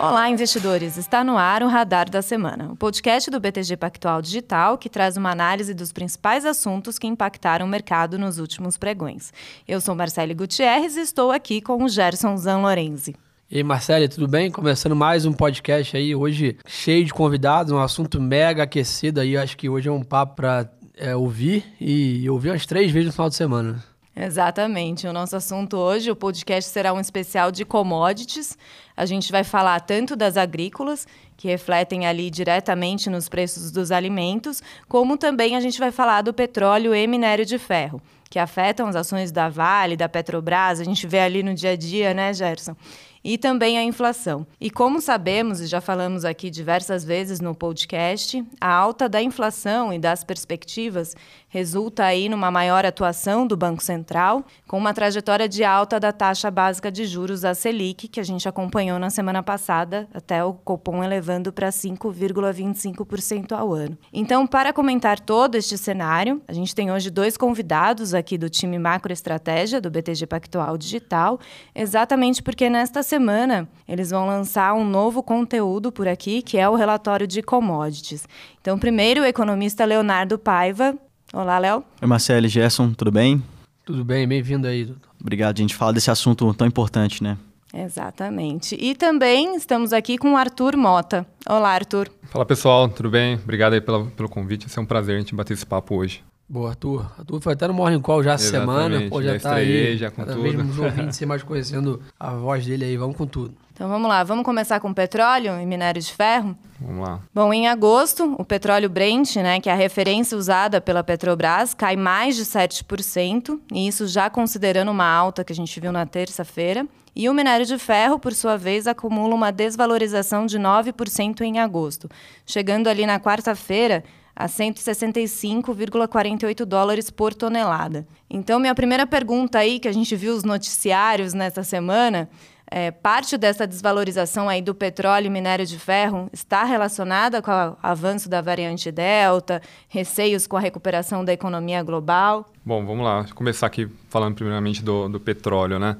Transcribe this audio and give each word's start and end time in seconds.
Olá, 0.00 0.30
investidores! 0.30 0.96
Está 0.96 1.24
no 1.24 1.36
ar 1.36 1.60
o 1.60 1.66
Radar 1.66 2.08
da 2.08 2.22
Semana, 2.22 2.70
o 2.70 2.76
podcast 2.76 3.28
do 3.32 3.40
BTG 3.40 3.76
Pactual 3.76 4.22
Digital 4.22 4.78
que 4.78 4.88
traz 4.88 5.16
uma 5.16 5.32
análise 5.32 5.74
dos 5.74 5.92
principais 5.92 6.46
assuntos 6.46 7.00
que 7.00 7.08
impactaram 7.08 7.66
o 7.66 7.68
mercado 7.68 8.16
nos 8.16 8.38
últimos 8.38 8.76
pregões. 8.76 9.32
Eu 9.66 9.80
sou 9.80 9.96
Marcele 9.96 10.34
Gutierrez 10.34 10.96
e 10.96 11.00
estou 11.00 11.32
aqui 11.32 11.60
com 11.60 11.82
o 11.82 11.88
Gerson 11.88 12.36
Zanlorenzi. 12.36 13.16
E 13.50 13.56
aí, 13.56 13.64
Marcele, 13.64 14.08
tudo 14.08 14.28
bem? 14.28 14.52
Começando 14.52 14.94
mais 14.94 15.26
um 15.26 15.32
podcast 15.32 15.96
aí, 15.96 16.14
hoje 16.14 16.56
cheio 16.64 17.04
de 17.04 17.12
convidados, 17.12 17.72
um 17.72 17.80
assunto 17.80 18.20
mega 18.20 18.62
aquecido 18.62 19.20
aí. 19.20 19.36
Acho 19.36 19.56
que 19.56 19.68
hoje 19.68 19.88
é 19.88 19.92
um 19.92 20.04
papo 20.04 20.36
para 20.36 20.70
é, 20.96 21.16
ouvir 21.16 21.64
e 21.80 22.30
ouvir 22.30 22.50
umas 22.50 22.66
três 22.66 22.92
vezes 22.92 23.08
no 23.08 23.12
final 23.12 23.28
de 23.28 23.34
semana. 23.34 23.82
Exatamente. 24.20 25.06
O 25.06 25.12
nosso 25.12 25.36
assunto 25.36 25.76
hoje, 25.76 26.10
o 26.10 26.16
podcast 26.16 26.68
será 26.70 26.92
um 26.92 26.98
especial 26.98 27.52
de 27.52 27.64
commodities. 27.64 28.58
A 28.96 29.06
gente 29.06 29.30
vai 29.30 29.44
falar 29.44 29.78
tanto 29.80 30.16
das 30.16 30.36
agrícolas, 30.36 31.06
que 31.36 31.46
refletem 31.46 32.04
ali 32.04 32.28
diretamente 32.28 33.08
nos 33.08 33.28
preços 33.28 33.70
dos 33.70 33.92
alimentos, 33.92 34.60
como 34.88 35.16
também 35.16 35.54
a 35.54 35.60
gente 35.60 35.78
vai 35.78 35.92
falar 35.92 36.22
do 36.22 36.34
petróleo 36.34 36.92
e 36.92 37.06
minério 37.06 37.46
de 37.46 37.58
ferro, 37.58 38.02
que 38.28 38.40
afetam 38.40 38.88
as 38.88 38.96
ações 38.96 39.30
da 39.30 39.48
Vale, 39.48 39.96
da 39.96 40.08
Petrobras. 40.08 40.80
A 40.80 40.84
gente 40.84 41.06
vê 41.06 41.20
ali 41.20 41.44
no 41.44 41.54
dia 41.54 41.70
a 41.70 41.76
dia, 41.76 42.12
né, 42.12 42.34
Gerson? 42.34 42.74
E 43.22 43.36
também 43.36 43.78
a 43.78 43.82
inflação. 43.84 44.46
E 44.60 44.70
como 44.70 45.00
sabemos, 45.00 45.60
e 45.60 45.66
já 45.66 45.80
falamos 45.80 46.24
aqui 46.24 46.50
diversas 46.50 47.04
vezes 47.04 47.40
no 47.40 47.54
podcast, 47.54 48.44
a 48.60 48.72
alta 48.72 49.08
da 49.08 49.22
inflação 49.22 49.92
e 49.92 49.98
das 49.98 50.24
perspectivas 50.24 51.14
resulta 51.48 52.04
aí 52.04 52.28
numa 52.28 52.50
maior 52.50 52.84
atuação 52.84 53.46
do 53.46 53.56
Banco 53.56 53.82
Central, 53.82 54.44
com 54.68 54.76
uma 54.76 54.92
trajetória 54.92 55.48
de 55.48 55.64
alta 55.64 55.98
da 55.98 56.12
taxa 56.12 56.50
básica 56.50 56.92
de 56.92 57.06
juros, 57.06 57.44
a 57.44 57.54
Selic, 57.54 58.06
que 58.06 58.20
a 58.20 58.22
gente 58.22 58.46
acompanhou 58.46 58.98
na 58.98 59.08
semana 59.08 59.42
passada, 59.42 60.06
até 60.12 60.44
o 60.44 60.52
Copom 60.52 61.02
elevando 61.02 61.50
para 61.50 61.70
5,25% 61.70 63.52
ao 63.52 63.72
ano. 63.72 63.96
Então, 64.12 64.46
para 64.46 64.72
comentar 64.72 65.18
todo 65.18 65.54
este 65.54 65.78
cenário, 65.78 66.42
a 66.46 66.52
gente 66.52 66.74
tem 66.74 66.92
hoje 66.92 67.08
dois 67.08 67.36
convidados 67.36 68.12
aqui 68.12 68.36
do 68.36 68.50
time 68.50 68.78
Macroestratégia 68.78 69.80
do 69.80 69.90
BTG 69.90 70.26
Pactual 70.26 70.76
Digital, 70.76 71.40
exatamente 71.74 72.42
porque 72.42 72.68
nesta 72.68 73.02
semana 73.02 73.66
eles 73.88 74.10
vão 74.10 74.26
lançar 74.26 74.74
um 74.74 74.84
novo 74.84 75.22
conteúdo 75.22 75.90
por 75.90 76.06
aqui, 76.06 76.42
que 76.42 76.58
é 76.58 76.68
o 76.68 76.74
relatório 76.74 77.26
de 77.26 77.42
commodities. 77.42 78.28
Então, 78.60 78.78
primeiro, 78.78 79.22
o 79.22 79.24
economista 79.24 79.84
Leonardo 79.84 80.38
Paiva 80.38 80.94
Olá, 81.30 81.58
Léo. 81.58 81.84
Oi, 82.00 82.08
Marcelo 82.08 82.48
Gerson, 82.48 82.94
tudo 82.94 83.12
bem? 83.12 83.42
Tudo 83.88 84.04
bem, 84.04 84.28
bem-vindo 84.28 84.66
aí. 84.66 84.84
Doutor. 84.84 85.08
Obrigado, 85.18 85.56
a 85.56 85.62
gente 85.62 85.74
fala 85.74 85.94
desse 85.94 86.10
assunto 86.10 86.52
tão 86.52 86.66
importante, 86.66 87.22
né? 87.22 87.38
Exatamente. 87.72 88.76
E 88.78 88.94
também 88.94 89.56
estamos 89.56 89.94
aqui 89.94 90.18
com 90.18 90.34
o 90.34 90.36
Arthur 90.36 90.76
Mota. 90.76 91.26
Olá, 91.48 91.70
Arthur. 91.70 92.10
Fala, 92.24 92.44
pessoal, 92.44 92.86
tudo 92.90 93.08
bem? 93.08 93.36
Obrigado 93.36 93.72
aí 93.72 93.80
pela, 93.80 94.04
pelo 94.04 94.28
convite. 94.28 94.66
Vai 94.66 94.68
ser 94.74 94.80
um 94.80 94.84
prazer 94.84 95.16
a 95.16 95.20
gente 95.20 95.34
bater 95.34 95.54
esse 95.54 95.64
papo 95.64 95.94
hoje. 95.96 96.22
Boa, 96.46 96.68
Arthur. 96.68 97.10
Arthur 97.18 97.40
foi 97.40 97.52
até 97.54 97.66
no 97.66 97.72
Morning 97.72 98.02
Call 98.02 98.22
já 98.22 98.34
essa 98.34 98.50
semana. 98.50 99.08
Pô, 99.08 99.22
já, 99.22 99.32
já 99.32 99.40
tá 99.40 99.54
aí. 99.54 99.96
Já 99.96 100.10
com 100.10 100.22
cada 100.22 100.34
tudo. 100.34 100.42
vez 100.42 100.56
ouvintes, 100.78 101.20
mais 101.22 101.42
conhecendo 101.42 101.98
a 102.20 102.34
voz 102.34 102.66
dele 102.66 102.84
aí. 102.84 102.96
Vamos 102.98 103.16
com 103.16 103.26
tudo. 103.26 103.54
Então 103.78 103.88
vamos 103.88 104.08
lá, 104.08 104.24
vamos 104.24 104.44
começar 104.44 104.80
com 104.80 104.92
petróleo 104.92 105.60
e 105.60 105.64
minério 105.64 106.02
de 106.02 106.12
ferro? 106.12 106.58
Vamos 106.80 107.08
lá. 107.08 107.20
Bom, 107.32 107.54
em 107.54 107.68
agosto, 107.68 108.34
o 108.36 108.44
petróleo 108.44 108.90
Brent, 108.90 109.36
né, 109.36 109.60
que 109.60 109.70
é 109.70 109.72
a 109.72 109.76
referência 109.76 110.36
usada 110.36 110.80
pela 110.80 111.04
Petrobras, 111.04 111.74
cai 111.74 111.94
mais 111.94 112.34
de 112.34 112.44
7%, 112.44 113.60
e 113.72 113.86
isso 113.86 114.08
já 114.08 114.28
considerando 114.28 114.90
uma 114.90 115.08
alta 115.08 115.44
que 115.44 115.52
a 115.52 115.56
gente 115.56 115.78
viu 115.78 115.92
na 115.92 116.04
terça-feira. 116.04 116.84
E 117.14 117.28
o 117.28 117.34
minério 117.34 117.64
de 117.64 117.78
ferro, 117.78 118.18
por 118.18 118.34
sua 118.34 118.56
vez, 118.56 118.88
acumula 118.88 119.32
uma 119.32 119.52
desvalorização 119.52 120.44
de 120.44 120.58
9% 120.58 121.42
em 121.42 121.60
agosto, 121.60 122.08
chegando 122.44 122.88
ali 122.88 123.06
na 123.06 123.20
quarta-feira 123.20 124.02
a 124.34 124.46
165,48 124.46 126.64
dólares 126.64 127.10
por 127.10 127.32
tonelada. 127.32 128.04
Então, 128.28 128.58
minha 128.58 128.74
primeira 128.74 129.06
pergunta 129.06 129.60
aí, 129.60 129.78
que 129.78 129.86
a 129.86 129.92
gente 129.92 130.16
viu 130.16 130.34
os 130.34 130.42
noticiários 130.42 131.32
nessa 131.32 131.62
semana, 131.62 132.28
é, 132.70 132.90
parte 132.90 133.36
dessa 133.36 133.66
desvalorização 133.66 134.48
aí 134.48 134.60
do 134.60 134.74
petróleo 134.74 135.26
e 135.26 135.30
minério 135.30 135.66
de 135.66 135.78
ferro 135.78 136.28
está 136.32 136.64
relacionada 136.64 137.40
com 137.40 137.50
o 137.50 137.76
avanço 137.82 138.28
da 138.28 138.40
variante 138.40 138.90
Delta, 138.90 139.62
receios 139.88 140.46
com 140.46 140.56
a 140.56 140.60
recuperação 140.60 141.24
da 141.24 141.32
economia 141.32 141.82
global? 141.82 142.50
Bom, 142.64 142.84
vamos 142.84 143.04
lá. 143.04 143.22
Vou 143.22 143.34
começar 143.34 143.66
aqui 143.66 143.88
falando 144.08 144.34
primeiramente 144.34 144.82
do, 144.82 145.08
do 145.08 145.18
petróleo, 145.18 145.78
né? 145.78 145.96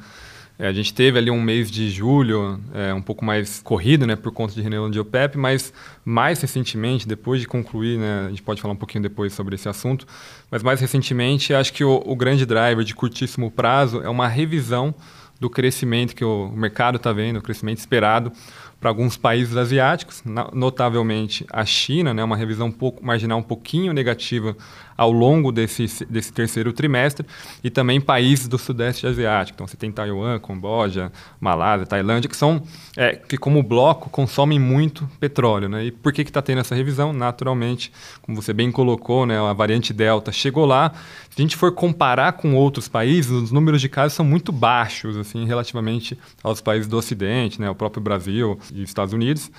É, 0.59 0.67
a 0.67 0.73
gente 0.73 0.93
teve 0.93 1.17
ali 1.17 1.31
um 1.31 1.41
mês 1.41 1.71
de 1.71 1.89
julho 1.89 2.61
é, 2.75 2.93
um 2.93 3.01
pouco 3.01 3.25
mais 3.25 3.61
corrido, 3.63 4.05
né, 4.05 4.17
por 4.17 4.33
conta 4.33 4.53
de 4.53 4.61
reunião 4.61 4.91
de 4.91 4.99
OPEP, 4.99 5.39
mas 5.39 5.73
mais 6.05 6.41
recentemente, 6.41 7.07
depois 7.07 7.41
de 7.41 7.47
concluir, 7.47 7.97
né, 7.97 8.27
a 8.27 8.31
gente 8.31 8.43
pode 8.43 8.61
falar 8.61 8.75
um 8.75 8.77
pouquinho 8.77 9.03
depois 9.03 9.33
sobre 9.33 9.55
esse 9.55 9.69
assunto, 9.69 10.05
mas 10.51 10.61
mais 10.61 10.81
recentemente, 10.81 11.55
acho 11.55 11.73
que 11.73 11.85
o, 11.85 12.03
o 12.05 12.17
grande 12.17 12.45
driver 12.45 12.85
de 12.85 12.93
curtíssimo 12.93 13.53
prazo 13.53 14.03
é 14.03 14.09
uma 14.09 14.27
revisão 14.27 14.93
do 15.41 15.49
crescimento 15.49 16.15
que 16.15 16.25
o 16.25 16.51
mercado 16.51 16.97
está 16.97 17.13
vendo, 17.13 17.39
o 17.39 17.43
crescimento 17.43 17.79
esperado 17.79 18.33
para 18.81 18.91
alguns 18.91 19.17
países 19.17 19.57
asiáticos, 19.57 20.23
notavelmente 20.53 21.45
a 21.53 21.65
China, 21.65 22.15
né, 22.15 22.23
uma 22.23 22.37
revisão 22.37 22.69
um 22.69 22.73
pouco, 22.73 23.05
marginal 23.05 23.39
um 23.39 23.43
pouquinho 23.43 23.93
negativa 23.93 24.57
ao 24.97 25.13
longo 25.13 25.53
desse, 25.53 26.05
desse 26.07 26.33
terceiro 26.33 26.73
trimestre, 26.73 27.25
e 27.63 27.71
também 27.71 28.01
países 28.01 28.49
do 28.49 28.59
Sudeste 28.59 29.07
Asiático. 29.07 29.55
Então, 29.55 29.67
você 29.67 29.77
tem 29.77 29.93
Taiwan, 29.93 30.41
Camboja, 30.41 31.13
Malásia, 31.41 31.87
Tailândia, 31.87 32.29
que 32.29 32.37
são, 32.37 32.61
é, 32.97 33.15
que 33.15 33.39
como 33.39 33.63
bloco, 33.63 34.11
consomem 34.11 34.59
muito 34.59 35.09
petróleo. 35.21 35.69
Né? 35.69 35.87
E 35.87 35.91
por 35.93 36.13
que 36.13 36.23
está 36.23 36.43
tendo 36.43 36.61
essa 36.61 36.75
revisão? 36.75 37.13
Naturalmente, 37.13 37.93
como 38.23 38.41
você 38.41 38.53
bem 38.53 38.73
colocou, 38.73 39.25
né, 39.25 39.39
a 39.39 39.53
variante 39.53 39.93
Delta 39.93 40.33
chegou 40.33 40.67
lá. 40.67 40.93
Se 41.31 41.41
a 41.41 41.43
gente 41.43 41.57
for 41.57 41.71
comparar 41.71 42.33
com 42.33 42.57
outros 42.57 42.89
países, 42.89 43.31
os 43.31 43.53
números 43.53 43.81
de 43.81 43.89
casos 43.89 44.15
são 44.15 44.25
muito 44.25 44.51
baixos, 44.51 45.17
assim, 45.17 45.47
relativamente 45.47 46.19
aos 46.43 46.61
países 46.61 46.89
do 46.89 46.97
Ocidente, 46.97 47.61
né, 47.61 47.71
o 47.71 47.75
próprio 47.75 48.03
Brasil 48.03 48.59
e 48.75 48.83
Estados 48.83 49.13
Unidos. 49.13 49.51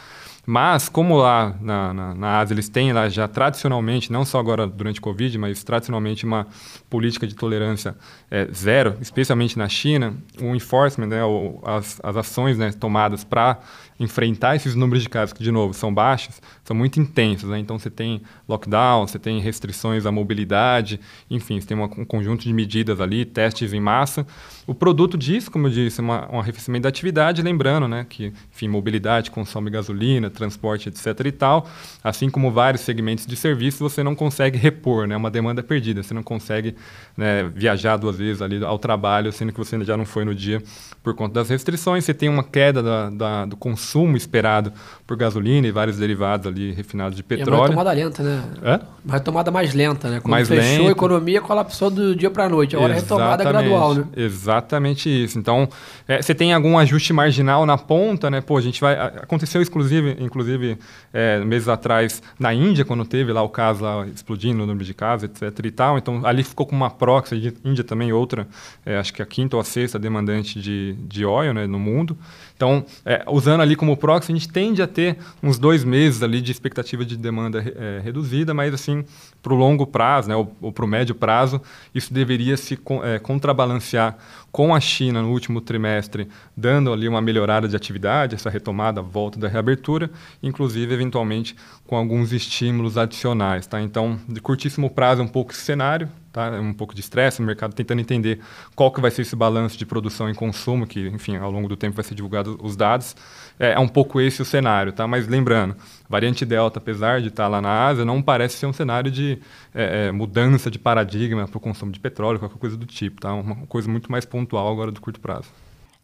Mas, 0.46 0.90
como 0.90 1.16
lá 1.16 1.56
na, 1.62 1.94
na, 1.94 2.16
na, 2.16 2.40
Ásia 2.40 2.56
eles 2.56 2.68
têm 2.68 2.92
lá 2.92 3.08
já 3.08 3.28
tradicionalmente, 3.28 4.12
não 4.12 4.26
só 4.26 4.40
agora 4.40 4.66
durante 4.66 5.00
o 5.00 5.04
Covid, 5.04 5.38
mas 5.38 5.64
tradicionalmente 5.64 6.26
uma 6.26 6.48
política 6.90 7.28
de 7.28 7.36
tolerância 7.36 7.96
é, 8.32 8.48
zero, 8.52 8.98
especialmente 9.00 9.60
na 9.60 9.70
China, 9.70 10.16
o 10.42 10.56
enforcement, 10.56 11.08
né, 11.08 11.24
o, 11.24 11.60
as, 11.64 12.00
as 12.02 12.18
ações 12.18 12.58
né, 12.58 12.72
tomadas 12.72 13.24
para 13.24 13.60
enfrentar 14.00 14.56
esses 14.56 14.76
números 14.76 15.04
de 15.04 15.10
casos 15.10 15.34
que, 15.34 15.44
de 15.44 15.52
novo, 15.52 15.74
são 15.74 15.94
baixos, 15.94 16.42
são 16.64 16.76
muito 16.76 17.00
intensos. 17.00 17.50
Né? 17.50 17.60
Então, 17.60 17.78
você 17.78 17.90
tem 17.90 18.22
lockdown, 18.48 19.06
você 19.06 19.20
tem 19.20 19.40
restrições 19.40 20.06
à 20.06 20.12
mobilidade, 20.12 21.00
enfim, 21.30 21.60
você 21.60 21.68
tem 21.68 21.78
uma, 21.78 21.88
um 21.88 22.06
conjunto 22.06 22.44
de 22.44 22.54
medidas 22.54 23.02
ali, 23.02 23.26
testes 23.26 23.74
em 23.74 23.80
massa. 23.80 24.26
O 24.66 24.74
produto 24.74 25.18
disso, 25.18 25.52
como 25.52 25.68
eu 25.68 25.72
disse, 25.72 26.00
é 26.00 26.04
uma, 26.04 26.34
um 26.34 26.40
arrefecimento 26.40 26.84
da 26.84 26.90
atividade, 26.90 27.42
lembrando 27.42 27.88
né, 27.88 28.06
que, 28.08 28.32
enfim, 28.52 28.68
mobilidade 28.70 29.32
consome 29.32 29.70
gasolina, 29.70 30.30
transporte, 30.30 30.88
etc. 30.88 31.26
e 31.26 31.32
tal. 31.32 31.68
Assim 32.04 32.30
como 32.30 32.52
vários 32.52 32.82
segmentos 32.82 33.26
de 33.26 33.36
serviço, 33.36 33.80
você 33.80 34.02
não 34.02 34.16
consegue 34.16 34.58
repor, 34.58 35.08
né? 35.08 35.16
É 35.16 35.18
uma 35.18 35.32
demanda 35.32 35.62
perdida. 35.62 36.04
Você 36.04 36.14
não 36.14 36.24
consegue 36.24 36.76
né, 37.18 37.44
viajar 37.54 37.98
duas 37.98 38.18
vezes 38.18 38.42
ali 38.42 38.64
ao 38.64 38.80
trabalho, 38.80 39.32
sendo 39.32 39.52
que 39.52 39.58
você 39.58 39.84
já 39.84 39.98
não 39.98 40.06
foi 40.06 40.24
no 40.24 40.34
dia 40.34 40.62
por 41.04 41.14
conta 41.16 41.36
das 41.36 41.50
restrições. 41.50 42.06
Você 42.06 42.14
tem 42.14 42.30
uma 42.30 42.44
queda 42.44 42.82
da, 42.82 43.10
da, 43.10 43.46
do 43.46 43.58
consumo 43.58 43.89
esperado 44.16 44.72
por 45.06 45.18
gasolina 45.18 45.68
e 45.68 45.72
vários 45.72 45.98
derivados 45.98 46.48
ali 46.48 46.72
refinados 46.72 47.16
de 47.16 47.24
petróleo. 47.24 47.54
É 47.54 47.58
uma 47.58 47.64
retomada 47.68 47.92
lenta, 47.92 48.24
né? 48.24 48.44
É? 48.62 48.80
Uma 49.04 49.14
retomada 49.16 49.52
mais 49.52 49.74
lenta, 49.74 50.10
né? 50.10 50.20
Quando 50.20 50.32
mais 50.32 50.48
fechou 50.48 50.64
lenta. 50.64 50.90
a 50.90 50.92
economia, 50.92 51.42
colapsou 51.42 51.90
do 51.90 52.16
dia 52.16 52.30
para 52.30 52.46
a 52.46 52.50
noite. 52.50 52.76
Agora 52.76 52.94
é 52.94 52.96
retomada 52.98 53.44
gradual, 53.44 53.96
né? 53.96 54.06
Exatamente 54.16 55.10
isso. 55.10 55.40
Então, 55.40 55.68
é, 56.08 56.22
você 56.22 56.36
tem 56.36 56.54
algum 56.54 56.78
ajuste 56.78 57.12
marginal 57.12 57.66
na 57.66 57.78
ponta, 57.78 58.30
né? 58.30 58.42
Pô, 58.42 58.58
a 58.58 58.62
gente 58.62 58.80
vai... 58.82 58.94
Aconteceu, 58.96 59.62
inclusive, 59.62 60.18
inclusive 60.20 60.78
é, 61.14 61.40
meses 61.40 61.68
atrás, 61.68 62.22
na 62.40 62.54
Índia, 62.54 62.86
quando 62.86 63.06
teve 63.06 63.32
lá 63.34 63.42
o 63.42 63.50
caso 63.50 63.84
lá, 63.84 64.06
explodindo 64.08 64.64
o 64.64 64.66
número 64.66 64.86
de 64.86 64.94
casos, 64.94 65.30
etc 65.30 65.66
e 65.66 65.72
tal. 65.72 65.98
Então, 65.98 66.22
ali 66.26 66.44
ficou 66.44 66.66
com 66.66 66.76
uma 66.76 66.90
proxy, 66.90 67.54
Índia 67.64 67.84
também 67.84 68.14
outra, 68.14 68.48
é, 68.86 68.98
acho 68.98 69.14
que 69.14 69.22
a 69.22 69.26
quinta 69.26 69.56
ou 69.56 69.62
a 69.62 69.66
sexta 69.66 69.98
demandante 69.98 70.60
de, 70.62 70.94
de 71.08 71.26
óleo 71.26 71.54
né, 71.54 71.66
no 71.66 71.80
mundo. 71.80 72.18
Então, 72.60 72.84
é, 73.06 73.24
usando 73.26 73.62
ali 73.62 73.74
como 73.74 73.96
proxy, 73.96 74.34
a 74.34 74.36
gente 74.36 74.50
tende 74.50 74.82
a 74.82 74.88
ter 74.88 75.18
uns 75.42 75.58
dois 75.58 75.86
meses 75.86 76.22
ali 76.22 76.42
de 76.42 76.52
expectativa 76.52 77.06
de 77.06 77.16
demanda 77.16 77.64
é, 77.66 78.02
reduzida, 78.04 78.54
mas 78.54 78.74
assim, 78.74 79.06
para 79.42 79.54
o 79.54 79.56
longo 79.56 79.88
prazo, 79.88 80.28
né, 80.28 80.36
ou, 80.36 80.54
ou 80.60 80.70
para 80.70 80.84
o 80.84 80.88
médio 80.88 81.16
prazo, 81.16 81.62
isso 81.96 82.14
deveria 82.14 82.58
se 82.58 82.78
é, 83.06 83.18
contrabalancear 83.18 84.18
com 84.52 84.76
a 84.76 84.80
China 84.82 85.22
no 85.22 85.32
último 85.32 85.62
trimestre, 85.62 86.28
dando 86.58 86.92
ali 86.92 87.08
uma 87.08 87.22
melhorada 87.22 87.66
de 87.66 87.78
atividade, 87.78 88.36
essa 88.36 88.50
retomada, 88.50 89.02
volta 89.02 89.40
da 89.40 89.48
reabertura, 89.48 90.12
inclusive, 90.44 90.94
eventualmente, 90.94 91.56
com 91.88 91.96
alguns 91.96 92.34
estímulos 92.34 92.98
adicionais. 92.98 93.68
Tá? 93.68 93.82
Então, 93.82 94.20
de 94.28 94.42
curtíssimo 94.42 94.90
prazo, 94.90 95.22
é 95.22 95.24
um 95.24 95.30
pouco 95.30 95.54
esse 95.54 95.62
cenário, 95.62 96.10
tá? 96.32 96.50
um 96.52 96.74
pouco 96.74 96.94
de 96.94 97.02
estresse 97.02 97.40
no 97.40 97.46
mercado, 97.46 97.74
tentando 97.74 98.00
entender 98.00 98.40
qual 98.76 98.92
que 98.92 99.02
vai 99.02 99.12
ser 99.12 99.24
esse 99.24 99.36
balanço 99.36 99.78
de 99.78 99.86
produção 99.86 100.30
e 100.30 100.34
consumo, 100.34 100.86
que, 100.88 101.08
enfim, 101.08 101.38
ao 101.38 101.52
longo 101.52 101.68
do 101.68 101.76
tempo 101.76 101.96
vai 101.96 102.04
ser 102.04 102.16
divulgado 102.16 102.60
os 102.62 102.76
dados. 102.76 103.16
É, 103.60 103.74
é 103.74 103.80
um 103.80 103.88
pouco 103.88 104.22
esse 104.22 104.42
o 104.42 104.46
cenário, 104.46 104.94
tá? 104.94 105.08
mas 105.08 105.28
lembrando, 105.28 105.76
variante 106.08 106.46
Delta, 106.46 106.80
apesar 106.80 107.22
de 107.22 107.28
estar 107.28 107.48
lá 107.48 107.62
na 107.62 107.88
Ásia, 107.88 108.06
não 108.06 108.22
parece 108.22 108.58
ser 108.58 108.66
um 108.66 108.74
cenário 108.74 109.12
de 109.12 109.40
é, 109.74 110.08
é, 110.08 110.12
mudança 110.12 110.72
de 110.72 110.80
paradigma 110.80 111.48
para 111.48 111.58
o 111.58 111.62
consumo 111.62 111.92
de 111.92 112.00
petróleo, 112.00 112.40
qualquer 112.40 112.58
coisa 112.58 112.78
do 112.78 112.86
tipo. 112.86 113.22
Tá? 113.22 113.34
Uma 113.34 113.56
coisa 113.68 113.90
muito 113.90 114.12
mais 114.12 114.26
pontual 114.26 114.72
agora 114.72 114.92
do 114.92 115.02
curto 115.02 115.20
prazo. 115.20 115.50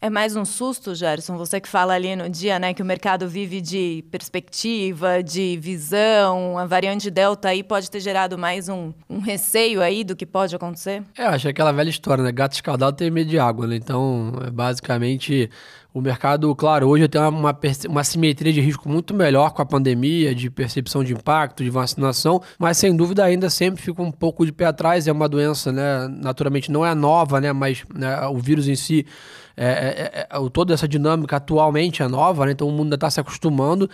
É 0.06 0.10
mais 0.12 0.36
um 0.36 0.46
susto, 0.46 0.94
Gerson? 0.94 1.36
Você 1.36 1.60
que 1.60 1.68
fala 1.68 1.96
ali 1.96 2.16
no 2.16 2.30
dia, 2.30 2.60
né, 2.60 2.76
que 2.76 2.82
o 2.84 2.86
mercado 2.86 3.28
vive 3.28 3.60
de 3.60 4.06
perspectiva, 4.12 5.24
de 5.24 5.58
visão. 5.60 6.60
A 6.60 6.66
variante 6.68 7.10
Delta 7.10 7.50
aí 7.50 7.64
pode 7.64 7.90
ter 7.90 8.00
gerado 8.00 8.38
mais 8.38 8.70
um, 8.70 8.94
um 9.10 9.18
receio 9.18 9.82
aí 9.82 10.04
do 10.04 10.16
que 10.16 10.24
pode 10.24 10.56
acontecer? 10.56 11.02
É, 11.18 11.26
acho 11.26 11.48
é 11.48 11.50
aquela 11.50 11.72
velha 11.72 11.90
história, 11.90 12.24
né? 12.24 12.32
Gato 12.32 12.54
escaldado 12.54 12.96
tem 12.96 13.10
medo 13.10 13.32
de 13.32 13.40
água, 13.40 13.66
né? 13.66 13.78
Então, 13.78 14.32
é 14.46 14.52
basicamente 14.52 15.50
o 15.96 16.02
mercado, 16.02 16.54
claro, 16.54 16.90
hoje 16.90 17.08
tem 17.08 17.22
uma, 17.22 17.58
uma 17.88 18.04
simetria 18.04 18.52
de 18.52 18.60
risco 18.60 18.90
muito 18.90 19.14
melhor 19.14 19.54
com 19.54 19.62
a 19.62 19.66
pandemia, 19.66 20.36
de 20.36 20.50
percepção 20.50 21.06
de 21.06 21.14
impacto, 21.14 21.64
de 21.64 21.70
vacinação, 21.70 22.42
mas 22.60 22.78
sem 22.78 22.94
dúvida 22.94 23.24
ainda 23.24 23.50
sempre 23.50 23.82
fica 23.82 24.02
um 24.02 24.12
pouco 24.12 24.46
de 24.46 24.52
pé 24.52 24.66
atrás. 24.66 25.08
É 25.08 25.12
uma 25.12 25.30
doença, 25.30 25.72
né? 25.72 26.08
Naturalmente 26.10 26.70
não 26.70 26.86
é 26.86 26.94
nova, 26.94 27.40
né? 27.40 27.54
Mas 27.54 27.86
né, 27.96 28.28
o 28.28 28.38
vírus 28.38 28.68
em 28.68 28.76
si, 28.76 29.06
é, 29.58 29.66
é, 29.66 30.12
é, 30.14 30.28
é 30.30 30.50
toda 30.50 30.74
essa 30.74 30.88
dinâmica 30.88 31.38
atualmente 31.38 32.04
é 32.04 32.08
nova, 32.08 32.46
né? 32.46 32.52
Então 32.52 32.68
o 32.68 32.72
mundo 32.72 32.94
está 32.94 33.10
se 33.10 33.20
acostumando. 33.20 33.90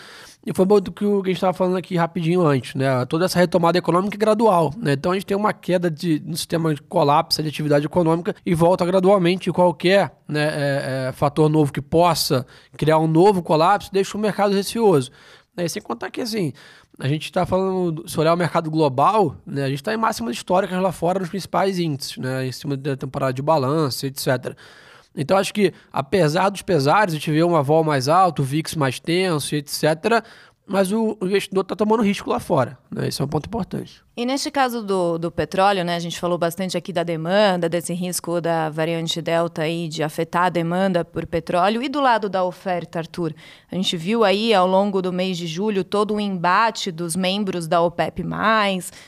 E 0.46 0.54
foi 0.54 0.66
muito 0.66 0.86
do 0.86 0.92
que 0.92 1.06
a 1.06 1.10
gente 1.10 1.34
estava 1.34 1.54
falando 1.54 1.78
aqui 1.78 1.96
rapidinho 1.96 2.42
antes, 2.42 2.74
né? 2.74 3.06
Toda 3.06 3.26
essa 3.26 3.38
retomada 3.38 3.78
econômica 3.78 4.16
é 4.16 4.18
gradual, 4.18 4.74
né? 4.76 4.94
Então 4.94 5.12
a 5.12 5.16
gente 5.16 5.26
tem 5.26 5.38
uma 5.38 5.54
queda 5.54 5.90
de, 5.90 6.22
no 6.26 6.36
sistema 6.36 6.74
de 6.74 6.82
colapso 6.82 7.42
de 7.44 7.50
atividade 7.50 7.86
econômica 7.86 8.36
e 8.46 8.56
volta 8.56 8.86
gradualmente. 8.86 9.52
qualquer 9.52 10.12
né, 10.28 10.44
é, 10.44 11.08
é, 11.10 11.12
fator 11.12 11.50
novo 11.50 11.72
que 11.72 11.82
possa 11.82 12.46
criar 12.76 12.98
um 12.98 13.08
novo 13.08 13.44
colapso 13.44 13.92
deixa 13.92 14.18
o 14.18 14.22
mercado 14.22 14.54
receoso. 14.54 15.12
Né? 15.56 15.68
sem 15.68 15.82
contar 15.82 16.10
que, 16.10 16.22
assim, 16.22 16.54
a 17.00 17.08
gente 17.08 17.26
está 17.26 17.46
falando, 17.46 18.08
se 18.08 18.20
olhar 18.20 18.34
o 18.34 18.38
mercado 18.38 18.72
global, 18.72 19.36
né, 19.46 19.64
a 19.64 19.70
gente 19.70 19.80
está 19.80 19.94
em 19.94 19.98
máximas 19.98 20.36
históricas 20.36 20.82
lá 20.82 20.92
fora 20.92 21.20
nos 21.20 21.30
principais 21.30 21.78
índices, 21.78 22.18
né, 22.18 22.48
em 22.48 22.52
cima 22.52 22.78
da 22.78 22.96
temporada 22.96 23.34
de 23.34 23.42
balanço, 23.42 24.06
etc. 24.06 24.56
Então, 25.16 25.38
acho 25.38 25.54
que, 25.54 25.74
apesar 25.92 26.50
dos 26.50 26.62
pesares, 26.62 27.14
a 27.14 27.18
gente 27.18 27.32
vê 27.32 27.44
uma 27.44 27.62
vol 27.62 27.84
mais 27.84 28.08
alta, 28.08 28.42
o 28.42 28.46
VIX 28.46 28.76
mais 28.76 29.00
tenso, 29.00 29.56
etc., 29.56 30.24
mas 30.66 30.92
o 30.92 31.18
investidor 31.22 31.64
está 31.64 31.76
tomando 31.76 32.02
risco 32.02 32.30
lá 32.30 32.40
fora. 32.40 32.78
Né? 32.90 33.10
Esse 33.10 33.22
é 33.22 33.26
um 33.26 33.28
ponto 33.28 33.48
importante. 33.48 34.02
E 34.16 34.26
neste 34.26 34.52
caso 34.52 34.84
do, 34.84 35.18
do 35.18 35.32
petróleo, 35.32 35.86
né, 35.86 35.96
a 35.96 36.00
gente 36.00 36.20
falou 36.20 36.38
bastante 36.38 36.78
aqui 36.78 36.92
da 36.92 37.02
demanda, 37.02 37.70
desse 37.70 37.94
risco 37.94 38.42
da 38.42 38.70
variante 38.70 39.22
Delta 39.22 39.62
aí 39.62 39.88
de 39.88 40.04
afetar 40.04 40.44
a 40.44 40.50
demanda 40.50 41.06
por 41.06 41.26
petróleo. 41.26 41.82
E 41.82 41.88
do 41.88 42.02
lado 42.02 42.28
da 42.28 42.44
oferta, 42.44 43.00
Arthur? 43.00 43.34
A 43.72 43.76
gente 43.76 43.96
viu 43.96 44.26
aí 44.26 44.54
ao 44.54 44.68
longo 44.68 45.02
do 45.02 45.14
mês 45.14 45.38
de 45.38 45.48
julho 45.48 45.82
todo 45.82 46.12
o 46.12 46.16
um 46.16 46.20
embate 46.20 46.92
dos 46.92 47.16
membros 47.16 47.70
da 47.70 47.82
OPEP, 47.82 48.22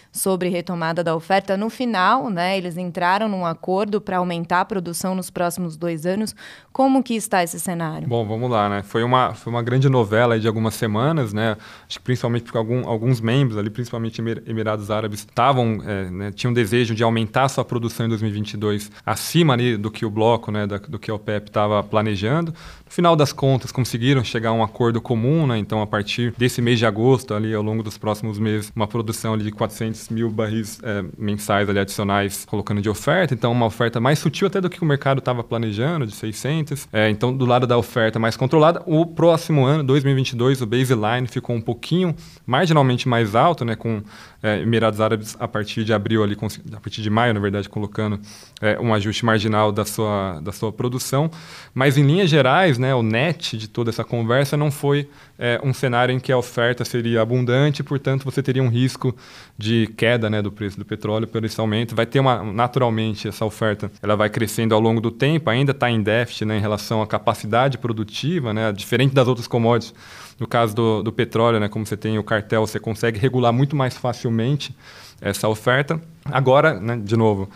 sobre 0.10 0.48
retomada 0.48 1.04
da 1.04 1.14
oferta. 1.14 1.58
No 1.58 1.70
final, 1.70 2.30
né, 2.30 2.58
eles 2.58 2.78
entraram 2.78 3.28
num 3.28 3.46
acordo 3.46 4.00
para 4.00 4.18
aumentar 4.18 4.62
a 4.62 4.66
produção 4.66 5.16
nos 5.16 5.30
próximos 5.30 5.76
dois 5.76 6.06
anos. 6.06 6.34
Como 6.72 7.04
que 7.04 7.14
está 7.14 7.44
esse 7.44 7.60
cenário? 7.60 8.08
Bom, 8.08 8.26
vamos 8.26 8.50
lá, 8.50 8.70
né? 8.70 8.82
Foi 8.84 9.04
uma, 9.04 9.34
foi 9.34 9.52
uma 9.52 9.62
grande 9.62 9.90
novela 9.90 10.40
de 10.40 10.48
algumas 10.48 10.76
semanas, 10.76 11.34
né? 11.34 11.58
Acho 11.88 12.00
que 12.00 12.06
principalmente 12.06 12.44
porque 12.44 12.58
algum, 12.58 12.88
alguns 12.88 13.20
membros 13.20 13.58
ali, 13.58 13.70
principalmente 13.70 14.22
Emirados 14.48 14.90
Árabes 14.90 15.03
estavam 15.12 15.82
é, 15.86 16.10
né, 16.10 16.32
tinham 16.32 16.54
desejo 16.54 16.96
de 16.96 17.04
aumentar 17.04 17.50
sua 17.50 17.66
produção 17.66 18.06
em 18.06 18.10
2022 18.10 18.92
acima 19.06 19.54
ali, 19.54 19.78
do 19.78 19.92
que 19.92 20.06
o 20.06 20.10
bloco, 20.10 20.52
né, 20.52 20.66
da, 20.68 20.78
do 20.78 21.00
que 21.00 21.12
a 21.12 21.16
OPEP 21.16 21.50
estava 21.50 21.84
planejando. 21.84 22.54
Final 22.94 23.16
das 23.16 23.34
contas, 23.34 23.72
conseguiram 23.72 24.24
chegar 24.24 24.50
a 24.50 24.54
um 24.54 24.62
acordo 24.62 25.01
comum, 25.01 25.48
né, 25.48 25.57
então 25.57 25.81
a 25.81 25.88
partir 25.88 26.31
desse 26.38 26.62
mês 26.62 26.78
de 26.78 26.86
agosto, 26.86 27.34
ali 27.34 27.51
ao 27.51 27.63
longo 27.63 27.81
dos 27.81 27.98
próximos 27.98 28.38
meses, 28.38 28.72
uma 28.75 28.86
produção 28.86 29.34
ali, 29.34 29.44
de 29.44 29.51
400 29.51 30.10
mil 30.10 30.30
barris 30.30 30.80
é, 30.84 31.04
mensais 31.18 31.68
ali, 31.68 31.80
adicionais 31.80 32.45
colocando 32.45 32.84
de 32.84 32.90
oferta, 32.92 33.34
então 33.34 33.51
uma 33.51 33.66
oferta 33.66 34.00
mais 34.00 34.19
sutil 34.19 34.45
até 34.45 34.62
do 34.62 34.69
que 34.69 34.80
o 34.80 34.86
mercado 34.86 35.18
estava 35.18 35.44
planejando, 35.44 36.06
de 36.06 36.13
600. 36.13 36.88
É, 36.94 37.10
então, 37.10 37.36
do 37.36 37.48
lado 37.48 37.66
da 37.66 37.80
oferta 37.80 38.19
mais 38.19 38.38
controlada, 38.38 38.84
o 38.86 39.07
próximo 39.07 39.66
ano, 39.66 39.84
2022, 39.84 40.62
o 40.62 40.68
baseline 40.68 41.25
ficou 41.28 41.56
um 41.56 41.62
pouquinho 41.62 42.16
marginalmente 42.45 43.10
mais 43.10 43.34
alto, 43.34 43.66
né, 43.66 43.75
com 43.75 44.04
é, 44.44 44.60
Emirados 44.60 45.01
Árabes 45.01 45.36
a 45.40 45.48
partir 45.48 45.84
de 45.84 45.94
abril 45.94 46.22
ali, 46.22 46.38
a 46.74 46.80
partir 46.80 47.01
de 47.01 47.10
maio, 47.10 47.34
na 47.34 47.40
verdade, 47.40 47.68
colocando 47.68 48.19
é, 48.62 48.78
um 48.80 48.94
ajuste 48.94 49.25
marginal 49.25 49.72
da 49.72 49.84
sua, 49.86 50.40
da 50.42 50.51
sua 50.51 50.72
produção. 50.72 51.31
Mas 51.74 51.98
em 51.98 52.04
linhas 52.04 52.30
gerais, 52.30 52.78
né, 52.83 52.94
o 52.94 53.01
net 53.01 53.57
de 53.57 53.69
toda 53.69 53.89
essa 53.89 54.03
conversa 54.03 54.57
não 54.57 54.69
foi 54.69 55.09
é, 55.39 55.59
um 55.63 55.74
cenário 55.74 56.13
em 56.13 56.19
que 56.19 56.31
a 56.31 56.38
oferta 56.38 56.83
seria 56.83 57.21
abundante, 57.21 57.81
portanto 57.81 58.25
você 58.25 58.44
teria 58.44 58.62
um 58.62 58.68
risco 58.68 59.15
de 59.57 59.88
queda 59.95 60.30
né, 60.30 60.41
do 60.41 60.51
preço 60.51 60.77
do 60.77 60.83
petróleo 60.83 61.25
pelo 61.25 61.45
esse 61.45 61.59
aumento. 61.59 61.95
Vai 61.95 62.06
ter 62.06 62.19
uma, 62.19 62.44
naturalmente, 62.44 63.27
essa 63.27 63.45
oferta 63.45 63.89
ela 64.01 64.18
vai 64.18 64.30
crescendo 64.30 64.75
ao 64.75 64.81
longo 64.81 65.00
do 65.00 65.09
tempo, 65.09 65.50
ainda 65.50 65.71
está 65.71 65.89
em 65.89 66.03
déficit 66.03 66.44
né, 66.44 66.57
em 66.57 66.62
relação 66.62 67.01
à 67.01 67.07
capacidade 67.07 67.77
produtiva, 67.77 68.53
né, 68.53 68.71
diferente 68.74 69.13
das 69.13 69.27
outras 69.27 69.47
commodities 69.47 69.94
no 70.39 70.47
caso 70.47 70.75
do, 70.75 71.03
do 71.03 71.12
petróleo, 71.12 71.59
né, 71.59 71.69
como 71.69 71.85
você 71.85 71.95
tem 71.95 72.18
o 72.18 72.24
cartel, 72.24 72.65
você 72.65 72.80
consegue 72.80 73.19
regular 73.19 73.53
muito 73.53 73.75
mais 73.75 73.95
facilmente 73.95 74.75
essa 75.21 75.47
oferta. 75.47 76.01
Agora, 76.25 76.74
né, 76.80 76.97
de 76.97 77.15
novo, 77.15 77.50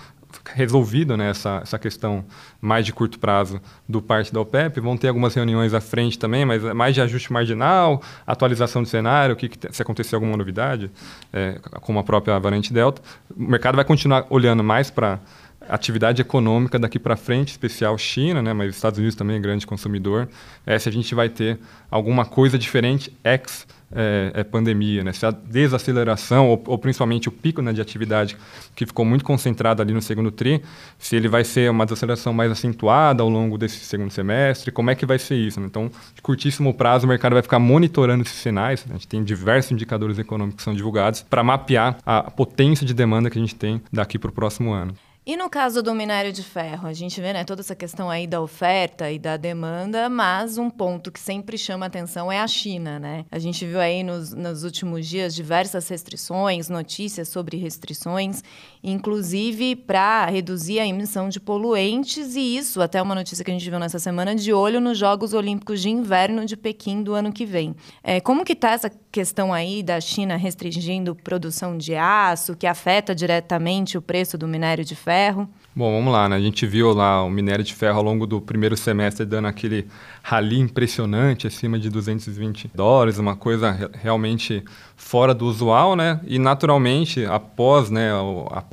resolvido 0.54 1.16
né, 1.18 1.30
essa, 1.30 1.60
essa 1.64 1.80
questão 1.80 2.26
mais 2.60 2.86
de 2.86 2.94
curto 2.94 3.20
prazo 3.20 3.62
do 3.88 4.02
parte 4.02 4.34
da 4.34 4.40
OPEP. 4.40 4.80
Vão 4.80 4.98
ter 4.98 5.08
algumas 5.08 5.34
reuniões 5.34 5.74
à 5.74 5.82
frente 5.82 6.18
também, 6.18 6.46
mas 6.46 6.64
é 6.64 6.74
mais 6.74 6.96
de 6.96 7.02
ajuste 7.02 7.32
marginal, 7.32 8.02
atualização 8.26 8.84
do 8.84 8.88
cenário, 8.88 9.34
o 9.34 9.38
que, 9.38 9.50
se 9.72 9.82
acontecer 9.82 10.16
alguma 10.16 10.36
novidade, 10.36 10.92
é, 11.32 11.60
como 11.82 12.00
a 12.00 12.04
própria 12.04 12.38
variante 12.40 12.74
Delta. 12.74 13.02
O 13.36 13.44
mercado 13.44 13.76
vai 13.76 13.86
continuar 13.86 14.26
olhando 14.30 14.64
mais 14.64 14.90
para 14.90 15.20
atividade 15.70 16.22
econômica 16.22 16.80
daqui 16.80 16.98
para 16.98 17.16
frente, 17.16 17.50
especial 17.50 17.98
China, 17.98 18.42
né, 18.42 18.54
mas 18.54 18.76
Estados 18.76 18.98
Unidos 18.98 19.16
também 19.16 19.36
é 19.36 19.40
grande 19.40 19.68
consumidor, 19.68 20.30
é 20.66 20.80
se 20.80 20.88
a 20.88 20.92
gente 20.92 21.14
vai 21.14 21.30
ter 21.30 21.60
alguma 21.92 22.26
coisa 22.26 22.58
diferente 22.58 23.12
ex 23.24 23.68
é, 23.92 24.32
é 24.34 24.44
pandemia, 24.44 25.04
né? 25.04 25.14
se 25.14 25.26
a 25.26 25.32
desaceleração 25.32 26.50
ou, 26.50 26.62
ou 26.68 26.78
principalmente 26.78 27.30
o 27.30 27.32
pico 27.32 27.62
né, 27.62 27.72
de 27.72 27.82
atividade 27.82 28.38
que 28.76 28.86
ficou 28.86 29.06
muito 29.06 29.24
concentrado 29.24 29.82
ali 29.82 29.94
no 29.94 30.02
segundo 30.02 30.32
tri, 30.32 30.62
se 30.98 31.16
ele 31.16 31.28
vai 31.28 31.44
ser 31.44 31.72
uma 31.72 31.86
desaceleração 31.86 32.34
mais 32.34 32.52
acentuada 32.52 33.24
ao 33.24 33.30
longo 33.30 33.58
desse 33.58 33.80
segundo 33.80 34.12
semestre, 34.12 34.72
como 34.72 34.90
é 34.90 34.96
que 34.96 35.06
vai 35.06 35.18
ser 35.18 35.36
isso? 35.36 35.60
Né? 35.60 35.68
Então, 35.68 35.90
de 36.14 36.22
curtíssimo 36.22 36.74
prazo, 36.74 37.06
o 37.06 37.10
mercado 37.10 37.34
vai 37.34 37.42
ficar 37.42 37.60
monitorando 37.60 38.24
esses 38.24 38.38
sinais. 38.38 38.86
Né? 38.86 38.96
A 38.96 38.98
gente 38.98 39.08
tem 39.08 39.24
diversos 39.24 39.72
indicadores 39.72 40.20
econômicos 40.20 40.58
que 40.58 40.64
são 40.64 40.74
divulgados 40.74 41.22
para 41.22 41.44
mapear 41.44 41.98
a 42.06 42.24
potência 42.30 42.86
de 42.86 42.94
demanda 42.94 43.30
que 43.30 43.38
a 43.38 43.42
gente 43.42 43.56
tem 43.56 43.82
daqui 43.92 44.20
para 44.20 44.30
o 44.30 44.34
próximo 44.34 44.74
ano. 44.74 44.94
E 45.28 45.36
no 45.36 45.50
caso 45.50 45.84
do 45.84 45.94
minério 45.94 46.32
de 46.32 46.42
ferro, 46.42 46.88
a 46.88 46.94
gente 46.94 47.20
vê 47.20 47.34
né, 47.34 47.44
toda 47.44 47.60
essa 47.60 47.76
questão 47.76 48.10
aí 48.10 48.26
da 48.26 48.40
oferta 48.40 49.12
e 49.12 49.20
da 49.20 49.36
demanda, 49.36 50.08
mas 50.08 50.58
um 50.58 50.70
ponto 50.70 51.12
que 51.12 51.20
sempre 51.20 51.58
chama 51.58 51.86
atenção 51.86 52.32
é 52.32 52.40
a 52.40 52.48
China, 52.48 52.98
né? 52.98 53.26
A 53.30 53.38
gente 53.38 53.66
viu 53.66 53.78
aí 53.78 54.04
nos, 54.04 54.34
nos 54.34 54.64
últimos 54.64 55.06
dias 55.06 55.36
diversas 55.36 55.86
restrições, 55.90 56.70
notícias 56.70 57.28
sobre 57.28 57.58
restrições, 57.58 58.42
inclusive 58.84 59.76
para 59.76 60.26
reduzir 60.26 60.80
a 60.80 60.88
emissão 60.88 61.30
de 61.30 61.40
poluentes, 61.40 62.36
e 62.36 62.58
isso, 62.58 62.82
até 62.82 63.02
uma 63.02 63.16
notícia 63.16 63.44
que 63.44 63.52
a 63.52 63.54
gente 63.54 63.70
viu 63.70 63.80
nessa 63.80 64.00
semana, 64.00 64.36
de 64.36 64.54
olho 64.54 64.80
nos 64.80 64.98
Jogos 64.98 65.34
Olímpicos 65.34 65.82
de 65.82 65.90
Inverno 65.90 66.46
de 66.46 66.56
Pequim 66.56 67.04
do 67.04 67.14
ano 67.14 67.32
que 67.32 67.46
vem. 67.46 67.76
É, 68.04 68.20
como 68.20 68.46
que 68.46 68.54
está 68.54 68.72
essa 68.72 68.92
questão 69.12 69.54
aí 69.54 69.82
da 69.82 70.00
China 70.00 70.36
restringindo 70.36 71.16
produção 71.16 71.78
de 71.78 71.96
aço, 71.96 72.56
que 72.56 72.68
afeta 72.68 73.14
diretamente 73.14 73.98
o 73.98 74.02
preço 74.02 74.38
do 74.38 74.48
minério 74.48 74.86
de 74.86 74.96
ferro? 74.96 75.50
Bom, 75.78 75.94
vamos 75.94 76.12
lá, 76.12 76.28
né? 76.28 76.36
A 76.36 76.40
gente 76.40 76.66
viu 76.66 76.92
lá 76.92 77.24
o 77.24 77.30
minério 77.30 77.64
de 77.64 77.72
ferro 77.72 78.00
ao 78.00 78.04
longo 78.04 78.26
do 78.26 78.42
primeiro 78.42 78.76
semestre 78.76 79.24
dando 79.24 79.48
aquele 79.48 79.86
rally 80.24 80.60
impressionante, 80.60 81.46
acima 81.46 81.78
de 81.78 81.88
220 81.88 82.72
dólares, 82.74 83.20
uma 83.20 83.36
coisa 83.36 83.70
re 83.70 83.88
realmente 83.94 84.64
fora 84.96 85.36
do 85.36 85.46
usual, 85.46 85.96
né? 85.96 86.20
E 86.26 86.40
naturalmente, 86.40 87.24
após 87.28 87.92
né, 87.92 88.10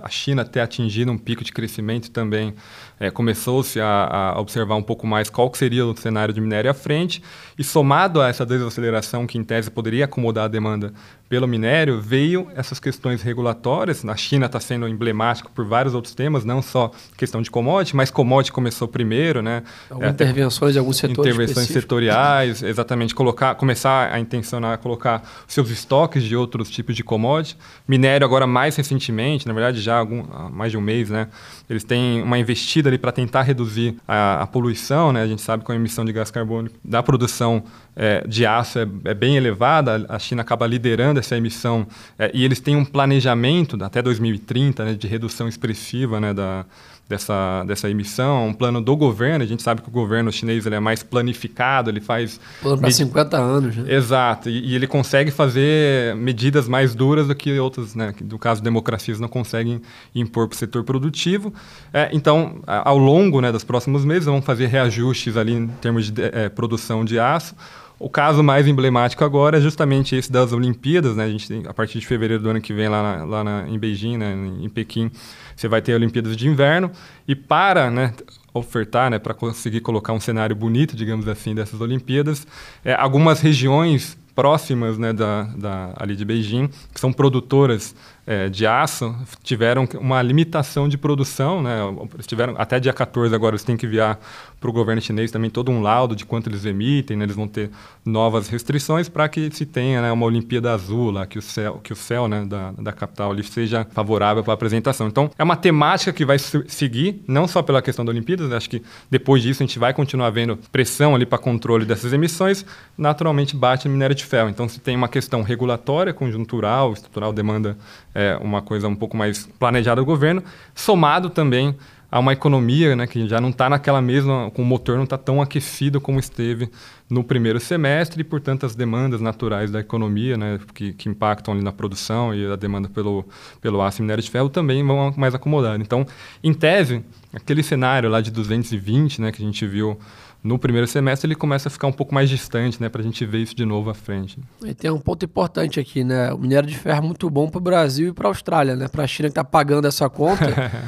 a 0.03 0.09
China 0.09 0.47
ter 0.47 0.61
atingido 0.61 1.13
um 1.13 1.19
pico 1.19 1.45
de 1.45 1.53
crescimento 1.53 2.11
também 2.11 2.55
é, 2.99 3.11
começou-se 3.11 3.81
a, 3.81 4.33
a, 4.35 4.41
observar 4.41 4.77
um 4.77 4.83
pouco 4.83 5.07
mais 5.07 5.29
qual 5.29 5.53
seria 5.55 5.85
o 5.85 5.97
cenário 5.97 6.33
de 6.33 6.41
minério 6.41 6.71
à 6.71 6.75
frente, 6.75 7.23
e 7.59 7.65
somado 7.65 8.21
a 8.21 8.29
essa 8.29 8.47
desaceleração 8.47 9.27
que, 9.27 9.37
em 9.37 9.45
tese, 9.45 9.71
poderia 9.71 10.05
acomodar 10.05 10.45
a 10.45 10.49
demanda 10.49 10.93
pelo 11.35 11.49
minério, 11.49 12.01
veio 12.01 12.47
essas 12.55 12.79
questões 12.79 13.21
regulatórias. 13.21 14.05
Na 14.05 14.15
China 14.15 14.47
está 14.47 14.61
sendo 14.61 14.87
emblemático 14.87 15.51
por 15.51 15.65
vários 15.65 15.93
outros 15.93 16.15
temas, 16.15 16.45
não 16.45 16.63
só 16.63 16.93
questão 17.17 17.43
de 17.43 17.51
commodity, 17.51 17.97
mas 17.97 18.09
commodity 18.09 18.53
começou 18.53 18.87
primeiro, 18.87 19.43
né? 19.43 19.65
Algumas 19.91 20.11
é, 20.11 20.13
intervenções 20.13 20.77
em 20.77 20.79
alguns 20.79 20.97
setores 20.97 21.35
Intervenções 21.35 21.67
setoriais, 21.67 22.63
exatamente, 22.63 23.17
colocar, 23.17 23.57
começar 23.57 24.13
a 24.13 24.21
intencionar 24.21 24.79
colocar 24.79 25.29
seus 25.49 25.71
estoques 25.71 26.23
de 26.23 26.37
outros 26.37 26.71
tipos 26.71 26.95
de 26.95 27.03
commodity. 27.03 27.59
Minério 27.89 28.25
agora 28.25 28.47
mais 28.47 28.77
recentemente, 28.77 29.45
na 29.49 29.53
verdade 29.53 29.81
já 29.81 29.97
há, 29.97 29.99
algum, 29.99 30.23
há 30.33 30.49
mais 30.49 30.71
de 30.71 30.79
um 30.79 30.81
mês, 30.81 31.11
né? 31.11 31.27
Eles 31.69 31.83
têm 31.83 32.23
uma 32.23 32.39
investida 32.39 32.89
ali 32.89 32.97
para 32.97 33.11
tentar 33.11 33.43
reduzir 33.43 33.97
a, 34.07 34.43
a, 34.43 34.47
poluição, 34.47 35.13
né? 35.13 35.23
A 35.23 35.27
gente 35.27 35.43
sabe 35.43 35.65
que 35.65 35.73
a 35.73 35.75
emissão 35.75 36.05
de 36.05 36.13
gás 36.13 36.31
carbônico 36.31 36.77
da 36.85 37.03
produção 37.03 37.65
é, 37.97 38.27
de 38.27 38.45
aço 38.45 38.79
é, 38.79 38.89
é, 39.05 39.15
bem 39.15 39.37
elevada, 39.37 40.05
a 40.09 40.19
China 40.19 40.43
acaba 40.43 40.67
liderando 40.67 41.21
essa 41.21 41.37
emissão 41.37 41.87
é, 42.19 42.31
e 42.35 42.45
eles 42.45 42.61
têm 42.61 42.77
um 42.77 42.85
planejamento 42.85 43.83
até 43.83 44.03
2030 44.03 44.85
né, 44.85 44.95
de 44.95 45.07
redução 45.07 45.47
expressiva 45.49 46.21
né, 46.21 46.35
da, 46.35 46.67
dessa, 47.09 47.65
dessa 47.65 47.89
emissão, 47.89 48.49
um 48.49 48.53
plano 48.53 48.81
do 48.81 48.97
governo. 48.97 49.45
A 49.45 49.47
gente 49.47 49.63
sabe 49.63 49.83
que 49.83 49.89
o 49.89 49.93
governo 49.93 50.33
chinês 50.33 50.67
ele 50.67 50.75
é 50.75 50.81
mais 50.81 51.03
planificado, 51.03 51.91
ele 51.91 52.01
faz. 52.01 52.41
Plano 52.63 52.81
para 52.81 52.91
50 52.91 53.37
anos. 53.37 53.77
Né? 53.77 53.95
Exato, 53.95 54.49
e, 54.49 54.73
e, 54.73 54.75
ele 54.75 54.87
consegue 54.87 55.31
fazer 55.31 56.17
medidas 56.17 56.67
mais 56.67 56.95
duras 56.95 57.29
do 57.29 57.35
que 57.35 57.57
outras, 57.59 57.95
né, 57.95 58.13
que 58.13 58.25
no 58.25 58.39
caso 58.39 58.63
democracias 58.63 59.21
não 59.21 59.29
conseguem 59.29 59.81
impor 60.15 60.49
para 60.49 60.55
o 60.55 60.59
setor 60.59 60.83
produtivo. 60.83 61.53
É, 61.93 62.09
então, 62.13 62.61
ao 62.67 62.99
longo 62.99 63.41
né, 63.41 63.53
dos 63.53 63.65
próximos 63.65 64.05
meses, 64.05 64.25
vão 64.25 64.43
fazer 64.43 64.67
reajustes 64.67 65.37
ali 65.37 65.53
em 65.53 65.67
termos 65.67 66.11
de 66.11 66.23
é, 66.23 66.49
produção 66.49 67.05
de 67.05 67.19
aço. 67.19 67.55
O 67.99 68.11
caso 68.11 68.43
mais 68.43 68.67
emblemático 68.67 69.25
agora 69.25 69.59
é 69.59 69.61
justamente 69.61 70.17
esse 70.17 70.31
das 70.31 70.53
Olimpíadas, 70.53 71.17
né? 71.17 71.25
A 71.25 71.29
gente 71.29 71.47
tem, 71.47 71.63
a 71.67 71.73
partir 71.73 71.99
de 72.01 72.07
fevereiro 72.07 72.43
do 72.43 72.51
ano 72.51 72.61
que 72.61 72.73
vem 72.73 72.89
lá, 72.89 73.03
na, 73.03 73.25
lá 73.25 73.45
na, 73.45 73.69
em 73.69 73.79
Beijing, 73.79 74.19
né? 74.19 74.35
em 74.61 74.69
Pequim, 74.69 75.11
você 75.55 75.69
vai 75.69 75.81
ter 75.81 75.95
Olimpíadas 75.95 76.37
de 76.37 76.49
Inverno 76.49 76.91
e 77.27 77.35
para, 77.35 77.91
né? 77.91 78.13
ofertar, 78.55 79.11
né, 79.11 79.19
para 79.19 79.35
conseguir 79.35 79.81
colocar 79.81 80.13
um 80.13 80.21
cenário 80.21 80.55
bonito, 80.55 80.95
digamos 80.95 81.27
assim, 81.27 81.57
dessas 81.57 81.81
Olimpíadas, 81.81 82.47
é, 82.85 82.95
algumas 82.95 83.41
regiões 83.41 84.17
próximas 84.35 84.99
né, 84.99 85.13
da, 85.13 85.43
da, 85.57 85.93
ali 85.97 86.17
de 86.17 86.25
Beijing, 86.25 86.69
que 86.93 87.01
são 87.01 87.13
produtoras 87.13 87.95
é, 88.27 88.49
de 88.49 88.67
aço 88.67 89.15
tiveram 89.43 89.87
uma 90.01 90.21
limitação 90.23 90.89
de 90.89 90.97
produção, 90.97 91.63
né? 91.63 91.79
Tiveram 92.27 92.55
até 92.57 92.81
dia 92.81 92.93
14 92.93 93.35
agora 93.35 93.55
eles 93.55 93.63
têm 93.63 93.77
que 93.77 93.87
enviar 93.87 94.19
para 94.65 94.71
o 94.71 94.73
governo 94.73 95.03
chinês 95.03 95.31
também 95.31 95.51
todo 95.51 95.71
um 95.71 95.83
laudo 95.83 96.17
de 96.17 96.25
quanto 96.25 96.49
eles 96.49 96.65
emitem, 96.65 97.19
né? 97.19 97.27
Eles 97.27 97.37
vão 97.37 97.47
ter 97.47 97.71
novas 98.03 98.49
restrições 98.49 99.11
para 99.11 99.29
que 99.29 99.51
se 99.55 99.67
tenha 99.67 100.01
né, 100.01 100.11
uma 100.11 100.25
Olimpíada 100.25 100.73
Azul 100.73 101.11
lá, 101.11 101.27
que 101.27 101.39
o 101.39 101.43
céu, 101.43 101.81
que 101.83 101.93
o 101.93 101.97
céu 101.97 102.27
né, 102.27 102.47
da, 102.47 102.73
da 102.73 102.91
capital 102.91 103.31
ali 103.31 103.45
seja 103.45 103.87
favorável 103.93 104.43
para 104.43 104.55
a 104.55 104.55
apresentação. 104.55 105.07
Então 105.07 105.31
é 105.39 105.45
uma 105.45 105.55
temática 105.55 106.15
que 106.15 106.25
vai 106.25 106.39
seguir, 106.39 107.23
não 107.29 107.47
só 107.47 107.61
pela 107.61 107.83
questão 107.83 108.07
da 108.07 108.11
Olimpíada, 108.11 108.57
acho 108.57 108.71
que 108.71 108.83
depois 109.11 109.43
disso 109.43 109.63
a 109.63 109.67
gente 109.67 109.79
vai 109.79 109.93
continuar 109.93 110.31
vendo 110.31 110.59
pressão 110.73 111.15
ali 111.15 111.27
para 111.27 111.37
controle 111.37 111.85
dessas 111.85 112.15
emissões, 112.15 112.65
naturalmente 112.97 113.55
bate 113.55 113.87
minério 113.87 114.17
de 114.17 114.25
ferro. 114.25 114.49
Então 114.49 114.67
se 114.67 114.81
tem 114.81 114.97
uma 114.97 115.09
questão 115.09 115.43
regulatória, 115.43 116.15
conjuntural, 116.15 116.95
estrutural, 116.95 117.35
demanda 117.35 117.77
é, 118.15 118.39
uma 118.41 118.63
coisa 118.63 118.89
um 118.89 118.97
pouco 118.97 119.15
mais 119.15 119.47
planejada 119.59 120.01
do 120.01 120.07
governo, 120.07 120.43
somado 120.75 121.29
também 121.29 121.77
a 122.15 122.21
uma 122.21 122.33
economia 122.33 122.95
né, 122.95 123.09
que 123.09 123.27
já 123.27 123.41
não 123.41 123.49
está 123.49 123.69
naquela 123.69 124.01
mesma, 124.01 124.49
com 124.53 124.63
o 124.63 124.65
motor 124.65 124.95
não 124.95 125.03
está 125.03 125.19
tão 125.19 125.43
aquecido 125.43 126.01
como 126.01 126.21
esteve 126.21 126.71
no 127.11 127.25
primeiro 127.25 127.59
semestre 127.59 128.21
e, 128.21 128.25
portanto, 128.25 128.65
as 128.65 128.77
demandas 128.77 129.21
naturais 129.21 129.69
da 129.73 129.81
economia, 129.81 130.37
né, 130.37 130.61
que, 130.73 130.93
que 130.93 131.09
impactam 131.09 131.53
ali 131.53 131.65
na 131.65 131.73
produção 131.73 132.33
e 132.33 132.47
a 132.47 132.55
demanda 132.55 132.89
pelo, 132.89 133.27
pelo 133.61 133.83
aço 133.83 134.01
e 134.01 134.03
minério 134.03 134.23
de 134.23 134.31
ferro 134.31 134.49
também 134.49 134.87
vão 134.87 135.13
mais 135.17 135.35
acomodar. 135.35 135.81
Então, 135.81 136.07
em 136.41 136.55
tese, 136.55 137.05
aquele 137.33 137.65
cenário 137.65 138.09
lá 138.09 138.21
de 138.21 138.31
220 138.31 139.21
né, 139.21 139.33
que 139.33 139.43
a 139.43 139.45
gente 139.45 139.67
viu 139.67 139.99
no 140.41 140.57
primeiro 140.57 140.87
semestre 140.87 141.27
ele 141.27 141.35
começa 141.35 141.67
a 141.69 141.71
ficar 141.71 141.89
um 141.89 141.93
pouco 141.93 142.15
mais 142.15 142.31
distante, 142.31 142.81
né, 142.81 142.89
para 142.89 143.01
a 143.01 143.05
gente 143.05 143.27
ver 143.27 143.39
isso 143.39 143.57
de 143.57 143.65
novo 143.65 143.91
à 143.91 143.95
frente. 143.95 144.39
E 144.65 144.73
tem 144.73 144.89
um 144.89 145.01
ponto 145.01 145.25
importante 145.25 145.81
aqui, 145.81 146.05
né? 146.05 146.33
O 146.33 146.39
minério 146.39 146.69
de 146.69 146.77
ferro 146.77 146.99
é 146.99 147.01
muito 147.01 147.29
bom 147.29 147.49
para 147.49 147.59
o 147.59 147.61
Brasil 147.61 148.11
e 148.11 148.13
para 148.13 148.29
a 148.29 148.31
Austrália, 148.31 148.77
né? 148.77 148.87
Para 148.87 149.03
a 149.03 149.07
China 149.07 149.29
que 149.29 149.33
está 149.33 149.43
pagando 149.43 149.89
essa 149.89 150.09
conta. 150.09 150.45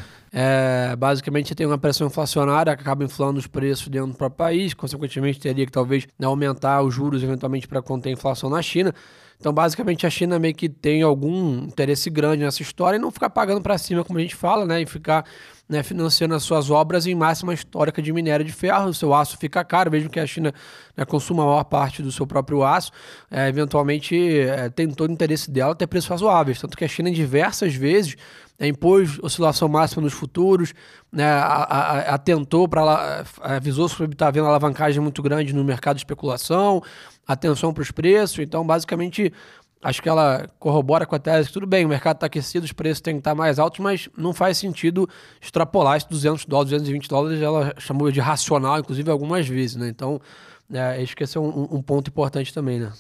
é, 0.38 0.94
basicamente 0.96 1.54
tem 1.54 1.66
uma 1.66 1.78
pressão 1.78 2.06
inflacionária 2.06 2.76
que 2.76 2.82
acaba 2.82 3.02
inflando 3.02 3.38
os 3.38 3.46
preços 3.46 3.88
dentro 3.88 4.08
do 4.08 4.18
próprio 4.18 4.36
país, 4.36 4.74
consequentemente 4.74 5.40
teria 5.40 5.64
que 5.64 5.72
talvez 5.72 6.06
né, 6.18 6.26
aumentar 6.26 6.82
os 6.82 6.94
juros 6.94 7.22
eventualmente 7.22 7.66
para 7.66 7.80
conter 7.80 8.10
a 8.10 8.12
inflação 8.12 8.50
na 8.50 8.60
China. 8.60 8.94
Então, 9.40 9.50
basicamente, 9.50 10.06
a 10.06 10.10
China 10.10 10.38
meio 10.38 10.54
que 10.54 10.68
tem 10.68 11.00
algum 11.00 11.64
interesse 11.64 12.10
grande 12.10 12.44
nessa 12.44 12.60
história 12.60 12.98
e 12.98 13.00
não 13.00 13.10
ficar 13.10 13.30
pagando 13.30 13.62
para 13.62 13.78
cima, 13.78 14.04
como 14.04 14.18
a 14.18 14.22
gente 14.22 14.34
fala, 14.36 14.66
né? 14.66 14.82
E 14.82 14.86
ficar 14.86 15.24
né, 15.68 15.82
financiando 15.82 16.34
as 16.34 16.42
suas 16.42 16.70
obras 16.70 17.06
em 17.06 17.14
máxima 17.14 17.52
histórica 17.52 18.00
de 18.00 18.12
minério 18.12 18.44
de 18.44 18.52
ferro. 18.52 18.88
O 18.88 18.94
seu 18.94 19.12
aço 19.12 19.36
fica 19.36 19.64
caro, 19.64 19.90
mesmo 19.90 20.08
que 20.08 20.20
a 20.20 20.26
China 20.26 20.52
né, 20.96 21.04
consuma 21.04 21.42
a 21.42 21.46
maior 21.46 21.64
parte 21.64 22.02
do 22.02 22.12
seu 22.12 22.26
próprio 22.26 22.62
aço. 22.62 22.92
É, 23.30 23.48
eventualmente, 23.48 24.16
é, 24.16 24.68
tem 24.68 24.88
todo 24.88 25.10
o 25.10 25.12
interesse 25.12 25.50
dela 25.50 25.74
ter 25.74 25.86
preços 25.86 26.08
razoáveis. 26.08 26.60
Tanto 26.60 26.76
que 26.76 26.84
a 26.84 26.88
China, 26.88 27.10
diversas 27.10 27.74
vezes, 27.74 28.16
é, 28.58 28.66
impôs 28.66 29.18
oscilação 29.22 29.68
máxima 29.68 30.02
nos 30.02 30.12
futuros, 30.12 30.72
né, 31.12 31.26
atentou 32.06 32.68
para 32.68 33.24
avisou 33.40 33.88
sobre 33.88 34.14
estar 34.14 34.28
havendo 34.28 34.46
alavancagem 34.46 35.00
muito 35.00 35.22
grande 35.22 35.52
no 35.52 35.64
mercado 35.64 35.96
de 35.96 36.00
especulação, 36.00 36.82
atenção 37.26 37.74
para 37.74 37.82
os 37.82 37.90
preços. 37.90 38.38
Então, 38.38 38.64
basicamente, 38.64 39.32
acho 39.86 40.02
que 40.02 40.08
ela 40.08 40.48
corrobora 40.58 41.06
com 41.06 41.14
a 41.14 41.18
tese 41.18 41.46
que 41.46 41.54
tudo 41.54 41.66
bem, 41.66 41.84
o 41.84 41.88
mercado 41.88 42.16
está 42.16 42.26
aquecido, 42.26 42.64
os 42.64 42.72
preços 42.72 43.00
têm 43.00 43.14
que 43.14 43.20
estar 43.20 43.36
mais 43.36 43.60
altos, 43.60 43.78
mas 43.78 44.08
não 44.16 44.32
faz 44.32 44.58
sentido 44.58 45.08
extrapolar 45.40 45.96
esses 45.96 46.08
200 46.08 46.44
dólares, 46.44 46.70
220 46.72 47.08
dólares, 47.08 47.40
ela 47.40 47.72
chamou 47.78 48.10
de 48.10 48.18
racional, 48.18 48.80
inclusive, 48.80 49.08
algumas 49.08 49.46
vezes, 49.46 49.76
né? 49.76 49.88
Então, 49.88 50.20
é, 50.72 51.00
acho 51.00 51.16
que 51.16 51.22
esse 51.22 51.38
é 51.38 51.40
um, 51.40 51.68
um 51.70 51.80
ponto 51.80 52.08
importante 52.08 52.52
também, 52.52 52.80
né? 52.80 52.92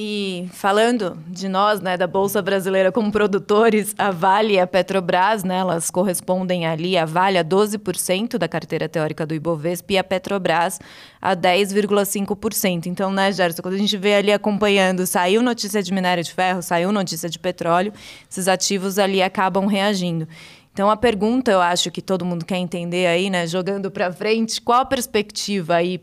E 0.00 0.48
falando 0.52 1.18
de 1.26 1.48
nós, 1.48 1.80
né, 1.80 1.96
da 1.96 2.06
Bolsa 2.06 2.40
Brasileira 2.40 2.92
como 2.92 3.10
produtores, 3.10 3.96
a 3.98 4.12
Vale 4.12 4.54
e 4.54 4.60
a 4.60 4.64
Petrobras, 4.64 5.42
né, 5.42 5.56
elas 5.56 5.90
correspondem 5.90 6.68
ali, 6.68 6.96
a 6.96 7.04
Vale 7.04 7.36
a 7.36 7.42
12% 7.42 8.38
da 8.38 8.46
carteira 8.46 8.88
teórica 8.88 9.26
do 9.26 9.34
Ibovespa 9.34 9.94
e 9.94 9.98
a 9.98 10.04
Petrobras 10.04 10.78
a 11.20 11.34
10,5%. 11.34 12.86
Então, 12.86 13.10
né, 13.10 13.32
Gerson, 13.32 13.60
quando 13.60 13.74
a 13.74 13.78
gente 13.78 13.96
vê 13.96 14.14
ali 14.14 14.32
acompanhando, 14.32 15.04
saiu 15.04 15.42
notícia 15.42 15.82
de 15.82 15.92
minério 15.92 16.22
de 16.22 16.32
ferro, 16.32 16.62
saiu 16.62 16.92
notícia 16.92 17.28
de 17.28 17.36
petróleo, 17.36 17.92
esses 18.30 18.46
ativos 18.46 19.00
ali 19.00 19.20
acabam 19.20 19.66
reagindo. 19.66 20.28
Então, 20.72 20.88
a 20.88 20.96
pergunta, 20.96 21.50
eu 21.50 21.60
acho 21.60 21.90
que 21.90 22.00
todo 22.00 22.24
mundo 22.24 22.44
quer 22.44 22.58
entender 22.58 23.08
aí, 23.08 23.28
né, 23.30 23.48
jogando 23.48 23.90
para 23.90 24.12
frente, 24.12 24.60
qual 24.60 24.82
a 24.82 24.84
perspectiva 24.84 25.74
aí 25.74 25.98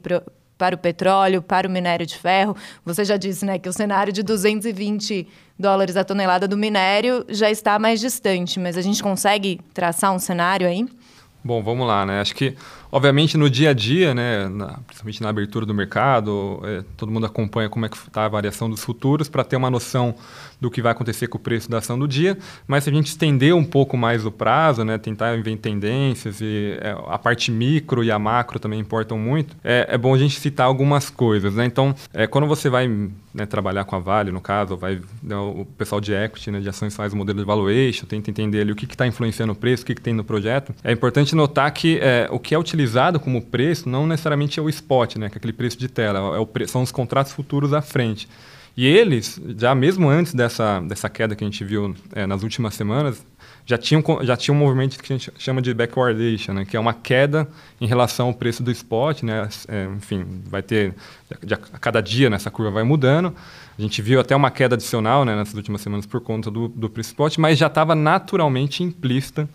para 0.57 0.75
o 0.75 0.77
petróleo, 0.77 1.41
para 1.41 1.67
o 1.67 1.71
minério 1.71 2.05
de 2.05 2.17
ferro. 2.17 2.55
Você 2.85 3.03
já 3.03 3.17
disse 3.17 3.45
né, 3.45 3.59
que 3.59 3.69
o 3.69 3.74
cenário 3.74 4.13
de 4.13 4.24
220 4.24 5.27
dólares 5.57 5.97
a 5.97 6.03
tonelada 6.03 6.47
do 6.47 6.57
minério 6.57 7.25
já 7.29 7.50
está 7.50 7.77
mais 7.79 8.00
distante, 8.00 8.59
mas 8.59 8.77
a 8.77 8.81
gente 8.81 9.01
consegue 9.01 9.59
traçar 9.74 10.13
um 10.13 10.19
cenário 10.19 10.67
aí? 10.67 10.85
Bom, 11.43 11.62
vamos 11.62 11.85
lá, 11.88 12.05
né? 12.05 12.21
Acho 12.21 12.33
que, 12.33 12.55
obviamente, 12.96 13.38
no 13.38 13.50
dia 13.50 13.72
a 13.72 13.74
dia, 13.74 14.16
né, 14.16 14.48
na, 14.48 14.80
principalmente 14.88 15.22
na 15.22 15.28
abertura 15.28 15.66
do 15.66 15.74
mercado, 15.74 16.62
é, 16.64 16.82
todo 16.96 17.12
mundo 17.12 17.25
acompanha 17.25 17.68
como 17.68 17.86
é 17.86 17.90
que 17.90 17.98
está 17.98 18.24
a 18.24 18.30
variação 18.30 18.70
dos 18.70 18.82
futuros 18.86 19.28
para 19.28 19.44
ter 19.44 19.58
uma 19.58 19.70
noção 19.70 20.16
do 20.62 20.72
que 20.72 20.82
vai 20.82 20.94
acontecer 20.94 21.28
com 21.28 21.38
o 21.38 21.42
preço 21.42 21.70
da 21.70 21.80
ação 21.80 22.00
do 22.00 22.08
dia. 22.08 22.38
Mas 22.66 22.86
se 22.86 22.90
a 22.90 22.94
gente 22.94 23.08
estender 23.08 23.54
um 23.54 23.66
pouco 23.66 23.98
mais 23.98 24.25
o 24.25 24.32
prazo, 24.32 24.86
né, 24.86 24.98
tentar 24.98 25.36
ver 25.42 25.58
tendências 25.58 26.40
e 26.40 26.78
é, 26.80 26.96
a 27.08 27.20
parte 27.20 27.52
micro 27.52 28.02
e 28.02 28.10
a 28.10 28.18
macro 28.18 28.60
também 28.60 28.80
importam 28.80 29.20
muito, 29.20 29.58
é, 29.62 29.88
é 29.90 29.98
bom 29.98 30.14
a 30.14 30.18
gente 30.18 30.40
citar 30.40 30.66
algumas 30.66 31.10
coisas, 31.10 31.54
né? 31.54 31.66
Então, 31.66 31.94
é, 32.14 32.25
quando 32.25 32.48
você 32.48 32.70
vai 32.70 32.88
né, 33.34 33.46
trabalhar 33.46 33.84
com 33.84 33.98
a 33.98 34.00
Vale, 34.00 34.32
no 34.32 34.40
caso, 34.40 34.78
vai 34.78 35.02
né, 35.22 35.36
o 35.36 35.66
pessoal 35.78 36.00
de 36.00 36.14
equity, 36.14 36.50
né, 36.50 36.62
de 36.62 36.70
ações 36.70 36.96
faz 36.96 37.12
o 37.12 37.18
modelo 37.18 37.40
de 37.40 37.46
valuation, 37.46 38.06
tenta 38.06 38.32
entender 38.32 38.62
ali 38.62 38.72
o 38.72 38.75
que 38.75 38.86
está 38.86 39.06
influenciando 39.06 39.52
o 39.52 39.56
preço, 39.56 39.84
o 39.84 39.86
que, 39.86 39.96
que 39.96 40.02
tem 40.02 40.14
no 40.14 40.24
projeto. 40.24 40.74
É 40.82 40.94
importante 40.94 41.36
notar 41.36 41.70
que 41.74 42.00
é, 42.02 42.30
o 42.32 42.40
que 42.40 42.56
é 42.56 42.58
utilizado 42.58 42.85
como 43.22 43.42
preço 43.42 43.88
não 43.89 44.06
necessariamente 44.08 44.60
é 44.60 44.63
o 44.63 44.70
spot, 44.70 45.15
né, 45.15 45.30
que 45.30 45.36
é 45.36 45.38
aquele 45.38 45.54
preço 45.54 45.77
de 45.77 45.88
tela, 45.88 46.36
é 46.36 46.39
o 46.39 46.48
são 46.68 46.82
os 46.82 46.92
contratos 46.92 47.32
futuros 47.32 47.74
à 47.74 47.82
frente. 47.82 48.27
E 48.77 48.86
eles, 48.86 49.39
já 49.58 49.74
mesmo 49.74 50.10
antes 50.10 50.34
dessa, 50.34 50.82
dessa 50.82 51.10
queda 51.10 51.34
que 51.34 51.44
a 51.44 51.48
gente 51.48 51.63
viu 51.63 51.96
é, 52.13 52.27
nas 52.27 52.44
últimas 52.44 52.74
semanas, 52.75 53.25
já 53.65 53.77
tinham, 53.77 54.04
já 54.22 54.36
tinha 54.36 54.54
um 54.54 54.58
movimento 54.58 55.01
que 55.01 55.13
a 55.13 55.18
gente 55.18 55.32
chama 55.38 55.62
de 55.62 55.74
backwardation, 55.74 56.54
né, 56.54 56.65
que 56.65 56.75
é 56.75 56.80
uma 56.80 56.94
queda 56.94 57.48
em 57.80 57.88
relação 57.88 58.27
ao 58.27 58.34
preço 58.34 58.62
do 58.62 58.70
spot. 58.72 59.24
Né, 59.24 59.48
é, 59.70 59.86
enfim, 59.96 60.25
vai 60.46 60.62
ter, 60.62 60.94
a 61.74 61.80
cada 61.80 62.01
dia 62.01 62.30
nessa 62.30 62.51
curva 62.51 62.70
vai 62.70 62.84
mudando. 62.84 63.34
A 63.77 63.82
gente 63.82 64.01
viu 64.01 64.20
até 64.20 64.36
uma 64.36 64.51
queda 64.51 64.75
adicional 64.75 65.24
né, 65.24 65.36
nessas 65.36 65.56
últimas 65.56 65.82
semanas 65.82 66.06
por 66.06 66.20
conta 66.20 66.51
do, 66.51 66.68
do 66.68 66.89
preço 66.89 67.10
spot, 67.10 67.38
mas 67.38 67.58
já 67.58 67.68
estava 67.68 67.96
naturalmente 67.96 68.84
implícita 68.84 69.48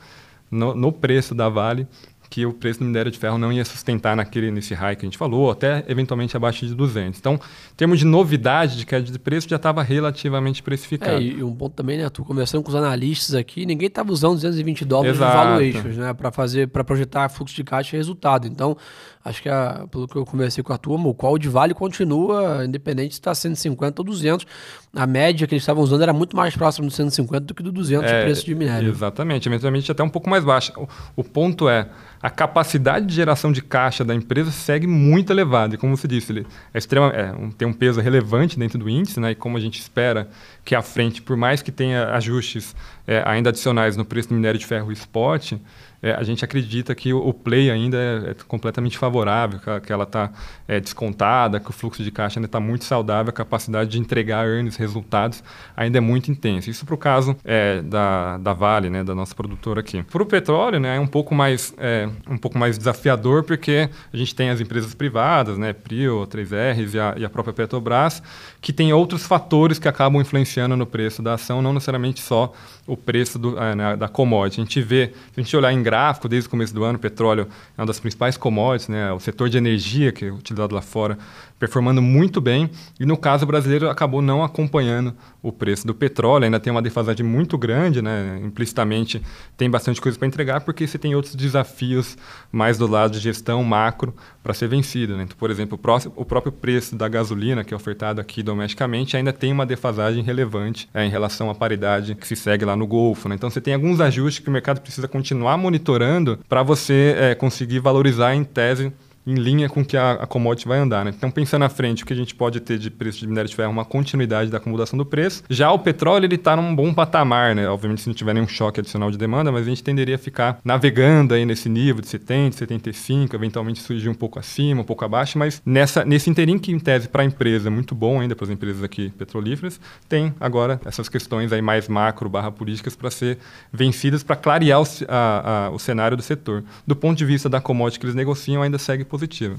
no, 0.51 0.75
no 0.75 0.91
preço 0.91 1.35
da 1.35 1.49
Vale 1.49 1.87
que 2.31 2.47
o 2.47 2.53
preço 2.53 2.79
do 2.79 2.87
minério 2.87 3.11
de 3.11 3.19
ferro 3.19 3.37
não 3.37 3.53
ia 3.53 3.65
sustentar 3.65 4.15
naquele, 4.15 4.53
nesse 4.53 4.73
high 4.73 4.95
que 4.95 5.05
a 5.05 5.09
gente 5.09 5.19
falou, 5.19 5.51
até 5.51 5.85
eventualmente 5.89 6.37
abaixo 6.37 6.65
de 6.65 6.77
200. 6.77 7.19
Então, 7.19 7.35
em 7.35 7.75
termos 7.77 7.99
de 7.99 8.05
novidade 8.05 8.79
de 8.79 8.87
queda 8.87 9.03
de 9.03 9.19
preço, 9.19 9.49
já 9.49 9.57
estava 9.57 9.83
relativamente 9.83 10.63
precificado. 10.63 11.17
É, 11.17 11.21
e 11.21 11.43
um 11.43 11.53
ponto 11.53 11.75
também, 11.75 11.99
né, 11.99 12.09
tu 12.09 12.25
conversando 12.25 12.63
com 12.63 12.69
os 12.69 12.77
analistas 12.77 13.35
aqui, 13.35 13.67
ninguém 13.67 13.89
estava 13.89 14.13
usando 14.13 14.35
220 14.35 14.85
dólares 14.85 15.17
Exato. 15.17 15.33
de 15.33 15.45
valuations, 15.45 15.97
né, 15.97 16.15
para 16.15 16.31
fazer, 16.31 16.69
para 16.69 16.85
projetar 16.85 17.29
fluxo 17.29 17.57
de 17.57 17.65
caixa 17.65 17.97
e 17.97 17.99
resultado. 17.99 18.47
Então, 18.47 18.77
acho 19.25 19.43
que 19.43 19.49
a, 19.49 19.87
pelo 19.91 20.09
que 20.09 20.17
eu 20.17 20.25
conversei 20.25 20.65
com 20.65 20.73
a 20.73 20.79
turma, 20.79 21.09
o 21.09 21.15
qual 21.15 21.37
de 21.39 21.49
vale 21.49 21.75
continua, 21.75 22.65
independente 22.65 23.15
se 23.15 23.21
está 23.21 23.35
150 23.35 24.01
ou 24.01 24.07
200. 24.07 24.47
A 24.95 25.07
média 25.07 25.47
que 25.47 25.55
eles 25.55 25.63
estavam 25.63 25.83
usando 25.83 26.03
era 26.03 26.13
muito 26.13 26.37
mais 26.37 26.57
próxima 26.57 26.87
do 26.87 26.93
150 26.93 27.41
do 27.45 27.55
que 27.55 27.63
do 27.63 27.71
200 27.71 28.11
é, 28.11 28.19
de 28.19 28.25
preço 28.25 28.47
de 28.47 28.55
minério. 28.55 28.89
Exatamente, 28.89 29.49
eventualmente 29.49 29.91
até 29.93 30.03
um 30.03 30.09
pouco 30.09 30.29
mais 30.29 30.43
baixa. 30.43 30.73
O, 30.77 30.89
o 31.17 31.25
ponto 31.25 31.69
é, 31.69 31.89
a 32.23 32.29
capacidade 32.29 33.07
de 33.07 33.15
geração 33.15 33.53
de 33.53 33.63
caixa 33.63 34.05
da 34.05 34.15
empresa 34.15 34.51
segue 34.51 34.87
muito 34.87 35.33
elevada. 35.33 35.75
E 35.75 35.79
como 35.79 35.97
você 35.97 36.09
disse, 36.09 36.33
ele 36.33 36.47
é 36.73 36.79
extrema, 36.79 37.09
é, 37.09 37.33
um, 37.33 37.51
tem 37.51 37.67
um 37.67 37.73
peso 37.73 38.01
relevante 38.01 38.59
dentro 38.59 38.79
do 38.79 38.89
índice, 38.89 39.21
né? 39.21 39.31
e 39.31 39.35
como 39.35 39.57
a 39.57 39.61
gente 39.61 39.79
espera 39.81 40.29
que 40.65 40.75
à 40.75 40.83
frente, 40.83 41.23
por 41.23 41.37
mais 41.37 41.63
que 41.63 41.71
tenha 41.73 42.11
ajustes 42.15 42.75
é, 43.07 43.23
ainda 43.27 43.51
adicionais 43.51 43.97
no 43.97 44.05
preço 44.05 44.29
do 44.29 44.35
minério 44.35 44.59
de 44.59 44.67
ferro 44.67 44.91
e 44.91 44.95
spot, 44.95 45.55
é, 46.03 46.13
a 46.13 46.23
gente 46.23 46.45
acredita 46.45 46.95
que 46.95 47.13
o, 47.13 47.33
play 47.33 47.71
ainda 47.71 47.97
é, 47.97 48.31
é, 48.31 48.37
completamente 48.47 48.97
favorável, 48.97 49.59
que, 49.59 49.81
que 49.87 49.93
ela 49.93 50.05
está 50.05 50.31
é, 50.67 50.81
descontada, 50.81 51.61
que 51.61 51.69
o 51.69 51.73
fluxo 51.73 52.03
de 52.03 52.11
caixa 52.11 52.39
ainda 52.39 52.47
está 52.47 52.59
muito 52.59 52.85
saudável, 52.85 53.31
a 53.31 53.33
capacidade 53.33 53.91
de 53.91 53.99
entregar 53.99 54.47
earnings, 54.47 54.77
resultados, 54.77 55.43
ainda 55.77 55.99
é 55.99 56.01
muito 56.01 56.31
intensa. 56.31 56.71
Isso 56.71 56.87
para 56.87 56.95
o 56.95 56.99
caso 56.99 57.37
é, 57.45 57.83
da, 57.83 58.39
da 58.39 58.53
Vale, 58.53 58.89
né, 58.89 59.05
da 59.05 59.15
nossa 59.15 59.35
produtora 59.35 59.81
aqui. 59.81 60.03
Para 60.03 60.23
o 60.23 60.27
petróleo, 60.27 60.81
né, 60.81 60.97
é 60.97 61.01
um 61.01 61.07
pouco 61.07 61.35
mais 61.35 61.75
é, 61.79 62.09
um 62.29 62.39
pouco 62.39 62.59
mais 62.59 62.79
desafiador 62.79 63.45
porque 63.45 63.89
a 64.13 64.17
gente 64.17 64.35
tem 64.35 64.51
as 64.51 64.61
empresas 64.61 64.95
privadas, 64.95 65.59
né, 65.59 65.73
Prio, 65.73 66.27
3Rs 66.27 66.95
e 66.95 66.99
a, 66.99 67.15
e 67.19 67.25
a 67.25 67.31
própria 67.31 67.53
Petrobras, 67.53 68.23
que 68.61 68.73
tem 68.73 68.93
outros 68.93 69.27
fatores 69.27 69.79
que 69.79 69.89
acabam 69.89 70.21
influenciando 70.21 70.77
no 70.77 70.87
preço 70.87 71.23
da 71.23 71.35
ação, 71.35 71.61
não 71.61 71.73
necessariamente 71.73 72.21
só 72.21 72.53
o 72.87 72.97
preço 72.97 73.39
do, 73.39 73.53
né, 73.53 73.97
da 73.97 74.09
commodity. 74.09 74.61
A 74.61 74.65
gente 74.65 74.83
vê, 74.83 75.13
se 75.33 75.41
a 75.41 75.43
gente 75.43 75.57
olhar 75.57 75.73
em 75.73 75.83
gráfico, 75.91 76.29
desde 76.29 76.47
o 76.47 76.51
começo 76.51 76.73
do 76.73 76.85
ano, 76.85 76.97
o 76.97 77.01
petróleo 77.01 77.49
é 77.77 77.81
uma 77.81 77.87
das 77.87 77.99
principais 77.99 78.37
commodities, 78.37 78.89
né, 78.89 79.13
o 79.13 79.19
setor 79.19 79.49
de 79.49 79.59
energia 79.59 80.13
que 80.13 80.27
é 80.27 80.31
utilizado 80.31 80.73
lá 80.73 80.81
fora 80.81 81.19
performando 81.61 82.01
muito 82.01 82.41
bem 82.41 82.71
e 82.99 83.05
no 83.05 83.19
caso 83.19 83.45
brasileiro 83.45 83.91
acabou 83.91 84.23
não 84.23 84.43
acompanhando 84.43 85.15
o 85.43 85.53
preço 85.53 85.87
do 85.87 85.95
petróleo, 85.95 86.47
ainda 86.47 86.59
tem 86.59 86.71
uma 86.71 86.81
defasagem 86.81 87.25
muito 87.25 87.59
grande, 87.59 88.01
né? 88.01 88.41
implicitamente 88.43 89.23
tem 89.59 89.71
bastante 89.71 90.01
coisa 90.01 90.19
para 90.19 90.27
entregar 90.27 90.63
porque 90.63 90.87
você 90.87 90.99
tem 90.99 91.15
outros 91.15 91.35
desafios 91.35 92.17
mais 92.51 92.79
do 92.79 92.87
lado 92.87 93.13
de 93.13 93.21
gestão 93.21 93.63
macro 93.63 94.15
para 94.43 94.55
ser 94.55 94.69
vencido. 94.69 95.17
Né? 95.17 95.25
Então, 95.25 95.37
por 95.37 95.51
exemplo, 95.51 95.75
o, 95.75 95.79
próximo, 95.79 96.15
o, 96.17 96.25
próprio 96.25 96.51
preço 96.51 96.97
da 96.97 97.09
gasolina 97.09 97.63
que 97.63 97.75
é 97.75 97.77
ofertado 97.77 98.21
aqui 98.21 98.43
domesticamente 98.43 99.17
ainda 99.17 99.33
tem 99.33 99.53
uma 99.53 99.67
defasagem 99.67 100.23
relevante 100.23 100.89
é, 100.95 101.05
em 101.05 101.11
relação 101.11 101.51
à 101.51 101.55
paridade 101.55 102.15
que 102.15 102.27
se 102.27 102.37
segue 102.37 102.65
lá 102.65 102.75
no 102.75 102.87
Golfo. 102.87 103.29
Né? 103.29 103.35
Então 103.35 103.51
você 103.51 103.61
tem 103.61 103.75
alguns 103.75 104.01
ajustes 104.01 104.43
que 104.43 104.49
o 104.49 104.53
mercado 104.53 104.81
precisa 104.81 105.07
continuar 105.07 105.59
monitorando 105.59 106.39
para 106.49 106.63
você 106.63 107.15
é, 107.19 107.35
conseguir 107.35 107.81
valorizar 107.81 108.35
em 108.35 108.45
tese 108.45 108.91
em 109.27 109.35
linha 109.35 109.69
com 109.69 109.85
que 109.85 109.97
a, 109.97 110.13
a 110.13 110.27
commodity 110.27 110.67
vai 110.67 110.79
andar. 110.79 111.05
Né? 111.05 111.13
Então, 111.17 111.31
pensando 111.31 111.61
na 111.61 111.69
frente, 111.69 112.03
o 112.03 112.07
que 112.07 112.13
a 112.13 112.17
gente 112.17 112.35
pode 112.35 112.61
ter 112.61 112.79
de 112.79 112.91
preço 112.91 113.21
de 113.21 113.27
minério 113.27 113.49
de 113.49 113.55
ferro 113.55 113.69
é 113.69 113.73
uma 113.73 113.85
continuidade 113.85 114.51
da 114.51 114.57
acomodação 114.57 114.99
do 114.99 115.05
preço. 115.05 115.43
Já 115.49 115.71
o 115.71 115.79
petróleo, 115.79 116.25
ele 116.25 116.37
está 116.37 116.57
num 116.57 116.75
bom 116.75 116.93
patamar, 116.93 117.55
né? 117.55 117.69
Obviamente, 117.69 118.03
se 118.03 118.09
não 118.09 118.15
tiver 118.15 118.35
nenhum 118.35 118.49
choque 118.49 118.81
adicional 118.81 119.11
de 119.11 119.19
demanda, 119.19 119.53
mas 119.53 119.67
a 119.67 119.69
gente 119.69 119.83
tenderia 119.83 120.15
a 120.15 120.19
ficar 120.19 120.59
navegando 120.65 121.35
aí 121.35 121.45
nesse 121.45 121.69
nível 121.69 122.01
de 122.01 122.09
70, 122.09 122.57
75, 122.57 123.37
eventualmente 123.37 123.81
surgir 123.81 124.09
um 124.09 124.15
pouco 124.15 124.39
acima, 124.39 124.81
um 124.81 124.85
pouco 124.85 125.05
abaixo, 125.05 125.39
mas 125.39 125.61
nessa, 125.65 126.05
nesse 126.05 126.31
interim 126.31 126.59
que, 126.59 126.73
em 126.73 126.79
tese, 126.79 127.09
para 127.09 127.23
a 127.23 127.25
empresa 127.25 127.69
é 127.69 127.71
muito 127.71 127.95
bom 127.95 128.21
ainda, 128.21 128.35
para 128.35 128.45
as 128.45 128.51
empresas 128.51 128.83
aqui 128.83 129.11
petrolíferas, 129.11 129.81
tem 130.09 130.35
agora 130.41 130.81
essas 130.85 131.09
questões 131.09 131.53
aí 131.53 131.63
mais 131.63 131.89
macro 131.89 132.29
barra 132.29 132.51
políticas 132.51 132.97
para 132.97 133.11
ser 133.11 133.39
vencidas, 133.73 134.23
para 134.23 134.37
clarear 134.37 134.81
o, 134.81 134.87
a, 135.09 135.67
a, 135.67 135.71
o 135.71 135.79
cenário 135.79 136.17
do 136.17 136.23
setor. 136.23 136.65
Do 136.87 136.97
ponto 136.97 137.19
de 137.19 137.25
vista 137.25 137.49
da 137.49 137.61
commodity 137.61 138.01
que 138.01 138.07
eles 138.07 138.15
negociam, 138.15 138.63
ainda 138.63 138.79
segue 138.79 139.05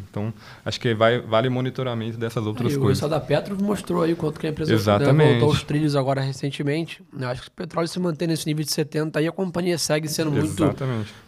Então, 0.09 0.33
acho 0.65 0.79
que 0.79 0.93
vai, 0.93 1.19
vale 1.19 1.49
monitoramento 1.49 2.17
dessas 2.17 2.45
outras 2.45 2.73
aí, 2.73 2.79
coisas. 2.79 3.03
O 3.03 3.07
da 3.07 3.19
Petro 3.19 3.61
mostrou 3.61 4.03
aí 4.03 4.15
quanto 4.15 4.39
que 4.39 4.47
a 4.47 4.49
empresa 4.49 4.73
Exatamente. 4.73 5.17
Né, 5.17 5.31
voltou 5.31 5.49
aos 5.49 5.63
trilhos 5.63 5.95
agora 5.95 6.21
recentemente. 6.21 7.01
Eu 7.17 7.27
acho 7.27 7.41
que 7.43 7.47
o 7.47 7.51
petróleo 7.51 7.87
se 7.87 7.99
manter 7.99 8.27
nesse 8.27 8.45
nível 8.45 8.63
de 8.63 8.71
70, 8.71 9.19
aí 9.19 9.27
a 9.27 9.31
companhia 9.31 9.77
segue 9.77 10.07
sendo 10.07 10.31
muito 10.31 10.63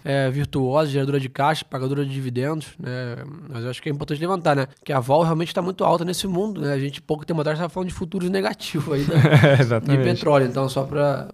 é, 0.04 0.30
virtuosa, 0.30 0.90
geradora 0.90 1.20
de 1.20 1.30
caixa, 1.30 1.66
pagadora 1.66 2.06
de 2.06 2.12
dividendos. 2.12 2.70
Né? 2.80 3.24
Mas 3.50 3.64
eu 3.64 3.70
acho 3.70 3.82
que 3.82 3.90
é 3.90 3.92
importante 3.92 4.20
levantar, 4.20 4.56
né? 4.56 4.68
Que 4.84 4.94
a 4.94 5.00
vol 5.00 5.24
realmente 5.24 5.50
está 5.50 5.62
muito 5.62 5.84
alta 5.84 6.06
nesse 6.06 6.28
mundo. 6.28 6.62
Né? 6.62 6.74
A 6.74 6.80
gente, 6.80 7.02
pouco 7.02 7.26
tempo 7.26 7.42
atrás, 7.42 7.58
estava 7.58 7.70
falando 7.70 7.90
de 7.90 7.96
futuros 7.96 8.30
negativos 8.30 8.94
aí 8.94 9.02
né? 9.02 9.58
de 9.98 9.98
petróleo. 10.04 10.46
Então, 10.46 10.68
só 10.70 10.84
para 10.84 11.30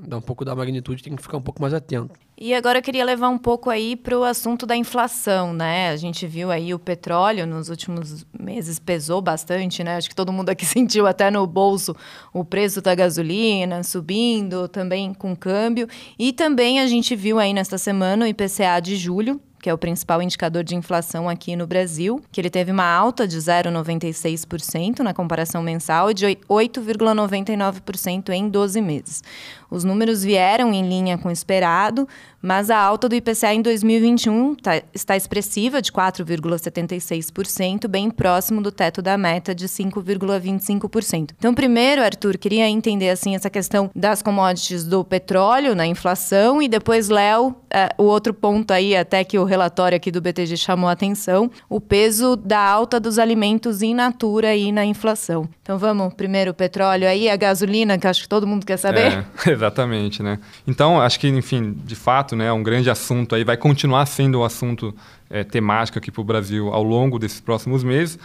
dar 0.00 0.18
um 0.18 0.22
pouco 0.22 0.44
da 0.44 0.54
magnitude, 0.54 1.02
tem 1.02 1.14
que 1.14 1.22
ficar 1.22 1.36
um 1.36 1.42
pouco 1.42 1.60
mais 1.60 1.74
atento. 1.74 2.12
E 2.38 2.52
agora 2.52 2.80
eu 2.80 2.82
queria 2.82 3.02
levar 3.02 3.30
um 3.30 3.38
pouco 3.38 3.70
aí 3.70 3.96
para 3.96 4.18
o 4.18 4.22
assunto 4.22 4.66
da 4.66 4.76
inflação, 4.76 5.54
né? 5.54 5.88
A 5.88 5.96
gente 5.96 6.26
viu 6.26 6.50
aí 6.50 6.74
o 6.74 6.78
petróleo 6.78 7.46
nos 7.46 7.70
últimos 7.70 8.26
meses 8.38 8.78
pesou 8.78 9.22
bastante, 9.22 9.82
né? 9.82 9.96
Acho 9.96 10.10
que 10.10 10.14
todo 10.14 10.30
mundo 10.30 10.50
aqui 10.50 10.64
sentiu 10.66 11.06
até 11.06 11.30
no 11.30 11.46
bolso 11.46 11.96
o 12.34 12.44
preço 12.44 12.82
da 12.82 12.94
gasolina 12.94 13.82
subindo, 13.82 14.68
também 14.68 15.14
com 15.14 15.34
câmbio. 15.34 15.88
E 16.18 16.30
também 16.30 16.78
a 16.78 16.86
gente 16.86 17.16
viu 17.16 17.38
aí 17.38 17.54
nesta 17.54 17.78
semana 17.78 18.26
o 18.26 18.28
IPCA 18.28 18.80
de 18.82 18.96
julho, 18.96 19.40
que 19.66 19.70
é 19.70 19.74
o 19.74 19.78
principal 19.78 20.22
indicador 20.22 20.62
de 20.62 20.76
inflação 20.76 21.28
aqui 21.28 21.56
no 21.56 21.66
Brasil, 21.66 22.22
que 22.30 22.40
ele 22.40 22.50
teve 22.50 22.70
uma 22.70 22.84
alta 22.84 23.26
de 23.26 23.36
0,96% 23.36 25.00
na 25.00 25.12
comparação 25.12 25.60
mensal 25.60 26.08
e 26.10 26.14
de 26.14 26.24
8,99% 26.24 28.30
em 28.30 28.48
12 28.48 28.80
meses. 28.80 29.24
Os 29.70 29.84
números 29.84 30.22
vieram 30.22 30.72
em 30.72 30.88
linha 30.88 31.18
com 31.18 31.28
o 31.28 31.32
esperado, 31.32 32.08
mas 32.46 32.70
a 32.70 32.78
alta 32.78 33.08
do 33.08 33.14
IPCA 33.16 33.52
em 33.54 33.60
2021 33.60 34.54
tá, 34.54 34.80
está 34.94 35.16
expressiva, 35.16 35.82
de 35.82 35.90
4,76%, 35.90 37.88
bem 37.88 38.08
próximo 38.08 38.62
do 38.62 38.70
teto 38.70 39.02
da 39.02 39.18
meta 39.18 39.52
de 39.52 39.66
5,25%. 39.66 41.30
Então, 41.36 41.52
primeiro, 41.52 42.02
Arthur, 42.02 42.38
queria 42.38 42.68
entender 42.68 43.10
assim 43.10 43.34
essa 43.34 43.50
questão 43.50 43.90
das 43.94 44.22
commodities 44.22 44.84
do 44.84 45.04
petróleo 45.04 45.74
na 45.74 45.86
inflação 45.86 46.62
e 46.62 46.68
depois, 46.68 47.08
Léo, 47.08 47.56
é, 47.68 47.88
o 47.98 48.04
outro 48.04 48.32
ponto 48.32 48.70
aí, 48.70 48.96
até 48.96 49.24
que 49.24 49.38
o 49.38 49.44
relatório 49.44 49.96
aqui 49.96 50.12
do 50.12 50.20
BTG 50.20 50.56
chamou 50.56 50.88
a 50.88 50.92
atenção, 50.92 51.50
o 51.68 51.80
peso 51.80 52.36
da 52.36 52.60
alta 52.60 53.00
dos 53.00 53.18
alimentos 53.18 53.82
in 53.82 53.94
natura 53.94 54.50
aí 54.50 54.70
na 54.70 54.84
inflação. 54.84 55.48
Então, 55.62 55.78
vamos 55.78 56.14
primeiro 56.14 56.52
o 56.52 56.54
petróleo 56.54 57.08
aí, 57.08 57.28
a 57.28 57.34
gasolina, 57.36 57.98
que 57.98 58.06
acho 58.06 58.22
que 58.22 58.28
todo 58.28 58.46
mundo 58.46 58.64
quer 58.64 58.76
saber. 58.76 59.26
É, 59.46 59.55
exatamente, 59.56 60.22
né? 60.22 60.38
Então, 60.66 61.00
acho 61.00 61.18
que, 61.18 61.28
enfim, 61.28 61.76
de 61.84 61.96
fato, 61.96 62.36
né, 62.36 62.46
é 62.46 62.52
um 62.52 62.62
grande 62.62 62.88
assunto 62.88 63.34
aí, 63.34 63.42
vai 63.42 63.56
continuar 63.56 64.06
sendo 64.06 64.40
um 64.40 64.44
assunto 64.44 64.94
é, 65.28 65.42
temático 65.42 65.98
aqui 65.98 66.10
para 66.10 66.20
o 66.20 66.24
Brasil 66.24 66.68
ao 66.72 66.82
longo 66.82 67.18
desses 67.18 67.40
próximos 67.40 67.82
meses. 67.82 68.18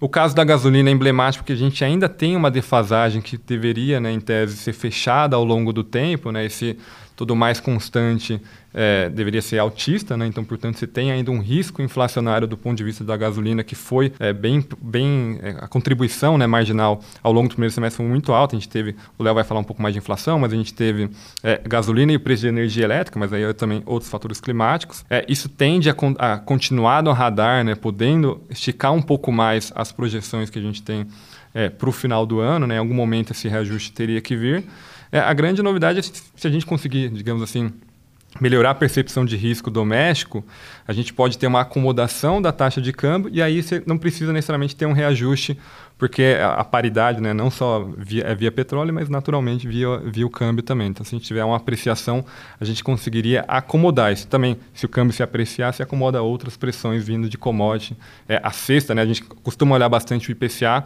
O 0.00 0.08
caso 0.08 0.34
da 0.34 0.44
gasolina 0.44 0.90
é 0.90 0.92
emblemático 0.92 1.42
porque 1.42 1.52
a 1.52 1.56
gente 1.56 1.84
ainda 1.84 2.08
tem 2.08 2.36
uma 2.36 2.50
defasagem 2.50 3.20
que 3.20 3.36
deveria, 3.36 4.00
né, 4.00 4.12
em 4.12 4.20
tese, 4.20 4.56
ser 4.56 4.72
fechada 4.72 5.36
ao 5.36 5.44
longo 5.44 5.72
do 5.72 5.82
tempo, 5.82 6.30
né, 6.30 6.44
esse 6.44 6.76
tudo 7.16 7.34
mais 7.34 7.58
constante 7.58 8.40
é, 8.80 9.08
deveria 9.08 9.42
ser 9.42 9.58
altista, 9.58 10.16
né? 10.16 10.24
então, 10.28 10.44
portanto, 10.44 10.78
você 10.78 10.86
tem 10.86 11.10
ainda 11.10 11.32
um 11.32 11.40
risco 11.40 11.82
inflacionário 11.82 12.46
do 12.46 12.56
ponto 12.56 12.76
de 12.78 12.84
vista 12.84 13.02
da 13.02 13.16
gasolina 13.16 13.64
que 13.64 13.74
foi 13.74 14.12
é, 14.20 14.32
bem, 14.32 14.64
bem 14.80 15.40
é, 15.42 15.56
a 15.58 15.66
contribuição 15.66 16.38
né, 16.38 16.46
marginal 16.46 17.00
ao 17.20 17.32
longo 17.32 17.48
do 17.48 17.54
primeiro 17.54 17.74
semestre 17.74 17.96
foi 17.96 18.06
muito 18.06 18.32
alta. 18.32 18.54
A 18.54 18.58
gente 18.58 18.68
teve, 18.68 18.94
o 19.18 19.24
Léo 19.24 19.34
vai 19.34 19.42
falar 19.42 19.58
um 19.58 19.64
pouco 19.64 19.82
mais 19.82 19.92
de 19.92 19.98
inflação, 19.98 20.38
mas 20.38 20.52
a 20.52 20.56
gente 20.56 20.72
teve 20.72 21.10
é, 21.42 21.60
gasolina 21.66 22.12
e 22.12 22.16
o 22.16 22.20
preço 22.20 22.42
de 22.42 22.48
energia 22.48 22.84
elétrica, 22.84 23.18
mas 23.18 23.32
aí 23.32 23.52
também 23.52 23.82
outros 23.84 24.08
fatores 24.08 24.40
climáticos. 24.40 25.04
É, 25.10 25.26
isso 25.28 25.48
tende 25.48 25.90
a, 25.90 25.96
a, 26.16 26.38
continuar 26.38 27.02
no 27.02 27.10
radar, 27.10 27.64
né, 27.64 27.74
podendo 27.74 28.40
esticar 28.48 28.92
um 28.92 29.02
pouco 29.02 29.32
mais 29.32 29.72
as 29.74 29.90
projeções 29.90 30.50
que 30.50 30.58
a 30.60 30.62
gente 30.62 30.82
tem 30.82 31.04
é, 31.52 31.68
para 31.68 31.88
o 31.88 31.92
final 31.92 32.24
do 32.24 32.38
ano. 32.38 32.64
Né? 32.64 32.76
Em 32.76 32.78
algum 32.78 32.94
momento 32.94 33.32
esse 33.32 33.48
reajuste 33.48 33.90
teria 33.90 34.20
que 34.20 34.36
vir. 34.36 34.64
É, 35.10 35.18
a 35.18 35.32
grande 35.32 35.62
novidade 35.62 35.98
é 35.98 36.02
se 36.02 36.46
a 36.46 36.50
gente 36.50 36.64
conseguir, 36.64 37.08
digamos 37.08 37.42
assim, 37.42 37.72
melhorar 38.40 38.70
a 38.70 38.74
percepção 38.74 39.24
de 39.24 39.36
risco 39.36 39.70
doméstico, 39.70 40.44
a 40.86 40.92
gente 40.92 41.12
pode 41.12 41.38
ter 41.38 41.46
uma 41.46 41.62
acomodação 41.62 42.40
da 42.40 42.52
taxa 42.52 42.80
de 42.80 42.92
câmbio 42.92 43.30
e 43.32 43.42
aí 43.42 43.62
você 43.62 43.82
não 43.86 43.98
precisa 43.98 44.32
necessariamente 44.32 44.76
ter 44.76 44.86
um 44.86 44.92
reajuste, 44.92 45.58
porque 45.96 46.36
a, 46.40 46.62
paridade 46.62 47.20
né, 47.20 47.32
não 47.32 47.50
só 47.50 47.88
via, 47.96 48.22
é 48.24 48.34
via 48.34 48.52
petróleo, 48.52 48.94
mas 48.94 49.08
naturalmente 49.08 49.66
via, 49.66 49.98
via 49.98 50.24
o 50.24 50.30
câmbio 50.30 50.62
também. 50.62 50.88
Então, 50.88 51.04
se 51.04 51.14
a 51.14 51.18
gente 51.18 51.26
tiver 51.26 51.44
uma 51.44 51.56
apreciação, 51.56 52.24
a 52.60 52.64
gente 52.64 52.84
conseguiria 52.84 53.44
acomodar 53.48 54.12
isso. 54.12 54.28
Também, 54.28 54.56
se 54.72 54.86
o 54.86 54.88
câmbio 54.88 55.12
se 55.12 55.24
apreciar, 55.24 55.72
se 55.74 55.82
acomoda 55.82 56.22
outras 56.22 56.56
pressões 56.56 57.04
vindo 57.04 57.28
de 57.28 57.36
commodity. 57.36 57.96
É, 58.28 58.40
a 58.44 58.52
sexta, 58.52 58.94
né, 58.94 59.02
a 59.02 59.06
gente 59.06 59.24
costuma 59.24 59.74
olhar 59.74 59.88
bastante 59.88 60.30
o 60.30 60.32
IPCA, 60.32 60.84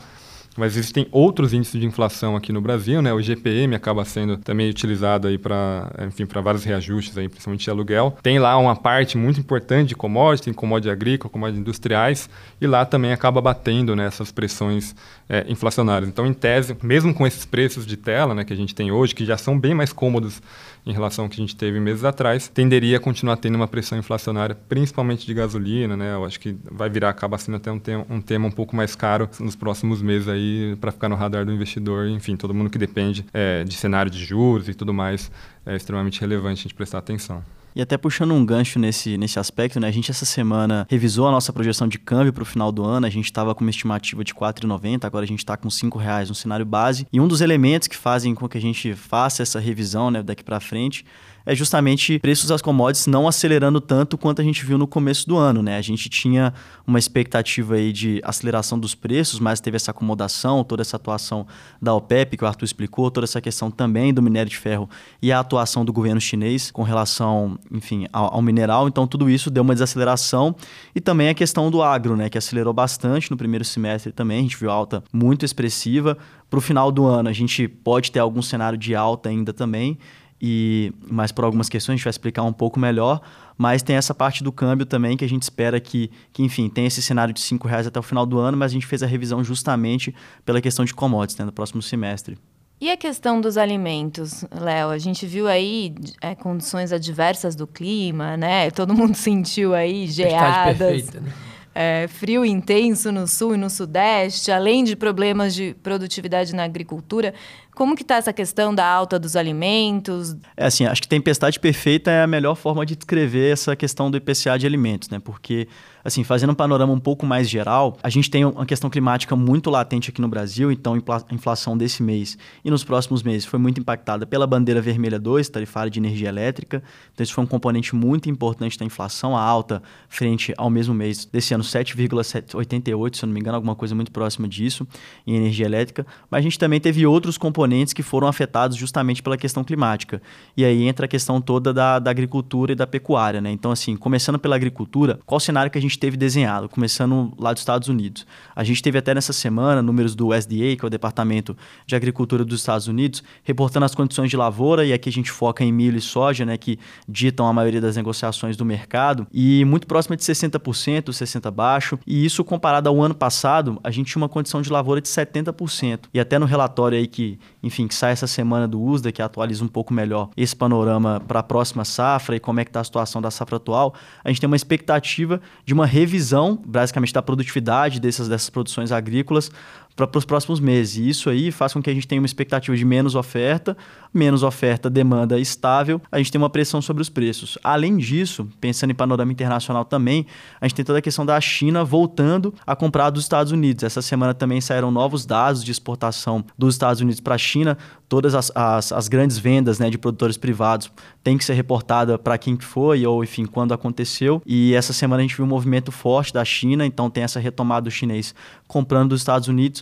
mas 0.56 0.76
existem 0.76 1.06
outros 1.10 1.52
índices 1.52 1.80
de 1.80 1.86
inflação 1.86 2.36
aqui 2.36 2.52
no 2.52 2.60
Brasil, 2.60 3.00
né? 3.00 3.12
O 3.12 3.20
GPM 3.20 3.74
acaba 3.74 4.04
sendo 4.04 4.36
também 4.36 4.68
utilizado 4.68 5.28
aí 5.28 5.38
para, 5.38 5.90
enfim, 6.06 6.26
para 6.26 6.40
vários 6.40 6.64
reajustes 6.64 7.16
aí, 7.16 7.28
principalmente 7.28 7.64
de 7.64 7.70
aluguel. 7.70 8.16
Tem 8.22 8.38
lá 8.38 8.56
uma 8.58 8.76
parte 8.76 9.16
muito 9.16 9.40
importante 9.40 9.88
de 9.88 9.94
commodity, 9.94 10.44
tem 10.44 10.54
commodity 10.54 10.90
agrícola, 10.90 11.30
commodity 11.30 11.60
industriais, 11.60 12.28
e 12.60 12.66
lá 12.66 12.84
também 12.84 13.12
acaba 13.12 13.40
batendo 13.40 13.96
nessas 13.96 14.28
né, 14.28 14.32
pressões 14.34 14.94
é, 15.28 15.44
inflacionárias. 15.48 16.08
Então, 16.08 16.26
em 16.26 16.32
tese, 16.34 16.76
mesmo 16.82 17.14
com 17.14 17.26
esses 17.26 17.44
preços 17.44 17.86
de 17.86 17.96
tela, 17.96 18.34
né, 18.34 18.44
que 18.44 18.52
a 18.52 18.56
gente 18.56 18.74
tem 18.74 18.92
hoje, 18.92 19.14
que 19.14 19.24
já 19.24 19.36
são 19.36 19.58
bem 19.58 19.74
mais 19.74 19.92
cômodos 19.92 20.42
em 20.84 20.92
relação 20.92 21.24
ao 21.24 21.28
que 21.30 21.36
a 21.36 21.44
gente 21.44 21.54
teve 21.54 21.78
meses 21.78 22.04
atrás, 22.04 22.48
tenderia 22.48 22.96
a 22.96 23.00
continuar 23.00 23.36
tendo 23.36 23.54
uma 23.54 23.68
pressão 23.68 23.96
inflacionária, 23.96 24.56
principalmente 24.68 25.24
de 25.24 25.32
gasolina, 25.32 25.96
né? 25.96 26.12
Eu 26.14 26.24
acho 26.24 26.40
que 26.40 26.56
vai 26.70 26.90
virar, 26.90 27.10
acaba 27.10 27.38
sendo 27.38 27.56
até 27.56 27.70
um 27.70 27.78
tema, 27.78 28.04
um 28.10 28.20
tema 28.20 28.48
um 28.48 28.50
pouco 28.50 28.74
mais 28.74 28.96
caro 28.96 29.30
nos 29.38 29.54
próximos 29.54 30.02
meses 30.02 30.26
aí 30.26 30.41
para 30.80 30.92
ficar 30.92 31.08
no 31.08 31.16
radar 31.16 31.44
do 31.44 31.52
investidor. 31.52 32.08
Enfim, 32.08 32.36
todo 32.36 32.54
mundo 32.54 32.70
que 32.70 32.78
depende 32.78 33.24
é, 33.32 33.64
de 33.64 33.74
cenário 33.74 34.10
de 34.10 34.24
juros 34.24 34.68
e 34.68 34.74
tudo 34.74 34.92
mais 34.92 35.30
é 35.64 35.76
extremamente 35.76 36.20
relevante 36.20 36.60
a 36.60 36.62
gente 36.62 36.74
prestar 36.74 36.98
atenção. 36.98 37.42
E 37.74 37.80
até 37.80 37.96
puxando 37.96 38.32
um 38.32 38.44
gancho 38.44 38.78
nesse, 38.78 39.16
nesse 39.16 39.38
aspecto, 39.38 39.80
né? 39.80 39.88
A 39.88 39.90
gente 39.90 40.10
essa 40.10 40.26
semana 40.26 40.86
revisou 40.90 41.26
a 41.26 41.30
nossa 41.30 41.52
projeção 41.52 41.88
de 41.88 41.98
câmbio 41.98 42.32
para 42.32 42.42
o 42.42 42.46
final 42.46 42.70
do 42.70 42.84
ano. 42.84 43.06
A 43.06 43.10
gente 43.10 43.24
estava 43.24 43.54
com 43.54 43.62
uma 43.62 43.70
estimativa 43.70 44.22
de 44.22 44.32
R$ 44.32 44.38
4,90, 44.38 45.04
agora 45.04 45.24
a 45.24 45.28
gente 45.28 45.38
está 45.38 45.56
com 45.56 45.68
R$ 45.68 46.02
reais 46.02 46.28
no 46.28 46.34
cenário 46.34 46.66
base. 46.66 47.06
E 47.10 47.18
um 47.18 47.26
dos 47.26 47.40
elementos 47.40 47.88
que 47.88 47.96
fazem 47.96 48.34
com 48.34 48.46
que 48.46 48.58
a 48.58 48.60
gente 48.60 48.94
faça 48.94 49.42
essa 49.42 49.58
revisão 49.58 50.10
né, 50.10 50.22
daqui 50.22 50.44
para 50.44 50.60
frente 50.60 51.04
é 51.44 51.54
justamente 51.54 52.18
preços 52.18 52.48
das 52.48 52.62
commodities 52.62 53.06
não 53.06 53.26
acelerando 53.26 53.80
tanto 53.80 54.16
quanto 54.16 54.40
a 54.40 54.44
gente 54.44 54.64
viu 54.64 54.78
no 54.78 54.86
começo 54.86 55.26
do 55.28 55.36
ano, 55.36 55.62
né? 55.62 55.76
A 55.76 55.82
gente 55.82 56.08
tinha 56.08 56.52
uma 56.86 56.98
expectativa 56.98 57.74
aí 57.74 57.92
de 57.92 58.20
aceleração 58.24 58.78
dos 58.78 58.94
preços, 58.94 59.40
mas 59.40 59.60
teve 59.60 59.76
essa 59.76 59.90
acomodação, 59.90 60.64
toda 60.64 60.82
essa 60.82 60.96
atuação 60.96 61.46
da 61.80 61.94
OPEP 61.94 62.36
que 62.36 62.44
o 62.44 62.46
Arthur 62.46 62.64
explicou, 62.64 63.10
toda 63.10 63.24
essa 63.24 63.40
questão 63.40 63.70
também 63.70 64.12
do 64.12 64.22
minério 64.22 64.50
de 64.50 64.56
ferro 64.56 64.88
e 65.20 65.32
a 65.32 65.40
atuação 65.40 65.84
do 65.84 65.92
governo 65.92 66.20
chinês 66.20 66.70
com 66.70 66.82
relação, 66.82 67.58
enfim, 67.70 68.06
ao, 68.12 68.34
ao 68.34 68.42
mineral. 68.42 68.88
Então 68.88 69.06
tudo 69.06 69.28
isso 69.28 69.50
deu 69.50 69.62
uma 69.62 69.74
desaceleração 69.74 70.54
e 70.94 71.00
também 71.00 71.28
a 71.28 71.34
questão 71.34 71.70
do 71.70 71.82
agro, 71.82 72.16
né, 72.16 72.28
que 72.28 72.38
acelerou 72.38 72.72
bastante 72.72 73.30
no 73.30 73.36
primeiro 73.36 73.64
semestre 73.64 74.12
também, 74.12 74.38
a 74.38 74.42
gente 74.42 74.56
viu 74.56 74.70
alta 74.70 75.02
muito 75.12 75.44
expressiva. 75.44 76.16
Para 76.48 76.58
o 76.58 76.60
final 76.60 76.92
do 76.92 77.06
ano, 77.06 77.30
a 77.30 77.32
gente 77.32 77.66
pode 77.66 78.12
ter 78.12 78.18
algum 78.18 78.42
cenário 78.42 78.76
de 78.76 78.94
alta 78.94 79.30
ainda 79.30 79.54
também 79.54 79.98
e 80.42 80.92
mas 81.08 81.30
por 81.30 81.44
algumas 81.44 81.68
questões 81.68 81.94
a 81.94 81.96
gente 81.96 82.04
vai 82.04 82.10
explicar 82.10 82.42
um 82.42 82.52
pouco 82.52 82.80
melhor, 82.80 83.20
mas 83.56 83.80
tem 83.80 83.94
essa 83.94 84.12
parte 84.12 84.42
do 84.42 84.50
câmbio 84.50 84.84
também 84.84 85.16
que 85.16 85.24
a 85.24 85.28
gente 85.28 85.42
espera 85.42 85.78
que, 85.78 86.10
que 86.32 86.42
enfim, 86.42 86.68
tem 86.68 86.84
esse 86.84 87.00
cenário 87.00 87.32
de 87.32 87.40
cinco 87.40 87.68
reais 87.68 87.86
até 87.86 88.00
o 88.00 88.02
final 88.02 88.26
do 88.26 88.40
ano, 88.40 88.56
mas 88.58 88.72
a 88.72 88.74
gente 88.74 88.86
fez 88.86 89.04
a 89.04 89.06
revisão 89.06 89.44
justamente 89.44 90.12
pela 90.44 90.60
questão 90.60 90.84
de 90.84 90.92
commodities 90.92 91.38
né, 91.38 91.44
no 91.44 91.52
próximo 91.52 91.80
semestre. 91.80 92.36
E 92.80 92.90
a 92.90 92.96
questão 92.96 93.40
dos 93.40 93.56
alimentos, 93.56 94.44
Léo? 94.50 94.90
A 94.90 94.98
gente 94.98 95.24
viu 95.24 95.46
aí 95.46 95.94
é, 96.20 96.34
condições 96.34 96.92
adversas 96.92 97.54
do 97.54 97.64
clima, 97.64 98.36
né? 98.36 98.72
Todo 98.72 98.92
mundo 98.92 99.14
sentiu 99.14 99.72
aí 99.72 100.08
geadas. 100.08 100.76
Perfeita, 100.76 101.20
né? 101.20 101.32
É, 101.74 102.06
frio 102.08 102.44
intenso 102.44 103.10
no 103.10 103.26
sul 103.26 103.54
e 103.54 103.56
no 103.56 103.70
sudeste, 103.70 104.50
além 104.50 104.84
de 104.84 104.94
problemas 104.94 105.54
de 105.54 105.74
produtividade 105.82 106.54
na 106.54 106.64
agricultura. 106.64 107.32
Como 107.74 107.96
que 107.96 108.02
está 108.02 108.16
essa 108.16 108.32
questão 108.32 108.74
da 108.74 108.86
alta 108.86 109.18
dos 109.18 109.34
alimentos? 109.34 110.36
É 110.56 110.66
assim, 110.66 110.84
acho 110.84 111.00
que 111.00 111.08
tempestade 111.08 111.58
perfeita 111.58 112.10
é 112.10 112.22
a 112.22 112.26
melhor 112.26 112.54
forma 112.54 112.84
de 112.84 112.94
descrever 112.94 113.52
essa 113.52 113.74
questão 113.74 114.10
do 114.10 114.16
IPCA 114.16 114.58
de 114.58 114.66
alimentos, 114.66 115.08
né? 115.08 115.18
Porque 115.18 115.66
assim, 116.04 116.24
fazendo 116.24 116.50
um 116.50 116.54
panorama 116.54 116.92
um 116.92 117.00
pouco 117.00 117.24
mais 117.24 117.48
geral, 117.48 117.96
a 118.02 118.08
gente 118.08 118.30
tem 118.30 118.44
uma 118.44 118.66
questão 118.66 118.90
climática 118.90 119.34
muito 119.36 119.70
latente 119.70 120.10
aqui 120.10 120.20
no 120.20 120.28
Brasil, 120.28 120.70
então 120.72 120.94
a 120.94 121.34
inflação 121.34 121.76
desse 121.76 122.02
mês 122.02 122.36
e 122.64 122.70
nos 122.70 122.84
próximos 122.84 123.22
meses 123.22 123.44
foi 123.44 123.58
muito 123.58 123.80
impactada 123.80 124.26
pela 124.26 124.46
bandeira 124.46 124.80
vermelha 124.80 125.18
2, 125.18 125.48
tarifária 125.48 125.90
de 125.90 125.98
energia 125.98 126.28
elétrica. 126.28 126.82
Então, 127.12 127.22
isso 127.22 127.34
foi 127.34 127.44
um 127.44 127.46
componente 127.46 127.94
muito 127.94 128.28
importante 128.28 128.78
da 128.78 128.84
inflação, 128.84 129.36
a 129.36 129.42
alta 129.42 129.82
frente 130.08 130.52
ao 130.56 130.70
mesmo 130.70 130.94
mês 130.94 131.24
desse 131.24 131.54
ano, 131.54 131.64
7,88, 131.64 133.16
se 133.16 133.24
eu 133.24 133.26
não 133.26 133.34
me 133.34 133.40
engano, 133.40 133.56
alguma 133.56 133.74
coisa 133.74 133.94
muito 133.94 134.10
próxima 134.10 134.48
disso 134.48 134.86
em 135.26 135.36
energia 135.36 135.66
elétrica. 135.66 136.06
Mas 136.30 136.40
a 136.40 136.42
gente 136.42 136.58
também 136.58 136.80
teve 136.80 137.06
outros 137.06 137.38
componentes 137.38 137.92
que 137.92 138.02
foram 138.02 138.26
afetados 138.26 138.76
justamente 138.76 139.22
pela 139.22 139.36
questão 139.36 139.62
climática. 139.64 140.20
E 140.56 140.64
aí 140.64 140.82
entra 140.82 141.06
a 141.06 141.08
questão 141.08 141.40
toda 141.40 141.72
da, 141.72 141.98
da 141.98 142.10
agricultura 142.10 142.72
e 142.72 142.74
da 142.74 142.86
pecuária, 142.86 143.40
né? 143.40 143.50
Então, 143.50 143.70
assim, 143.70 143.96
começando 143.96 144.38
pela 144.38 144.56
agricultura, 144.56 145.18
qual 145.24 145.36
o 145.36 145.40
cenário 145.40 145.70
que 145.70 145.78
a 145.78 145.80
gente 145.80 145.91
gente 145.92 145.98
teve 145.98 146.16
desenhado, 146.16 146.68
começando 146.68 147.32
lá 147.38 147.52
dos 147.52 147.60
Estados 147.60 147.88
Unidos. 147.88 148.26
A 148.56 148.64
gente 148.64 148.82
teve 148.82 148.98
até 148.98 149.14
nessa 149.14 149.32
semana 149.32 149.82
números 149.82 150.14
do 150.14 150.28
USDA, 150.28 150.76
que 150.76 150.78
é 150.82 150.86
o 150.86 150.90
Departamento 150.90 151.56
de 151.86 151.94
Agricultura 151.94 152.44
dos 152.44 152.60
Estados 152.60 152.88
Unidos, 152.88 153.22
reportando 153.42 153.84
as 153.84 153.94
condições 153.94 154.30
de 154.30 154.36
lavoura, 154.36 154.86
e 154.86 154.92
aqui 154.92 155.08
a 155.08 155.12
gente 155.12 155.30
foca 155.30 155.62
em 155.62 155.70
milho 155.70 155.98
e 155.98 156.00
soja, 156.00 156.44
né, 156.44 156.56
que 156.56 156.78
ditam 157.06 157.46
a 157.46 157.52
maioria 157.52 157.80
das 157.80 157.96
negociações 157.96 158.56
do 158.56 158.64
mercado, 158.64 159.26
e 159.32 159.64
muito 159.64 159.86
próximo 159.86 160.16
de 160.16 160.22
60%, 160.22 161.10
60% 161.10 161.50
baixo, 161.50 161.98
e 162.06 162.24
isso 162.24 162.42
comparado 162.42 162.88
ao 162.88 163.00
ano 163.00 163.14
passado, 163.14 163.78
a 163.84 163.90
gente 163.90 164.12
tinha 164.12 164.22
uma 164.22 164.28
condição 164.28 164.62
de 164.62 164.70
lavoura 164.70 165.00
de 165.00 165.08
70%. 165.08 166.04
E 166.14 166.18
até 166.18 166.38
no 166.38 166.46
relatório 166.46 166.96
aí 166.96 167.06
que, 167.06 167.38
enfim, 167.62 167.86
que 167.86 167.94
sai 167.94 168.12
essa 168.12 168.26
semana 168.26 168.66
do 168.66 168.80
USDA, 168.80 169.12
que 169.12 169.20
atualiza 169.20 169.62
um 169.62 169.68
pouco 169.68 169.92
melhor 169.92 170.30
esse 170.36 170.56
panorama 170.56 171.20
para 171.26 171.40
a 171.40 171.42
próxima 171.42 171.84
safra 171.84 172.36
e 172.36 172.40
como 172.40 172.60
é 172.60 172.64
que 172.64 172.70
está 172.70 172.80
a 172.80 172.84
situação 172.84 173.20
da 173.20 173.30
safra 173.30 173.56
atual, 173.56 173.94
a 174.24 174.28
gente 174.28 174.40
tem 174.40 174.46
uma 174.46 174.56
expectativa 174.56 175.40
de 175.64 175.74
uma 175.74 175.81
uma 175.82 175.86
revisão, 175.86 176.58
basicamente, 176.64 177.12
da 177.12 177.20
produtividade 177.20 178.00
dessas, 178.00 178.28
dessas 178.28 178.48
produções 178.48 178.92
agrícolas 178.92 179.50
para 179.94 180.18
os 180.18 180.24
próximos 180.24 180.60
meses. 180.60 180.96
E 180.96 181.08
isso 181.08 181.28
aí 181.28 181.50
faz 181.50 181.72
com 181.72 181.82
que 181.82 181.90
a 181.90 181.94
gente 181.94 182.06
tenha 182.08 182.20
uma 182.20 182.26
expectativa 182.26 182.76
de 182.76 182.84
menos 182.84 183.14
oferta, 183.14 183.76
menos 184.12 184.42
oferta, 184.42 184.90
demanda 184.90 185.38
estável, 185.38 186.00
a 186.10 186.18
gente 186.18 186.30
tem 186.30 186.40
uma 186.40 186.50
pressão 186.50 186.82
sobre 186.82 187.00
os 187.00 187.08
preços. 187.08 187.58
Além 187.62 187.96
disso, 187.96 188.46
pensando 188.60 188.90
em 188.90 188.94
panorama 188.94 189.32
internacional 189.32 189.84
também, 189.84 190.26
a 190.60 190.66
gente 190.66 190.76
tem 190.76 190.84
toda 190.84 190.98
a 190.98 191.02
questão 191.02 191.24
da 191.24 191.40
China 191.40 191.84
voltando 191.84 192.54
a 192.66 192.76
comprar 192.76 193.10
dos 193.10 193.22
Estados 193.22 193.52
Unidos. 193.52 193.84
Essa 193.84 194.02
semana 194.02 194.34
também 194.34 194.60
saíram 194.60 194.90
novos 194.90 195.24
dados 195.24 195.64
de 195.64 195.70
exportação 195.70 196.44
dos 196.58 196.74
Estados 196.74 197.00
Unidos 197.00 197.20
para 197.20 197.34
a 197.34 197.38
China. 197.38 197.76
Todas 198.08 198.34
as, 198.34 198.52
as, 198.54 198.92
as, 198.92 199.08
grandes 199.08 199.38
vendas 199.38 199.78
né, 199.78 199.88
de 199.88 199.96
produtores 199.96 200.36
privados 200.36 200.90
têm 201.24 201.38
que 201.38 201.44
ser 201.44 201.54
reportada 201.54 202.18
para 202.18 202.36
quem 202.36 202.56
que 202.56 202.64
foi, 202.64 203.06
ou 203.06 203.24
enfim, 203.24 203.46
quando 203.46 203.72
aconteceu. 203.72 204.42
E 204.44 204.74
essa 204.74 204.92
semana 204.92 205.20
a 205.20 205.22
gente 205.22 205.36
viu 205.36 205.46
um 205.46 205.48
movimento 205.48 205.90
forte 205.90 206.32
da 206.32 206.44
China, 206.44 206.84
então 206.84 207.08
tem 207.08 207.24
essa 207.24 207.40
retomada 207.40 207.84
do 207.84 207.90
chinês 207.90 208.34
comprando 208.68 209.10
dos 209.10 209.20
Estados 209.20 209.48
Unidos 209.48 209.81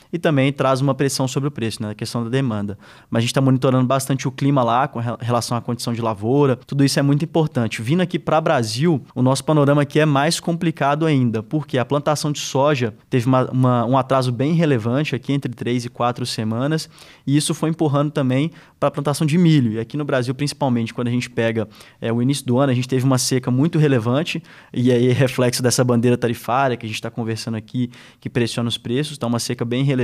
e 0.11 0.19
também 0.19 0.51
traz 0.51 0.81
uma 0.81 0.93
pressão 0.93 1.27
sobre 1.27 1.47
o 1.47 1.51
preço, 1.51 1.81
né? 1.81 1.91
A 1.91 1.95
questão 1.95 2.23
da 2.23 2.29
demanda. 2.29 2.77
Mas 3.09 3.19
a 3.19 3.21
gente 3.21 3.31
está 3.31 3.41
monitorando 3.41 3.85
bastante 3.85 4.27
o 4.27 4.31
clima 4.31 4.63
lá 4.63 4.87
com 4.87 4.99
relação 4.99 5.57
à 5.57 5.61
condição 5.61 5.93
de 5.93 6.01
lavoura. 6.01 6.55
Tudo 6.55 6.83
isso 6.83 6.99
é 6.99 7.01
muito 7.01 7.23
importante. 7.23 7.81
Vindo 7.81 8.01
aqui 8.01 8.19
para 8.19 8.39
Brasil, 8.41 9.01
o 9.15 9.21
nosso 9.21 9.43
panorama 9.43 9.81
aqui 9.83 9.99
é 9.99 10.05
mais 10.05 10.39
complicado 10.39 11.05
ainda, 11.05 11.41
porque 11.41 11.77
a 11.77 11.85
plantação 11.85 12.31
de 12.31 12.39
soja 12.39 12.93
teve 13.09 13.25
uma, 13.25 13.49
uma, 13.51 13.85
um 13.85 13.97
atraso 13.97 14.31
bem 14.31 14.53
relevante 14.53 15.15
aqui 15.15 15.33
entre 15.33 15.53
três 15.53 15.85
e 15.85 15.89
quatro 15.89 16.25
semanas, 16.25 16.89
e 17.25 17.37
isso 17.37 17.53
foi 17.53 17.69
empurrando 17.69 18.11
também 18.11 18.51
para 18.79 18.87
a 18.87 18.91
plantação 18.91 19.25
de 19.25 19.37
milho. 19.37 19.73
E 19.73 19.79
aqui 19.79 19.95
no 19.95 20.03
Brasil, 20.03 20.33
principalmente, 20.35 20.93
quando 20.93 21.07
a 21.07 21.11
gente 21.11 21.29
pega 21.29 21.67
é, 21.99 22.11
o 22.11 22.21
início 22.21 22.45
do 22.45 22.57
ano, 22.57 22.71
a 22.71 22.75
gente 22.75 22.87
teve 22.87 23.05
uma 23.05 23.17
seca 23.17 23.49
muito 23.49 23.79
relevante, 23.79 24.41
e 24.73 24.91
aí 24.91 25.09
é 25.09 25.13
reflexo 25.13 25.61
dessa 25.63 25.83
bandeira 25.83 26.17
tarifária 26.17 26.75
que 26.75 26.85
a 26.85 26.89
gente 26.89 26.95
está 26.95 27.09
conversando 27.09 27.55
aqui, 27.55 27.89
que 28.19 28.29
pressiona 28.29 28.65
nos 28.65 28.77
preços, 28.77 29.13
está 29.13 29.27
uma 29.27 29.39
seca 29.39 29.63
bem 29.63 29.83
relevante. 29.83 30.00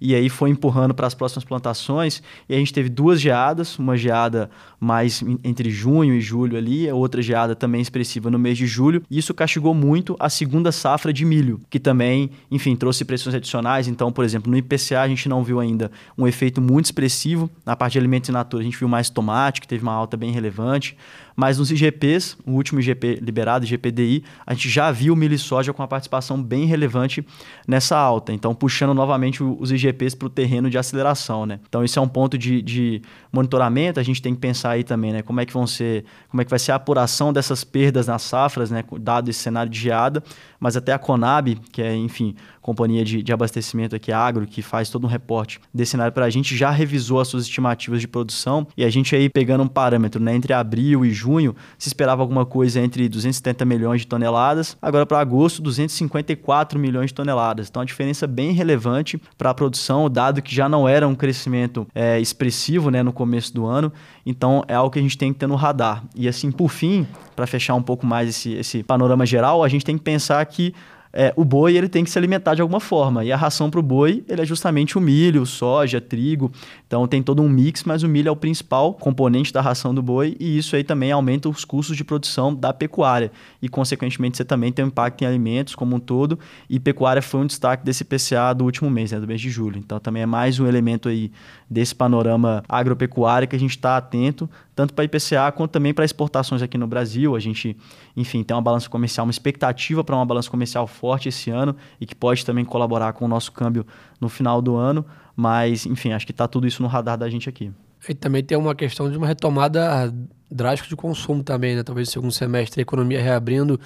E 0.00 0.14
aí 0.14 0.28
foi 0.28 0.50
empurrando 0.50 0.94
para 0.94 1.06
as 1.06 1.14
próximas 1.14 1.44
plantações. 1.44 2.22
E 2.48 2.54
a 2.54 2.58
gente 2.58 2.72
teve 2.72 2.88
duas 2.88 3.20
geadas, 3.20 3.78
uma 3.78 3.96
geada 3.96 4.50
mais 4.78 5.22
entre 5.44 5.70
junho 5.70 6.14
e 6.14 6.20
julho 6.20 6.56
ali, 6.56 6.88
a 6.88 6.94
outra 6.94 7.22
geada 7.22 7.54
também 7.54 7.80
expressiva 7.80 8.30
no 8.30 8.38
mês 8.38 8.58
de 8.58 8.66
julho. 8.66 9.02
E 9.10 9.18
isso 9.18 9.32
castigou 9.32 9.74
muito 9.74 10.16
a 10.18 10.28
segunda 10.28 10.72
safra 10.72 11.12
de 11.12 11.24
milho, 11.24 11.60
que 11.70 11.78
também, 11.78 12.30
enfim, 12.50 12.74
trouxe 12.76 13.04
pressões 13.04 13.34
adicionais. 13.34 13.88
Então, 13.88 14.12
por 14.12 14.24
exemplo, 14.24 14.50
no 14.50 14.56
IPCA 14.56 15.00
a 15.02 15.08
gente 15.08 15.28
não 15.28 15.44
viu 15.44 15.60
ainda 15.60 15.90
um 16.16 16.26
efeito 16.26 16.60
muito 16.60 16.86
expressivo. 16.86 17.50
Na 17.64 17.76
parte 17.76 17.92
de 17.92 17.98
alimentos 17.98 18.28
in 18.28 18.32
natura 18.32 18.62
a 18.62 18.64
gente 18.64 18.78
viu 18.78 18.88
mais 18.88 19.08
tomate, 19.08 19.60
que 19.60 19.68
teve 19.68 19.82
uma 19.82 19.92
alta 19.92 20.16
bem 20.16 20.32
relevante. 20.32 20.96
Mas 21.36 21.58
nos 21.58 21.70
IGPs, 21.70 22.36
o 22.46 22.52
último 22.52 22.80
IGP 22.80 23.18
liberado, 23.22 23.64
IGPDI, 23.64 24.24
a 24.46 24.54
gente 24.54 24.68
já 24.68 24.90
viu 24.90 25.16
milho 25.16 25.34
e 25.34 25.38
soja 25.38 25.72
com 25.72 25.82
uma 25.82 25.88
participação 25.88 26.42
bem 26.42 26.64
relevante 26.66 27.24
nessa 27.66 27.96
alta. 27.96 28.32
Então, 28.32 28.54
puxando 28.54 28.94
novamente 28.94 29.42
os 29.42 29.70
IGPs 29.70 30.14
para 30.14 30.26
o 30.26 30.30
terreno 30.30 30.68
de 30.68 30.78
aceleração. 30.78 31.46
Né? 31.46 31.60
Então, 31.68 31.84
isso 31.84 31.98
é 31.98 32.02
um 32.02 32.08
ponto 32.08 32.36
de, 32.36 32.60
de, 32.62 33.02
monitoramento. 33.32 33.98
A 33.98 34.02
gente 34.02 34.20
tem 34.20 34.34
que 34.34 34.40
pensar 34.40 34.70
aí 34.70 34.84
também, 34.84 35.12
né? 35.12 35.22
Como 35.22 35.40
é 35.40 35.46
que 35.46 35.52
vão 35.52 35.66
ser, 35.66 36.04
como 36.28 36.40
é 36.40 36.44
que 36.44 36.50
vai 36.50 36.58
ser 36.58 36.72
a 36.72 36.76
apuração 36.76 37.32
dessas 37.32 37.64
perdas 37.64 38.06
nas 38.06 38.22
safras, 38.22 38.70
né? 38.70 38.84
Dado 39.00 39.30
esse 39.30 39.40
cenário 39.40 39.70
de 39.70 39.78
geada. 39.78 40.22
Mas 40.60 40.76
até 40.76 40.92
a 40.92 40.98
Conab, 40.98 41.56
que 41.72 41.82
é, 41.82 41.96
enfim, 41.96 42.36
companhia 42.60 43.04
de, 43.04 43.22
de 43.22 43.32
abastecimento 43.32 43.96
aqui, 43.96 44.12
agro, 44.12 44.46
que 44.46 44.62
faz 44.62 44.88
todo 44.88 45.04
um 45.04 45.08
reporte 45.08 45.60
desse 45.74 45.90
cenário 45.92 46.12
para 46.12 46.24
a 46.24 46.30
gente, 46.30 46.56
já 46.56 46.70
revisou 46.70 47.20
as 47.20 47.26
suas 47.26 47.42
estimativas 47.42 48.00
de 48.00 48.06
produção. 48.06 48.66
E 48.76 48.84
a 48.84 48.90
gente 48.90 49.16
aí 49.16 49.28
pegando 49.28 49.64
um 49.64 49.68
parâmetro 49.68 50.22
né? 50.22 50.34
entre 50.34 50.52
abril 50.52 51.04
e 51.04 51.10
junho 51.10 51.54
se 51.76 51.88
esperava 51.88 52.22
alguma 52.22 52.46
coisa 52.46 52.80
entre 52.80 53.08
270 53.08 53.64
milhões 53.64 54.02
de 54.02 54.06
toneladas, 54.06 54.76
agora 54.80 55.04
para 55.04 55.18
agosto 55.18 55.60
254 55.60 56.78
milhões 56.78 57.08
de 57.08 57.14
toneladas. 57.14 57.68
Então 57.68 57.82
a 57.82 57.84
diferença 57.84 58.26
bem 58.26 58.52
relevante 58.52 59.20
para 59.36 59.50
a 59.50 59.54
produção, 59.54 60.08
dado 60.08 60.40
que 60.40 60.54
já 60.54 60.68
não 60.68 60.88
era 60.88 61.08
um 61.08 61.14
crescimento 61.14 61.86
é, 61.92 62.20
expressivo 62.20 62.90
né, 62.90 63.02
no 63.02 63.12
começo 63.22 63.54
do 63.54 63.64
ano. 63.66 63.92
Então 64.26 64.64
é 64.66 64.74
algo 64.74 64.90
que 64.90 64.98
a 64.98 65.02
gente 65.02 65.16
tem 65.16 65.32
que 65.32 65.38
ter 65.38 65.46
no 65.46 65.54
radar. 65.54 66.02
E 66.16 66.26
assim, 66.26 66.50
por 66.50 66.68
fim, 66.68 67.06
para 67.36 67.46
fechar 67.46 67.74
um 67.74 67.82
pouco 67.82 68.04
mais 68.04 68.28
esse, 68.28 68.52
esse 68.54 68.82
panorama 68.82 69.24
geral, 69.24 69.62
a 69.62 69.68
gente 69.68 69.84
tem 69.84 69.96
que 69.96 70.04
pensar 70.04 70.44
que 70.46 70.74
é, 71.12 71.32
o 71.36 71.44
boi 71.44 71.76
ele 71.76 71.88
tem 71.88 72.02
que 72.02 72.10
se 72.10 72.18
alimentar 72.18 72.54
de 72.54 72.62
alguma 72.62 72.80
forma. 72.80 73.24
E 73.24 73.30
a 73.30 73.36
ração 73.36 73.70
para 73.70 73.78
o 73.78 73.82
boi 73.82 74.24
ele 74.28 74.40
é 74.40 74.46
justamente 74.46 74.96
o 74.96 75.00
milho, 75.00 75.44
soja, 75.44 76.00
trigo. 76.00 76.50
Então 76.86 77.06
tem 77.06 77.22
todo 77.22 77.42
um 77.42 77.48
mix, 77.48 77.84
mas 77.84 78.02
o 78.02 78.08
milho 78.08 78.28
é 78.28 78.30
o 78.30 78.36
principal 78.36 78.94
componente 78.94 79.52
da 79.52 79.60
ração 79.60 79.94
do 79.94 80.02
boi 80.02 80.36
e 80.40 80.56
isso 80.56 80.74
aí 80.74 80.82
também 80.82 81.12
aumenta 81.12 81.48
os 81.48 81.64
custos 81.64 81.96
de 81.96 82.04
produção 82.04 82.54
da 82.54 82.72
pecuária. 82.72 83.30
E, 83.60 83.68
consequentemente, 83.68 84.36
você 84.36 84.44
também 84.44 84.72
tem 84.72 84.84
um 84.84 84.88
impacto 84.88 85.22
em 85.22 85.26
alimentos 85.26 85.74
como 85.74 85.96
um 85.96 86.00
todo. 86.00 86.38
E 86.68 86.80
pecuária 86.80 87.20
foi 87.20 87.40
um 87.40 87.46
destaque 87.46 87.84
desse 87.84 88.04
PCA 88.04 88.54
do 88.56 88.64
último 88.64 88.88
mês, 88.90 89.12
né, 89.12 89.20
do 89.20 89.26
mês 89.26 89.40
de 89.40 89.50
julho. 89.50 89.78
Então 89.78 90.00
também 90.00 90.22
é 90.22 90.26
mais 90.26 90.58
um 90.58 90.66
elemento 90.66 91.08
aí 91.08 91.30
desse 91.72 91.94
panorama 91.94 92.62
agropecuário 92.68 93.48
que 93.48 93.56
a 93.56 93.58
gente 93.58 93.70
está 93.70 93.96
atento, 93.96 94.48
tanto 94.74 94.92
para 94.92 95.04
IPCA 95.04 95.50
quanto 95.56 95.70
também 95.70 95.94
para 95.94 96.04
exportações 96.04 96.60
aqui 96.60 96.76
no 96.76 96.86
Brasil. 96.86 97.34
A 97.34 97.40
gente, 97.40 97.76
enfim, 98.16 98.44
tem 98.44 98.54
uma 98.54 98.62
balança 98.62 98.88
comercial, 98.88 99.24
uma 99.26 99.30
expectativa 99.30 100.04
para 100.04 100.14
uma 100.14 100.26
balança 100.26 100.50
comercial 100.50 100.86
forte 100.86 101.30
esse 101.30 101.50
ano 101.50 101.74
e 102.00 102.04
que 102.04 102.14
pode 102.14 102.44
também 102.44 102.64
colaborar 102.64 103.14
com 103.14 103.24
o 103.24 103.28
nosso 103.28 103.50
câmbio 103.52 103.86
no 104.20 104.28
final 104.28 104.60
do 104.60 104.76
ano. 104.76 105.04
Mas, 105.34 105.86
enfim, 105.86 106.12
acho 106.12 106.26
que 106.26 106.32
está 106.32 106.46
tudo 106.46 106.66
isso 106.66 106.82
no 106.82 106.88
radar 106.88 107.16
da 107.16 107.28
gente 107.30 107.48
aqui. 107.48 107.72
E 108.06 108.14
também 108.14 108.42
tem 108.42 108.58
uma 108.58 108.74
questão 108.74 109.10
de 109.10 109.16
uma 109.16 109.26
retomada 109.26 110.12
drástica 110.50 110.88
de 110.88 110.96
consumo 110.96 111.42
também, 111.42 111.76
né? 111.76 111.82
Talvez 111.82 112.08
no 112.08 112.12
segundo 112.12 112.32
semestre 112.32 112.80
a 112.80 112.82
economia 112.82 113.22
reabrindo, 113.22 113.80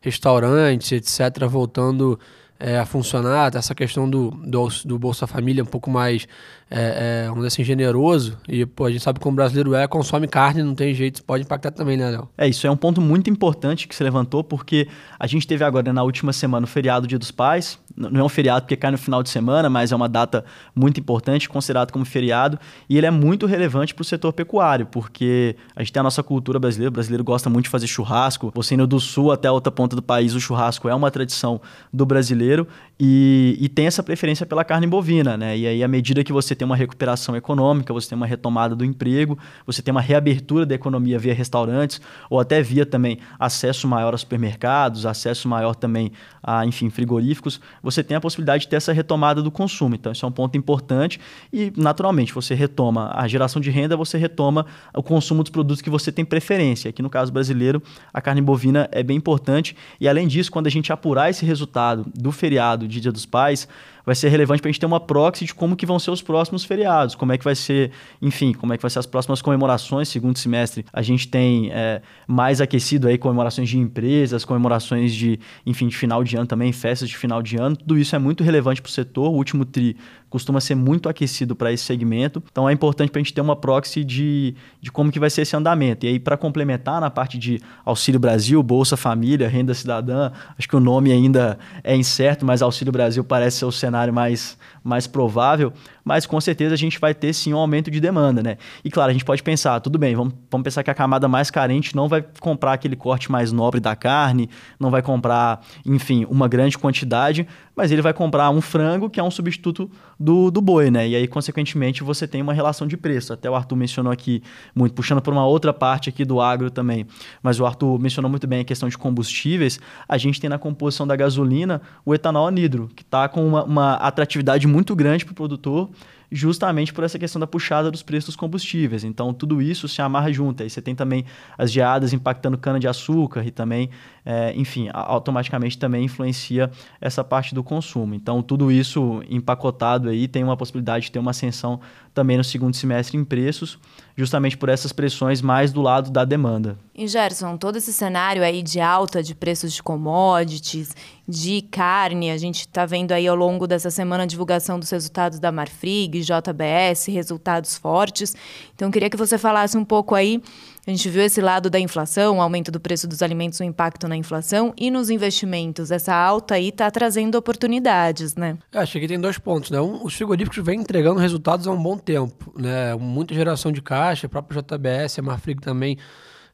restaurantes, 0.00 0.90
etc., 0.90 1.46
voltando 1.46 2.18
é, 2.58 2.78
a 2.78 2.84
funcionar, 2.84 3.54
essa 3.54 3.74
questão 3.74 4.08
do, 4.10 4.30
do, 4.30 4.68
do, 4.84 4.98
Bolsa 4.98 5.26
Família 5.26 5.62
um 5.62 5.66
pouco 5.66 5.90
mais, 5.90 6.26
é, 6.70 7.26
é, 7.28 7.34
dizer 7.34 7.46
assim, 7.46 7.64
generoso. 7.64 8.36
E 8.48 8.66
pô, 8.66 8.86
a 8.86 8.90
gente 8.90 9.02
sabe 9.02 9.18
como 9.20 9.34
o 9.34 9.36
brasileiro 9.36 9.74
é, 9.74 9.86
consome 9.86 10.28
carne, 10.28 10.62
não 10.62 10.74
tem 10.74 10.94
jeito, 10.94 11.22
pode 11.24 11.44
impactar 11.44 11.70
também, 11.70 11.96
né, 11.96 12.10
Léo? 12.10 12.28
É, 12.36 12.46
isso 12.48 12.66
é 12.66 12.70
um 12.70 12.76
ponto 12.76 13.00
muito 13.00 13.30
importante 13.30 13.88
que 13.88 13.94
se 13.94 14.02
levantou, 14.02 14.44
porque 14.44 14.88
a 15.18 15.26
gente 15.26 15.46
teve 15.46 15.64
agora 15.64 15.92
na 15.92 16.02
última 16.02 16.32
semana 16.32 16.64
o 16.64 16.68
feriado 16.68 17.06
Dia 17.06 17.18
dos 17.18 17.30
Pais. 17.30 17.78
Não 17.96 18.20
é 18.20 18.24
um 18.24 18.28
feriado 18.28 18.62
porque 18.62 18.76
cai 18.76 18.90
no 18.90 18.98
final 18.98 19.22
de 19.22 19.30
semana, 19.30 19.68
mas 19.68 19.90
é 19.90 19.96
uma 19.96 20.08
data 20.08 20.44
muito 20.74 21.00
importante, 21.00 21.48
considerado 21.48 21.90
como 21.90 22.04
feriado, 22.04 22.58
e 22.88 22.96
ele 22.96 23.06
é 23.06 23.10
muito 23.10 23.46
relevante 23.46 23.94
para 23.94 24.02
o 24.02 24.04
setor 24.04 24.32
pecuário, 24.32 24.86
porque 24.86 25.56
a 25.74 25.82
gente 25.82 25.92
tem 25.92 26.00
a 26.00 26.04
nossa 26.04 26.22
cultura 26.22 26.58
brasileira, 26.58 26.90
o 26.90 26.92
brasileiro 26.92 27.24
gosta 27.24 27.50
muito 27.50 27.64
de 27.64 27.70
fazer 27.70 27.86
churrasco. 27.86 28.52
Você 28.54 28.74
indo 28.74 28.86
do 28.86 29.00
sul 29.00 29.32
até 29.32 29.48
a 29.48 29.52
outra 29.52 29.72
ponta 29.72 29.96
do 29.96 30.02
país, 30.02 30.34
o 30.34 30.40
churrasco 30.40 30.88
é 30.88 30.94
uma 30.94 31.10
tradição 31.10 31.60
do 31.92 32.06
brasileiro 32.06 32.68
e, 33.00 33.56
e, 33.60 33.68
tem 33.68 33.86
essa 33.86 34.02
preferência 34.02 34.44
pela 34.44 34.64
carne 34.64 34.84
bovina, 34.84 35.36
né? 35.36 35.56
E 35.56 35.66
aí, 35.68 35.84
à 35.84 35.88
medida 35.88 36.24
que 36.24 36.32
você 36.32 36.56
tem 36.58 36.66
uma 36.66 36.76
recuperação 36.76 37.36
econômica, 37.36 37.92
você 37.92 38.08
tem 38.08 38.16
uma 38.16 38.26
retomada 38.26 38.74
do 38.74 38.84
emprego, 38.84 39.38
você 39.64 39.80
tem 39.80 39.92
uma 39.92 40.00
reabertura 40.00 40.66
da 40.66 40.74
economia 40.74 41.18
via 41.18 41.32
restaurantes, 41.32 42.00
ou 42.28 42.40
até 42.40 42.60
via 42.60 42.84
também 42.84 43.18
acesso 43.38 43.86
maior 43.86 44.14
a 44.14 44.18
supermercados, 44.18 45.06
acesso 45.06 45.48
maior 45.48 45.74
também 45.74 46.12
a, 46.42 46.66
enfim, 46.66 46.90
frigoríficos, 46.90 47.60
você 47.82 48.02
tem 48.02 48.16
a 48.16 48.20
possibilidade 48.20 48.64
de 48.64 48.68
ter 48.68 48.76
essa 48.76 48.92
retomada 48.92 49.42
do 49.42 49.50
consumo. 49.50 49.94
Então, 49.94 50.12
isso 50.12 50.24
é 50.24 50.28
um 50.28 50.32
ponto 50.32 50.56
importante 50.56 51.20
e, 51.52 51.72
naturalmente, 51.76 52.34
você 52.34 52.54
retoma 52.54 53.12
a 53.14 53.28
geração 53.28 53.60
de 53.60 53.70
renda, 53.70 53.96
você 53.96 54.18
retoma 54.18 54.66
o 54.94 55.02
consumo 55.02 55.42
dos 55.42 55.50
produtos 55.50 55.80
que 55.80 55.90
você 55.90 56.10
tem 56.10 56.24
preferência. 56.24 56.88
Aqui, 56.88 57.02
no 57.02 57.10
caso 57.10 57.32
brasileiro, 57.32 57.82
a 58.12 58.20
carne 58.20 58.40
bovina 58.40 58.88
é 58.92 59.02
bem 59.02 59.16
importante 59.16 59.76
e, 60.00 60.08
além 60.08 60.26
disso, 60.26 60.50
quando 60.50 60.66
a 60.66 60.70
gente 60.70 60.92
apurar 60.92 61.30
esse 61.30 61.44
resultado 61.44 62.06
do 62.14 62.32
feriado 62.32 62.88
de 62.88 63.00
Dia 63.00 63.12
dos 63.12 63.26
Pais, 63.26 63.68
vai 64.08 64.14
ser 64.14 64.30
relevante 64.30 64.62
para 64.62 64.70
a 64.70 64.72
gente 64.72 64.80
ter 64.80 64.86
uma 64.86 64.98
proxy 64.98 65.44
de 65.44 65.54
como 65.54 65.76
que 65.76 65.84
vão 65.84 65.98
ser 65.98 66.10
os 66.10 66.22
próximos 66.22 66.64
feriados, 66.64 67.14
como 67.14 67.30
é 67.30 67.36
que 67.36 67.44
vai 67.44 67.54
ser, 67.54 67.90
enfim, 68.22 68.54
como 68.54 68.72
é 68.72 68.78
que 68.78 68.80
vai 68.80 68.90
ser 68.90 69.00
as 69.00 69.04
próximas 69.04 69.42
comemorações, 69.42 70.08
segundo 70.08 70.38
semestre. 70.38 70.82
A 70.90 71.02
gente 71.02 71.28
tem 71.28 71.70
é, 71.70 72.00
mais 72.26 72.58
aquecido 72.58 73.06
aí 73.06 73.18
comemorações 73.18 73.68
de 73.68 73.78
empresas, 73.78 74.46
comemorações 74.46 75.14
de, 75.14 75.38
enfim, 75.66 75.88
de 75.88 75.96
final 75.96 76.24
de 76.24 76.38
ano 76.38 76.46
também, 76.46 76.72
festas 76.72 77.06
de 77.06 77.18
final 77.18 77.42
de 77.42 77.58
ano. 77.58 77.76
Tudo 77.76 77.98
isso 77.98 78.16
é 78.16 78.18
muito 78.18 78.42
relevante 78.42 78.80
para 78.80 78.88
o 78.88 78.92
setor. 78.92 79.28
O 79.28 79.34
último 79.34 79.66
TRI 79.66 79.94
costuma 80.28 80.60
ser 80.60 80.74
muito 80.74 81.08
aquecido 81.08 81.56
para 81.56 81.72
esse 81.72 81.84
segmento. 81.84 82.42
Então 82.50 82.68
é 82.68 82.72
importante 82.72 83.10
para 83.10 83.20
a 83.20 83.22
gente 83.22 83.32
ter 83.32 83.40
uma 83.40 83.56
proxy 83.56 84.04
de, 84.04 84.54
de 84.80 84.90
como 84.90 85.10
que 85.10 85.18
vai 85.18 85.30
ser 85.30 85.42
esse 85.42 85.56
andamento. 85.56 86.06
E 86.06 86.08
aí, 86.08 86.18
para 86.18 86.36
complementar 86.36 87.00
na 87.00 87.10
parte 87.10 87.38
de 87.38 87.60
Auxílio 87.84 88.20
Brasil, 88.20 88.62
Bolsa 88.62 88.96
Família, 88.96 89.48
Renda 89.48 89.74
Cidadã, 89.74 90.30
acho 90.58 90.68
que 90.68 90.76
o 90.76 90.80
nome 90.80 91.12
ainda 91.12 91.58
é 91.82 91.96
incerto, 91.96 92.44
mas 92.44 92.62
Auxílio 92.62 92.92
Brasil 92.92 93.24
parece 93.24 93.58
ser 93.58 93.64
o 93.64 93.72
cenário 93.72 94.12
mais, 94.12 94.58
mais 94.84 95.06
provável, 95.06 95.72
mas 96.08 96.24
com 96.24 96.40
certeza 96.40 96.72
a 96.72 96.78
gente 96.78 96.98
vai 96.98 97.12
ter 97.12 97.34
sim 97.34 97.52
um 97.52 97.58
aumento 97.58 97.90
de 97.90 98.00
demanda, 98.00 98.42
né? 98.42 98.56
E 98.82 98.90
claro, 98.90 99.10
a 99.10 99.12
gente 99.12 99.26
pode 99.26 99.42
pensar, 99.42 99.78
tudo 99.80 99.98
bem, 99.98 100.16
vamos, 100.16 100.32
vamos 100.50 100.64
pensar 100.64 100.82
que 100.82 100.90
a 100.90 100.94
camada 100.94 101.28
mais 101.28 101.50
carente 101.50 101.94
não 101.94 102.08
vai 102.08 102.24
comprar 102.40 102.72
aquele 102.72 102.96
corte 102.96 103.30
mais 103.30 103.52
nobre 103.52 103.78
da 103.78 103.94
carne, 103.94 104.48
não 104.80 104.90
vai 104.90 105.02
comprar, 105.02 105.60
enfim, 105.84 106.26
uma 106.30 106.48
grande 106.48 106.78
quantidade, 106.78 107.46
mas 107.76 107.92
ele 107.92 108.00
vai 108.00 108.14
comprar 108.14 108.48
um 108.48 108.62
frango 108.62 109.10
que 109.10 109.20
é 109.20 109.22
um 109.22 109.30
substituto 109.30 109.90
do, 110.18 110.50
do 110.50 110.62
boi, 110.62 110.90
né? 110.90 111.06
E 111.06 111.14
aí, 111.14 111.28
consequentemente, 111.28 112.02
você 112.02 112.26
tem 112.26 112.40
uma 112.40 112.54
relação 112.54 112.86
de 112.86 112.96
preço. 112.96 113.34
Até 113.34 113.50
o 113.50 113.54
Arthur 113.54 113.76
mencionou 113.76 114.10
aqui, 114.10 114.42
muito 114.74 114.94
puxando 114.94 115.20
por 115.20 115.34
uma 115.34 115.46
outra 115.46 115.74
parte 115.74 116.08
aqui 116.08 116.24
do 116.24 116.40
agro 116.40 116.70
também, 116.70 117.06
mas 117.42 117.60
o 117.60 117.66
Arthur 117.66 117.98
mencionou 117.98 118.30
muito 118.30 118.46
bem 118.46 118.60
a 118.60 118.64
questão 118.64 118.88
de 118.88 118.96
combustíveis. 118.96 119.78
A 120.08 120.16
gente 120.16 120.40
tem 120.40 120.48
na 120.48 120.58
composição 120.58 121.06
da 121.06 121.14
gasolina 121.14 121.82
o 122.02 122.14
etanol 122.14 122.46
anidro, 122.46 122.88
que 122.96 123.02
está 123.02 123.28
com 123.28 123.46
uma, 123.46 123.62
uma 123.64 123.94
atratividade 123.96 124.66
muito 124.66 124.96
grande 124.96 125.26
para 125.26 125.32
o 125.32 125.34
produtor 125.34 125.90
justamente 126.30 126.92
por 126.92 127.04
essa 127.04 127.18
questão 127.18 127.40
da 127.40 127.46
puxada 127.46 127.90
dos 127.90 128.02
preços 128.02 128.26
dos 128.26 128.36
combustíveis. 128.36 129.04
Então, 129.04 129.32
tudo 129.32 129.62
isso 129.62 129.88
se 129.88 130.02
amarra 130.02 130.32
junto. 130.32 130.62
Aí 130.62 130.70
você 130.70 130.82
tem 130.82 130.94
também 130.94 131.24
as 131.56 131.72
geadas 131.72 132.12
impactando 132.12 132.58
cana-de-açúcar 132.58 133.46
e 133.46 133.50
também, 133.50 133.88
é, 134.30 134.52
enfim, 134.54 134.90
automaticamente 134.92 135.78
também 135.78 136.04
influencia 136.04 136.70
essa 137.00 137.24
parte 137.24 137.54
do 137.54 137.64
consumo. 137.64 138.14
Então, 138.14 138.42
tudo 138.42 138.70
isso 138.70 139.22
empacotado 139.26 140.10
aí 140.10 140.28
tem 140.28 140.44
uma 140.44 140.54
possibilidade 140.54 141.06
de 141.06 141.12
ter 141.12 141.18
uma 141.18 141.30
ascensão 141.30 141.80
também 142.12 142.36
no 142.36 142.44
segundo 142.44 142.76
semestre 142.76 143.16
em 143.16 143.24
preços, 143.24 143.78
justamente 144.14 144.54
por 144.54 144.68
essas 144.68 144.92
pressões 144.92 145.40
mais 145.40 145.72
do 145.72 145.80
lado 145.80 146.10
da 146.10 146.26
demanda. 146.26 146.76
E 146.94 147.08
Gerson, 147.08 147.56
todo 147.56 147.76
esse 147.76 147.90
cenário 147.90 148.42
aí 148.42 148.62
de 148.62 148.80
alta 148.80 149.22
de 149.22 149.34
preços 149.34 149.72
de 149.72 149.82
commodities, 149.82 150.94
de 151.26 151.62
carne, 151.62 152.30
a 152.30 152.36
gente 152.36 152.60
está 152.60 152.84
vendo 152.84 153.12
aí 153.12 153.26
ao 153.26 153.36
longo 153.36 153.66
dessa 153.66 153.90
semana 153.90 154.24
a 154.24 154.26
divulgação 154.26 154.78
dos 154.78 154.90
resultados 154.90 155.38
da 155.38 155.50
Marfrig, 155.50 156.20
JBS, 156.20 157.06
resultados 157.06 157.78
fortes. 157.78 158.36
Então, 158.74 158.90
queria 158.90 159.08
que 159.08 159.16
você 159.16 159.38
falasse 159.38 159.78
um 159.78 159.84
pouco 159.86 160.14
aí 160.14 160.42
a 160.88 160.90
gente 160.90 161.10
viu 161.10 161.22
esse 161.22 161.42
lado 161.42 161.68
da 161.68 161.78
inflação, 161.78 162.38
o 162.38 162.40
aumento 162.40 162.70
do 162.70 162.80
preço 162.80 163.06
dos 163.06 163.20
alimentos, 163.20 163.60
o 163.60 163.62
impacto 163.62 164.08
na 164.08 164.16
inflação 164.16 164.72
e 164.74 164.90
nos 164.90 165.10
investimentos. 165.10 165.90
Essa 165.90 166.14
alta 166.14 166.54
aí 166.54 166.70
está 166.70 166.90
trazendo 166.90 167.36
oportunidades, 167.36 168.34
né? 168.34 168.56
Eu 168.72 168.80
acho 168.80 168.98
que 168.98 169.06
tem 169.06 169.20
dois 169.20 169.36
pontos, 169.36 169.70
né? 169.70 169.78
Um, 169.78 170.02
os 170.02 170.14
frigoríficos 170.14 170.64
vêm 170.64 170.80
entregando 170.80 171.20
resultados 171.20 171.66
há 171.66 171.70
um 171.70 171.82
bom 171.82 171.98
tempo, 171.98 172.54
né? 172.58 172.94
Muita 172.94 173.34
geração 173.34 173.70
de 173.70 173.82
caixa, 173.82 174.30
próprio 174.30 174.62
JBS, 174.62 175.18
a 175.18 175.22
Marfrig 175.22 175.60
também 175.60 175.98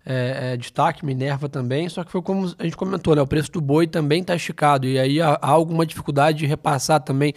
é, 0.04 0.54
é, 0.54 0.56
destaque, 0.56 1.06
Minerva 1.06 1.48
também, 1.48 1.88
só 1.88 2.02
que 2.02 2.10
foi 2.10 2.20
como 2.20 2.52
a 2.58 2.64
gente 2.64 2.76
comentou, 2.76 3.14
né? 3.14 3.22
O 3.22 3.28
preço 3.28 3.52
do 3.52 3.60
boi 3.60 3.86
também 3.86 4.20
está 4.20 4.34
esticado 4.34 4.84
e 4.84 4.98
aí 4.98 5.20
há, 5.22 5.38
há 5.40 5.50
alguma 5.50 5.86
dificuldade 5.86 6.38
de 6.38 6.46
repassar 6.46 6.98
também 6.98 7.32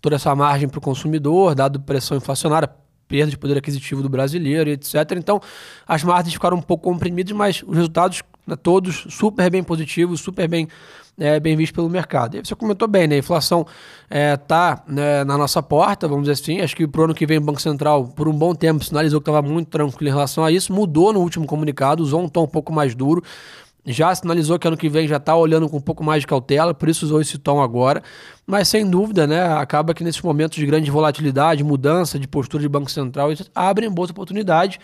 toda 0.00 0.16
essa 0.16 0.34
margem 0.34 0.66
para 0.66 0.78
o 0.78 0.80
consumidor, 0.80 1.54
dado 1.54 1.78
pressão 1.78 2.16
inflacionária, 2.16 2.70
perda 3.08 3.30
de 3.30 3.38
poder 3.38 3.56
aquisitivo 3.56 4.02
do 4.02 4.08
brasileiro, 4.08 4.68
etc. 4.70 4.94
Então, 5.16 5.40
as 5.86 6.04
margens 6.04 6.34
ficaram 6.34 6.58
um 6.58 6.62
pouco 6.62 6.84
comprimidas, 6.84 7.32
mas 7.32 7.62
os 7.66 7.74
resultados 7.74 8.22
né, 8.46 8.54
todos 8.54 9.06
super 9.10 9.50
bem 9.50 9.62
positivos, 9.62 10.20
super 10.20 10.46
bem, 10.46 10.68
é, 11.18 11.40
bem 11.40 11.56
vistos 11.56 11.74
pelo 11.74 11.88
mercado. 11.88 12.36
E 12.36 12.44
você 12.44 12.54
comentou 12.54 12.86
bem, 12.86 13.08
né? 13.08 13.16
A 13.16 13.18
inflação 13.18 13.66
está 14.10 14.84
é, 14.86 14.92
né, 14.92 15.24
na 15.24 15.38
nossa 15.38 15.62
porta, 15.62 16.06
vamos 16.06 16.28
dizer 16.28 16.40
assim. 16.40 16.60
Acho 16.60 16.76
que 16.76 16.86
para 16.86 17.00
o 17.00 17.04
ano 17.04 17.14
que 17.14 17.26
vem 17.26 17.38
o 17.38 17.40
Banco 17.40 17.60
Central, 17.60 18.08
por 18.08 18.28
um 18.28 18.32
bom 18.32 18.54
tempo, 18.54 18.84
sinalizou 18.84 19.20
que 19.20 19.28
estava 19.28 19.46
muito 19.46 19.68
tranquilo 19.68 20.08
em 20.08 20.12
relação 20.12 20.44
a 20.44 20.52
isso. 20.52 20.72
Mudou 20.72 21.12
no 21.12 21.20
último 21.20 21.46
comunicado, 21.46 22.02
usou 22.02 22.22
um 22.22 22.28
tom 22.28 22.44
um 22.44 22.48
pouco 22.48 22.72
mais 22.72 22.94
duro 22.94 23.22
já 23.92 24.14
sinalizou 24.14 24.58
que 24.58 24.68
ano 24.68 24.76
que 24.76 24.88
vem 24.88 25.08
já 25.08 25.16
está 25.16 25.34
olhando 25.34 25.68
com 25.68 25.78
um 25.78 25.80
pouco 25.80 26.04
mais 26.04 26.20
de 26.20 26.26
cautela, 26.26 26.74
por 26.74 26.88
isso 26.88 27.06
usou 27.06 27.20
esse 27.20 27.38
tom 27.38 27.60
agora. 27.60 28.02
Mas 28.46 28.68
sem 28.68 28.88
dúvida, 28.88 29.26
né, 29.26 29.42
acaba 29.54 29.94
que 29.94 30.04
nesses 30.04 30.20
momentos 30.22 30.58
de 30.58 30.66
grande 30.66 30.90
volatilidade, 30.90 31.64
mudança 31.64 32.18
de 32.18 32.28
postura 32.28 32.62
de 32.62 32.68
Banco 32.68 32.90
Central, 32.90 33.32
isso 33.32 33.50
abrem 33.54 33.90
boas 33.90 34.10
oportunidades. 34.10 34.78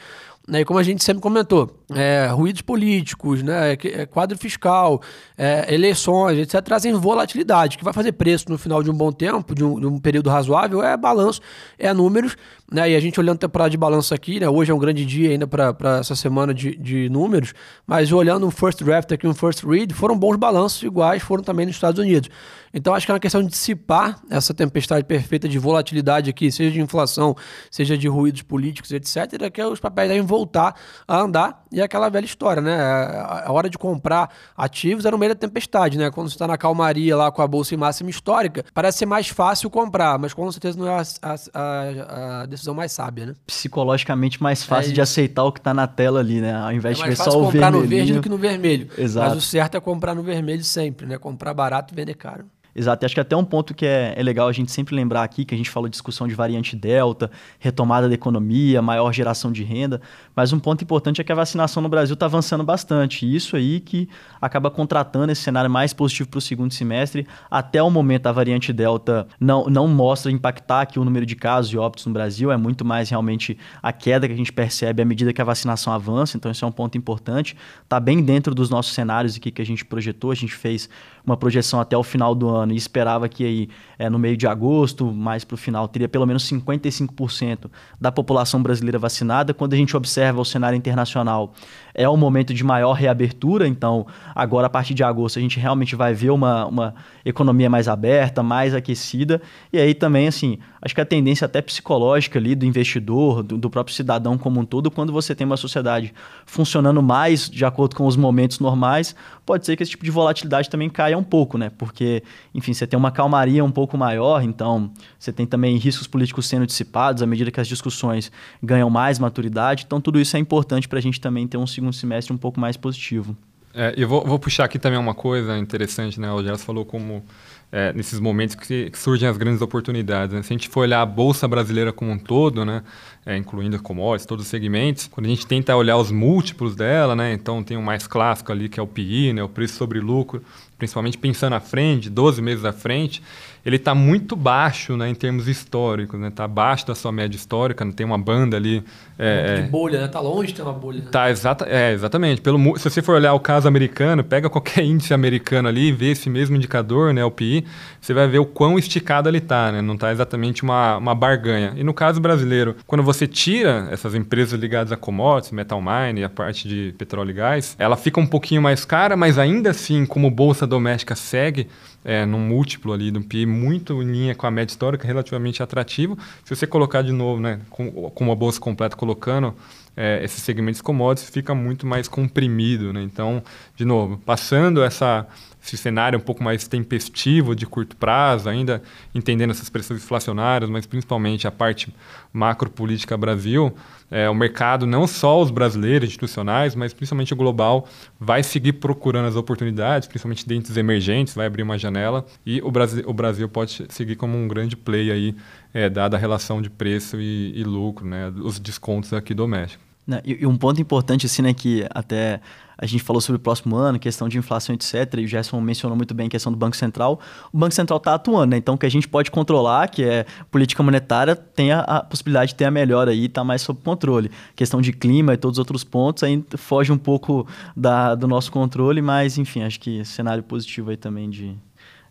Né, 0.47 0.61
e 0.61 0.65
como 0.65 0.79
a 0.79 0.83
gente 0.83 1.03
sempre 1.03 1.23
comentou, 1.23 1.71
é, 1.93 2.29
ruídos 2.29 2.63
políticos, 2.63 3.43
né, 3.43 3.73
é, 3.73 3.79
é, 4.03 4.07
quadro 4.07 4.39
fiscal, 4.39 5.03
é, 5.37 5.73
eleições, 5.73 6.39
etc., 6.39 6.63
trazem 6.63 6.93
volatilidade, 6.95 7.77
que 7.77 7.85
vai 7.85 7.93
fazer 7.93 8.13
preço 8.13 8.47
no 8.49 8.57
final 8.57 8.83
de 8.83 8.91
um 8.91 8.95
bom 8.95 9.13
tempo, 9.13 9.55
de 9.55 9.63
um, 9.63 9.79
de 9.79 9.87
um 9.87 9.99
período 9.99 10.31
razoável, 10.31 10.83
é 10.83 10.97
balanço, 10.97 11.41
é 11.79 11.93
números, 11.93 12.37
né, 12.73 12.91
e 12.91 12.97
a 12.97 13.01
gente 13.01 13.21
olhando 13.21 13.37
a 13.37 13.41
temporada 13.41 13.71
de 13.71 13.77
balanço 13.77 14.15
aqui, 14.15 14.41
né, 14.41 14.49
hoje 14.49 14.71
é 14.71 14.75
um 14.75 14.79
grande 14.79 15.05
dia 15.05 15.31
ainda 15.31 15.47
para 15.47 15.99
essa 15.99 16.17
semana 16.17 16.55
de, 16.55 16.75
de 16.77 17.09
números, 17.11 17.53
mas 17.87 18.11
olhando 18.13 18.47
um 18.47 18.51
first 18.51 18.83
draft 18.83 19.13
aqui, 19.13 19.27
um 19.27 19.35
first 19.35 19.63
read, 19.65 19.93
foram 19.93 20.17
bons 20.19 20.37
balanços 20.37 20.83
iguais, 20.83 21.23
foram 21.23 21.43
também 21.43 21.67
nos 21.67 21.75
Estados 21.75 22.01
Unidos. 22.01 22.31
Então 22.73 22.93
acho 22.93 23.07
que 23.07 23.13
é 23.13 23.15
uma 23.15 23.21
questão 23.21 23.41
de 23.41 23.49
dissipar 23.49 24.19
essa 24.29 24.53
tempestade 24.53 25.05
perfeita 25.05 25.49
de 25.49 25.59
volatilidade 25.59 26.29
aqui, 26.29 26.51
seja 26.51 26.73
de 26.73 26.81
inflação, 26.81 27.37
seja 27.71 27.97
de 27.97 28.09
ruídos 28.09 28.43
políticos, 28.43 28.91
etc., 28.91 29.49
que 29.53 29.63
os 29.63 29.79
papéis 29.79 30.09
devem 30.09 30.27
voltar 30.27 30.75
a 31.07 31.21
andar 31.21 31.64
e 31.75 31.81
é 31.81 31.83
aquela 31.83 32.09
velha 32.09 32.25
história, 32.25 32.63
né? 32.63 32.77
A 32.77 33.51
hora 33.51 33.69
de 33.69 33.77
comprar 33.77 34.31
ativos 34.57 35.05
é 35.05 35.11
no 35.11 35.19
meio 35.19 35.35
da 35.35 35.39
tempestade, 35.39 35.99
né? 35.99 36.09
Quando 36.09 36.31
você 36.31 36.37
está 36.37 36.47
na 36.47 36.57
calmaria 36.57 37.17
lá 37.17 37.33
com 37.33 37.43
a 37.43 37.49
bolsa 37.49 37.75
em 37.75 37.77
máxima 37.77 38.11
histórica, 38.11 38.65
parece 38.73 38.99
ser 38.99 39.07
mais 39.07 39.29
fácil 39.29 39.69
comprar, 39.69 40.17
mas 40.17 40.33
com 40.33 40.51
certeza 40.53 40.79
não 40.79 40.87
é 40.87 41.03
a, 41.21 41.35
a, 41.53 42.43
a 42.43 42.47
decisão 42.47 42.75
mais 42.75 42.93
sábia, 42.93 43.27
né? 43.27 43.35
Psicologicamente 43.45 44.41
mais 44.41 44.63
fácil 44.63 44.93
é 44.93 44.95
de 44.95 45.01
aceitar 45.01 45.43
o 45.43 45.51
que 45.51 45.59
está 45.59 45.75
na 45.75 45.89
tela 45.89 46.21
ali, 46.21 46.41
né? 46.41 46.55
Ao 46.55 46.73
invés 46.73 46.97
é 47.01 47.03
de 47.03 47.09
ver 47.09 47.17
só 47.17 47.31
o 47.31 47.47
comprar 47.47 47.73
no 47.73 47.81
verde 47.81 48.15
do 48.15 48.23
que 48.23 48.29
no 48.29 48.39
vermelho. 48.39 48.89
Exato. 48.97 49.31
Mas 49.31 49.39
o 49.39 49.41
certo 49.41 49.77
é 49.77 49.81
comprar 49.81 50.15
no 50.15 50.23
vermelho 50.23 50.63
sempre, 50.63 51.07
né? 51.07 51.19
Comprar 51.19 51.53
barato 51.53 51.93
e 51.93 51.97
vender 51.97 52.15
caro. 52.15 52.45
Exato, 52.75 53.07
acho 53.07 53.15
que 53.15 53.21
até 53.21 53.37
um 53.37 53.45
ponto 53.45 53.73
que 53.73 53.87
é, 53.87 54.15
é, 54.17 54.23
legal 54.23 54.49
a 54.49 54.53
gente 54.53 54.73
sempre 54.73 54.97
lembrar 54.97 55.23
aqui, 55.23 55.45
que 55.45 55.55
a 55.55 55.59
gente 55.59 55.71
falou 55.71 55.89
de 55.89 55.93
discussão 55.93 56.27
de 56.27 56.35
variante 56.35 56.75
Delta, 56.75 57.31
retomada 57.59 58.09
da 58.09 58.15
economia, 58.15 58.83
maior 58.83 59.13
geração 59.13 59.53
de 59.53 59.63
renda, 59.63 60.01
mas 60.35 60.53
um 60.53 60.59
ponto 60.59 60.83
importante 60.83 61.21
é 61.21 61.25
que 61.25 61.31
a 61.31 61.37
vacinação 61.37 61.81
no 61.81 61.89
Brasil 61.89 62.15
está 62.15 62.27
avançando 62.27 62.65
bastante, 62.65 63.25
e 63.25 63.37
isso 63.37 63.55
aí 63.57 63.79
que 63.79 64.09
acaba 64.41 64.71
contratando 64.71 65.31
esse 65.31 65.43
cenário 65.43 65.71
mais 65.71 65.93
positivo 65.93 66.29
para 66.31 66.39
o 66.39 66.41
segundo 66.41 66.73
semestre. 66.73 67.27
Até 67.51 67.81
o 67.81 67.91
momento, 67.91 68.27
a 68.27 68.33
variante 68.33 68.73
Delta 68.73 69.29
não, 69.39 69.67
não 69.67 69.87
mostra 69.87 70.33
impactar 70.33 70.81
aqui 70.81 70.99
o 70.99 71.05
número 71.05 71.25
de 71.25 71.37
casos 71.37 71.73
e 71.73 71.79
óbitos 71.79 72.07
no 72.07 72.13
Brasil, 72.13 72.51
é 72.51 72.57
muito 72.57 72.85
mais 72.85 73.09
realmente 73.09 73.57
a 73.81 73.93
queda 73.93 74.27
que 74.27 74.35
a 74.35 74.37
gente 74.37 74.53
percebe 74.53 75.01
à 75.01 75.05
medida 75.05 75.33
que 75.33 75.41
a 75.41 75.45
vacinação 75.45 75.93
avança, 75.93 76.37
então 76.37 76.51
isso 76.51 76.65
é 76.65 76.69
um 76.69 76.73
ponto 76.73 76.99
importante. 76.99 77.57
Está 77.85 78.01
bem 78.01 78.21
dentro 78.21 78.53
dos 78.53 78.69
nossos 78.69 78.95
cenários 78.95 79.37
aqui 79.37 79.53
que 79.53 79.63
a 79.63 79.67
gente 79.67 79.85
projetou, 79.85 80.33
a 80.33 80.35
gente 80.35 80.55
fez 80.55 80.89
uma 81.25 81.37
projeção 81.37 81.81
até 81.81 81.97
o 81.97 82.03
final 82.03 82.35
do 82.35 82.49
ano 82.49 82.73
e 82.73 82.77
esperava 82.77 83.29
que 83.29 83.45
aí 83.45 83.69
é, 83.99 84.11
no 84.11 84.19
meio 84.19 84.37
de 84.37 84.47
agosto, 84.47 85.11
mais 85.13 85.45
para 85.45 85.55
o 85.55 85.57
final, 85.57 85.89
teria 85.89 86.09
pelo 86.09 86.27
menos 86.27 86.45
55% 86.51 87.71
da 88.01 88.13
população 88.13 88.63
brasileira 88.63 88.99
vacinada. 88.99 89.55
Quando 89.55 89.73
a 89.73 89.77
gente 89.77 89.97
observa 89.97 90.41
o 90.41 90.45
cenário 90.45 90.77
internacional, 90.77 91.53
é 91.95 92.09
o 92.09 92.17
momento 92.17 92.53
de 92.53 92.65
maior 92.65 92.93
reabertura, 92.93 93.69
então 93.69 94.07
agora 94.35 94.67
a 94.67 94.71
partir 94.71 94.95
de 94.95 95.05
agosto 95.05 95.39
a 95.39 95.43
gente 95.43 95.59
realmente 95.61 95.95
vai 95.95 96.13
ver 96.13 96.31
uma, 96.31 96.67
uma 96.67 96.95
economia 97.25 97.71
mais 97.71 97.87
aberta, 97.87 98.43
mais 98.43 98.75
aquecida. 98.75 99.41
E 99.73 99.79
aí 99.79 99.95
também, 99.95 100.27
assim, 100.27 100.59
acho 100.83 100.95
que 100.95 101.01
a 101.01 101.07
tendência 101.07 101.45
até 101.45 101.63
psicológica 101.63 102.39
ali 102.39 102.55
do 102.55 102.67
investidor, 102.67 103.43
do, 103.43 103.57
do 103.57 103.71
próprio 103.71 103.95
cidadão 103.95 104.37
como 104.37 104.61
um 104.61 104.65
todo, 104.65 104.91
quando 104.91 105.13
você 105.13 105.35
tem 105.35 105.47
uma 105.47 105.57
sociedade 105.57 106.13
funcionando 106.45 107.03
mais 107.03 107.49
de 107.49 107.65
acordo 107.65 107.95
com 107.95 108.07
os 108.07 108.17
momentos 108.17 108.59
normais, 108.59 109.15
pode 109.47 109.65
ser 109.65 109.77
que 109.77 109.83
esse 109.83 109.93
tipo 109.93 110.05
de 110.05 110.11
volatilidade 110.11 110.69
também 110.69 110.91
caia 110.91 111.17
um 111.17 111.25
pouco, 111.25 111.57
né? 111.57 111.71
Porque 111.79 112.23
enfim, 112.55 112.75
você 112.75 112.87
tem 112.87 112.99
uma 112.99 113.11
calmaria 113.11 113.65
um 113.65 113.71
pouco 113.71 113.97
maior, 113.97 114.43
então 114.43 114.91
você 115.19 115.33
tem 115.33 115.47
também 115.47 115.77
riscos 115.77 116.07
políticos 116.07 116.47
sendo 116.47 116.67
dissipados 116.67 117.23
à 117.23 117.27
medida 117.27 117.51
que 117.51 117.61
as 117.61 117.69
discussões 117.69 118.31
ganham 118.63 118.89
mais 118.89 119.19
maturidade. 119.19 119.85
Então, 119.87 120.01
tudo 120.01 120.21
isso 120.21 120.37
é 120.37 120.41
importante 120.41 120.89
para 120.89 120.99
a 120.99 121.03
gente 121.03 121.21
também 121.21 121.47
ter 121.47 121.57
um 121.57 121.67
segundo 121.67 121.84
semestre 121.93 122.33
um 122.33 122.39
pouco 122.39 122.61
mais 122.61 122.77
positivo. 122.77 123.37
É, 123.75 123.93
eu 123.97 124.09
vou, 124.09 124.25
vou, 124.25 124.39
puxar 124.39 124.65
aqui 124.65 124.79
também 124.79 124.99
uma 124.99 125.15
coisa 125.15 125.59
interessante, 125.59 126.21
né? 126.21 126.31
O 126.31 126.41
Gerson 126.41 126.65
falou 126.65 126.85
como 126.85 127.25
é, 127.73 127.93
nesses 127.93 128.21
momentos 128.21 128.55
que, 128.55 128.89
que, 128.89 128.97
surgem 128.97 129.29
as 129.29 129.37
grandes 129.37 129.61
oportunidades. 129.61 130.33
Né? 130.33 130.43
Se 130.43 130.53
a 130.53 130.55
gente 130.55 130.69
for 130.69 130.83
olhar 130.83 131.03
a 131.03 131.07
Bolsa 131.07 131.49
Brasileira 131.49 131.93
como 131.93 132.13
um 132.13 132.19
todo, 132.19 132.65
né? 132.65 132.85
É, 133.27 133.37
incluindo 133.37 133.83
commodities, 133.83 134.27
todos 134.27 134.45
os 134.45 134.51
segmentos, 134.51 135.09
quando 135.09 135.27
a 135.27 135.29
gente 135.29 135.45
tenta 135.45 135.75
olhar 135.75 135.97
os 135.97 136.13
múltiplos 136.13 136.77
dela, 136.77 137.17
né? 137.17 137.33
então 137.33 137.65
tem 137.65 137.77
o 137.77 137.83
mais 137.83 138.07
clássico 138.07 138.53
ali 138.53 138.69
que 138.69 138.79
é 138.79 138.83
o 138.83 138.87
PI, 138.87 139.33
né? 139.33 139.43
o 139.43 139.49
preço 139.49 139.75
sobre 139.75 139.99
lucro, 139.99 140.41
principalmente 140.79 141.19
pensando 141.19 141.55
à 141.55 141.61
frente, 141.61 142.11
12 142.11 142.43
meses 142.43 142.65
à 142.65 142.73
frente, 142.73 143.23
ele 143.65 143.77
está 143.77 143.95
muito 143.95 144.37
baixo 144.37 144.97
né, 144.97 145.09
em 145.09 145.15
termos 145.15 145.49
históricos, 145.49 146.17
está 146.17 146.29
né? 146.29 146.33
Tá 146.35 146.45
abaixo 146.45 146.87
da 146.87 146.95
sua 146.95 147.11
média 147.11 147.37
histórica, 147.37 147.85
tem 147.93 148.05
uma 148.05 148.19
banda 148.19 148.57
ali. 148.57 148.85
É, 149.19 149.63
de 149.63 149.69
bolha, 149.69 150.01
né? 150.01 150.07
Está 150.07 150.21
longe 150.21 150.49
de 150.49 150.55
ter 150.55 150.63
uma 150.63 150.73
bolha. 150.73 151.01
Né? 151.01 151.09
Tá, 151.11 151.31
exata, 151.31 151.67
é, 151.69 151.93
exatamente. 151.93 152.41
Pelo, 152.41 152.77
se 152.77 152.91
você 152.91 153.01
for 153.01 153.15
olhar 153.15 153.33
o 153.33 153.41
caso 153.41 153.67
americano, 153.67 154.23
pega 154.23 154.51
qualquer 154.51 154.83
índice 154.85 155.15
americano 155.15 155.69
ali 155.69 155.89
e 155.89 155.93
vê 155.93 156.11
esse 156.11 156.29
mesmo 156.29 156.57
indicador, 156.57 157.15
né, 157.15 157.25
o 157.25 157.31
PI, 157.31 157.65
você 158.01 158.13
vai 158.13 158.29
ver 158.29 158.39
o 158.39 158.45
quão 158.45 158.79
esticado 158.79 159.29
ele 159.31 159.39
está, 159.39 159.73
né? 159.73 159.81
não 159.81 159.95
está 159.95 160.13
exatamente 160.13 160.63
uma, 160.63 160.99
uma 160.99 161.15
barganha. 161.15 161.73
E 161.77 161.83
no 161.83 161.95
caso 161.95 162.21
brasileiro, 162.21 162.77
quando 162.87 163.03
você 163.03 163.27
tira 163.27 163.89
essas 163.91 164.15
empresas 164.15 164.61
ligadas 164.61 164.93
a 164.93 164.97
commodities, 164.97 165.53
metal 165.53 165.81
mine 165.81 166.21
e 166.21 166.25
a 166.25 166.29
parte 166.29 166.69
de 166.69 166.95
petróleo 166.99 167.31
e 167.31 167.35
gás, 167.35 167.75
ela 167.79 167.97
fica 167.97 168.21
um 168.21 168.27
pouquinho 168.27 168.61
mais 168.61 168.85
cara, 168.85 169.17
mas 169.17 169.39
ainda 169.39 169.71
assim, 169.71 170.05
como 170.05 170.31
bolsa 170.31 170.67
doméstica 170.67 171.15
segue 171.15 171.69
é, 172.05 172.27
num 172.27 172.39
múltiplo 172.39 172.93
ali 172.93 173.11
do 173.11 173.23
PI 173.23 173.47
muito 173.47 174.03
em 174.03 174.07
linha 174.07 174.35
com 174.35 174.47
a 174.47 174.51
média 174.51 174.73
histórica, 174.73 175.07
relativamente 175.07 175.63
atrativo. 175.63 176.19
Se 176.45 176.55
você 176.55 176.67
colocar 176.67 177.03
de 177.03 177.13
novo, 177.13 177.41
né, 177.41 177.61
com, 177.71 177.91
com 177.91 178.25
uma 178.25 178.37
bolsa 178.37 178.61
completa 178.61 178.95
colocando 178.95 179.55
é, 179.97 180.23
esses 180.23 180.43
segmentos 180.43 180.81
commodities, 180.81 181.31
fica 181.31 181.55
muito 181.55 181.87
mais 181.87 182.07
comprimido. 182.07 182.93
Né? 182.93 183.03
Então, 183.03 183.43
de 183.75 183.85
novo, 183.85 184.19
passando 184.19 184.83
essa 184.83 185.27
esse 185.65 185.79
cenário 185.79 186.19
um 186.19 186.23
pouco 186.23 186.45
mais 186.45 186.69
tempestivo 186.69 187.57
de 187.57 187.65
curto 187.65 187.97
prazo, 187.97 188.49
ainda 188.49 188.83
entendendo 189.15 189.51
essas 189.51 189.71
pressões 189.71 190.03
inflacionárias, 190.03 190.69
mas 190.69 190.85
principalmente 190.85 191.49
a 191.49 191.51
parte 191.51 191.93
macro-política 192.33 193.17
Brasil, 193.17 193.75
é, 194.11 194.29
o 194.29 194.35
mercado, 194.35 194.87
não 194.87 195.07
só 195.07 195.41
os 195.41 195.51
brasileiros 195.51 196.09
institucionais, 196.09 196.75
mas 196.75 196.93
principalmente 196.93 197.33
o 197.33 197.37
global, 197.37 197.89
vai 198.21 198.43
seguir 198.43 198.75
procurando 198.75 199.27
as 199.27 199.37
oportunidades, 199.37 200.07
principalmente 200.07 200.47
dentro 200.47 200.69
dos 200.69 200.77
emergentes, 200.77 201.35
vai 201.35 201.47
abrir 201.47 201.63
uma 201.63 201.79
janela 201.79 202.27
e 202.45 202.61
o 202.61 202.71
Brasil, 202.71 203.03
o 203.07 203.15
Brasil 203.15 203.49
pode 203.49 203.87
seguir 203.89 204.17
como 204.17 204.37
um 204.37 204.47
grande 204.47 204.77
play 204.77 205.11
aí, 205.11 205.35
é, 205.73 205.89
dada 205.89 206.17
a 206.17 206.21
relação 206.21 206.61
de 206.61 206.69
preço 206.69 207.19
e, 207.19 207.59
e 207.59 207.65
lucro, 207.65 208.07
né, 208.07 208.31
os 208.43 208.61
descontos 208.61 209.13
aqui 209.15 209.33
domésticos. 209.33 209.84
Né, 209.84 209.84
e, 210.25 210.43
e 210.43 210.47
um 210.47 210.57
ponto 210.57 210.81
importante, 210.81 211.27
assim, 211.27 211.43
né, 211.43 211.55
que 211.55 211.87
até 211.91 212.41
a 212.77 212.87
gente 212.87 213.03
falou 213.03 213.21
sobre 213.21 213.37
o 213.37 213.41
próximo 213.41 213.77
ano, 213.77 213.99
questão 213.99 214.29
de 214.29 214.37
inflação, 214.37 214.75
etc. 214.75 215.15
E 215.19 215.25
o 215.25 215.29
Gerson 215.29 215.61
mencionou 215.61 215.97
muito 215.97 216.13
bem 216.13 216.27
a 216.27 216.31
questão 216.31 216.53
do 216.53 216.59
Banco 216.59 216.77
Central. 216.77 217.21
O 217.53 217.59
Banco 217.59 217.75
Central 217.75 217.99
está 217.99 218.15
atuando, 218.15 218.51
né? 218.51 218.57
Então, 218.57 218.75
o 218.75 218.79
que 218.79 218.85
a 218.85 218.91
gente 218.91 219.09
pode 219.09 219.31
controlar, 219.31 219.89
que 219.89 220.03
é 220.03 220.27
política 220.51 220.83
monetária, 220.83 221.37
tem 221.37 221.73
a, 221.73 221.81
a 221.81 222.03
possibilidade 222.03 222.51
de 222.51 222.57
ter 222.57 222.65
a 222.65 222.71
melhor 222.71 223.09
aí, 223.09 223.27
está 223.27 223.45
mais 223.45 223.63
sob 223.63 223.81
controle. 223.83 224.31
Questão 224.57 224.81
de 224.81 224.93
clima 224.93 225.35
e 225.35 225.37
todos 225.37 225.57
os 225.57 225.61
outros 225.61 225.85
pontos 225.85 226.23
aí 226.23 226.45
foge 226.57 226.93
um 226.93 226.99
pouco 226.99 227.47
da, 227.77 228.15
do 228.15 228.27
nosso 228.27 228.51
controle, 228.51 229.01
mas, 229.01 229.39
enfim, 229.39 229.63
acho 229.63 229.79
que 229.79 230.05
cenário 230.05 230.43
positivo 230.43 230.91
aí 230.91 230.97
também 230.97 231.31
de, 231.31 231.55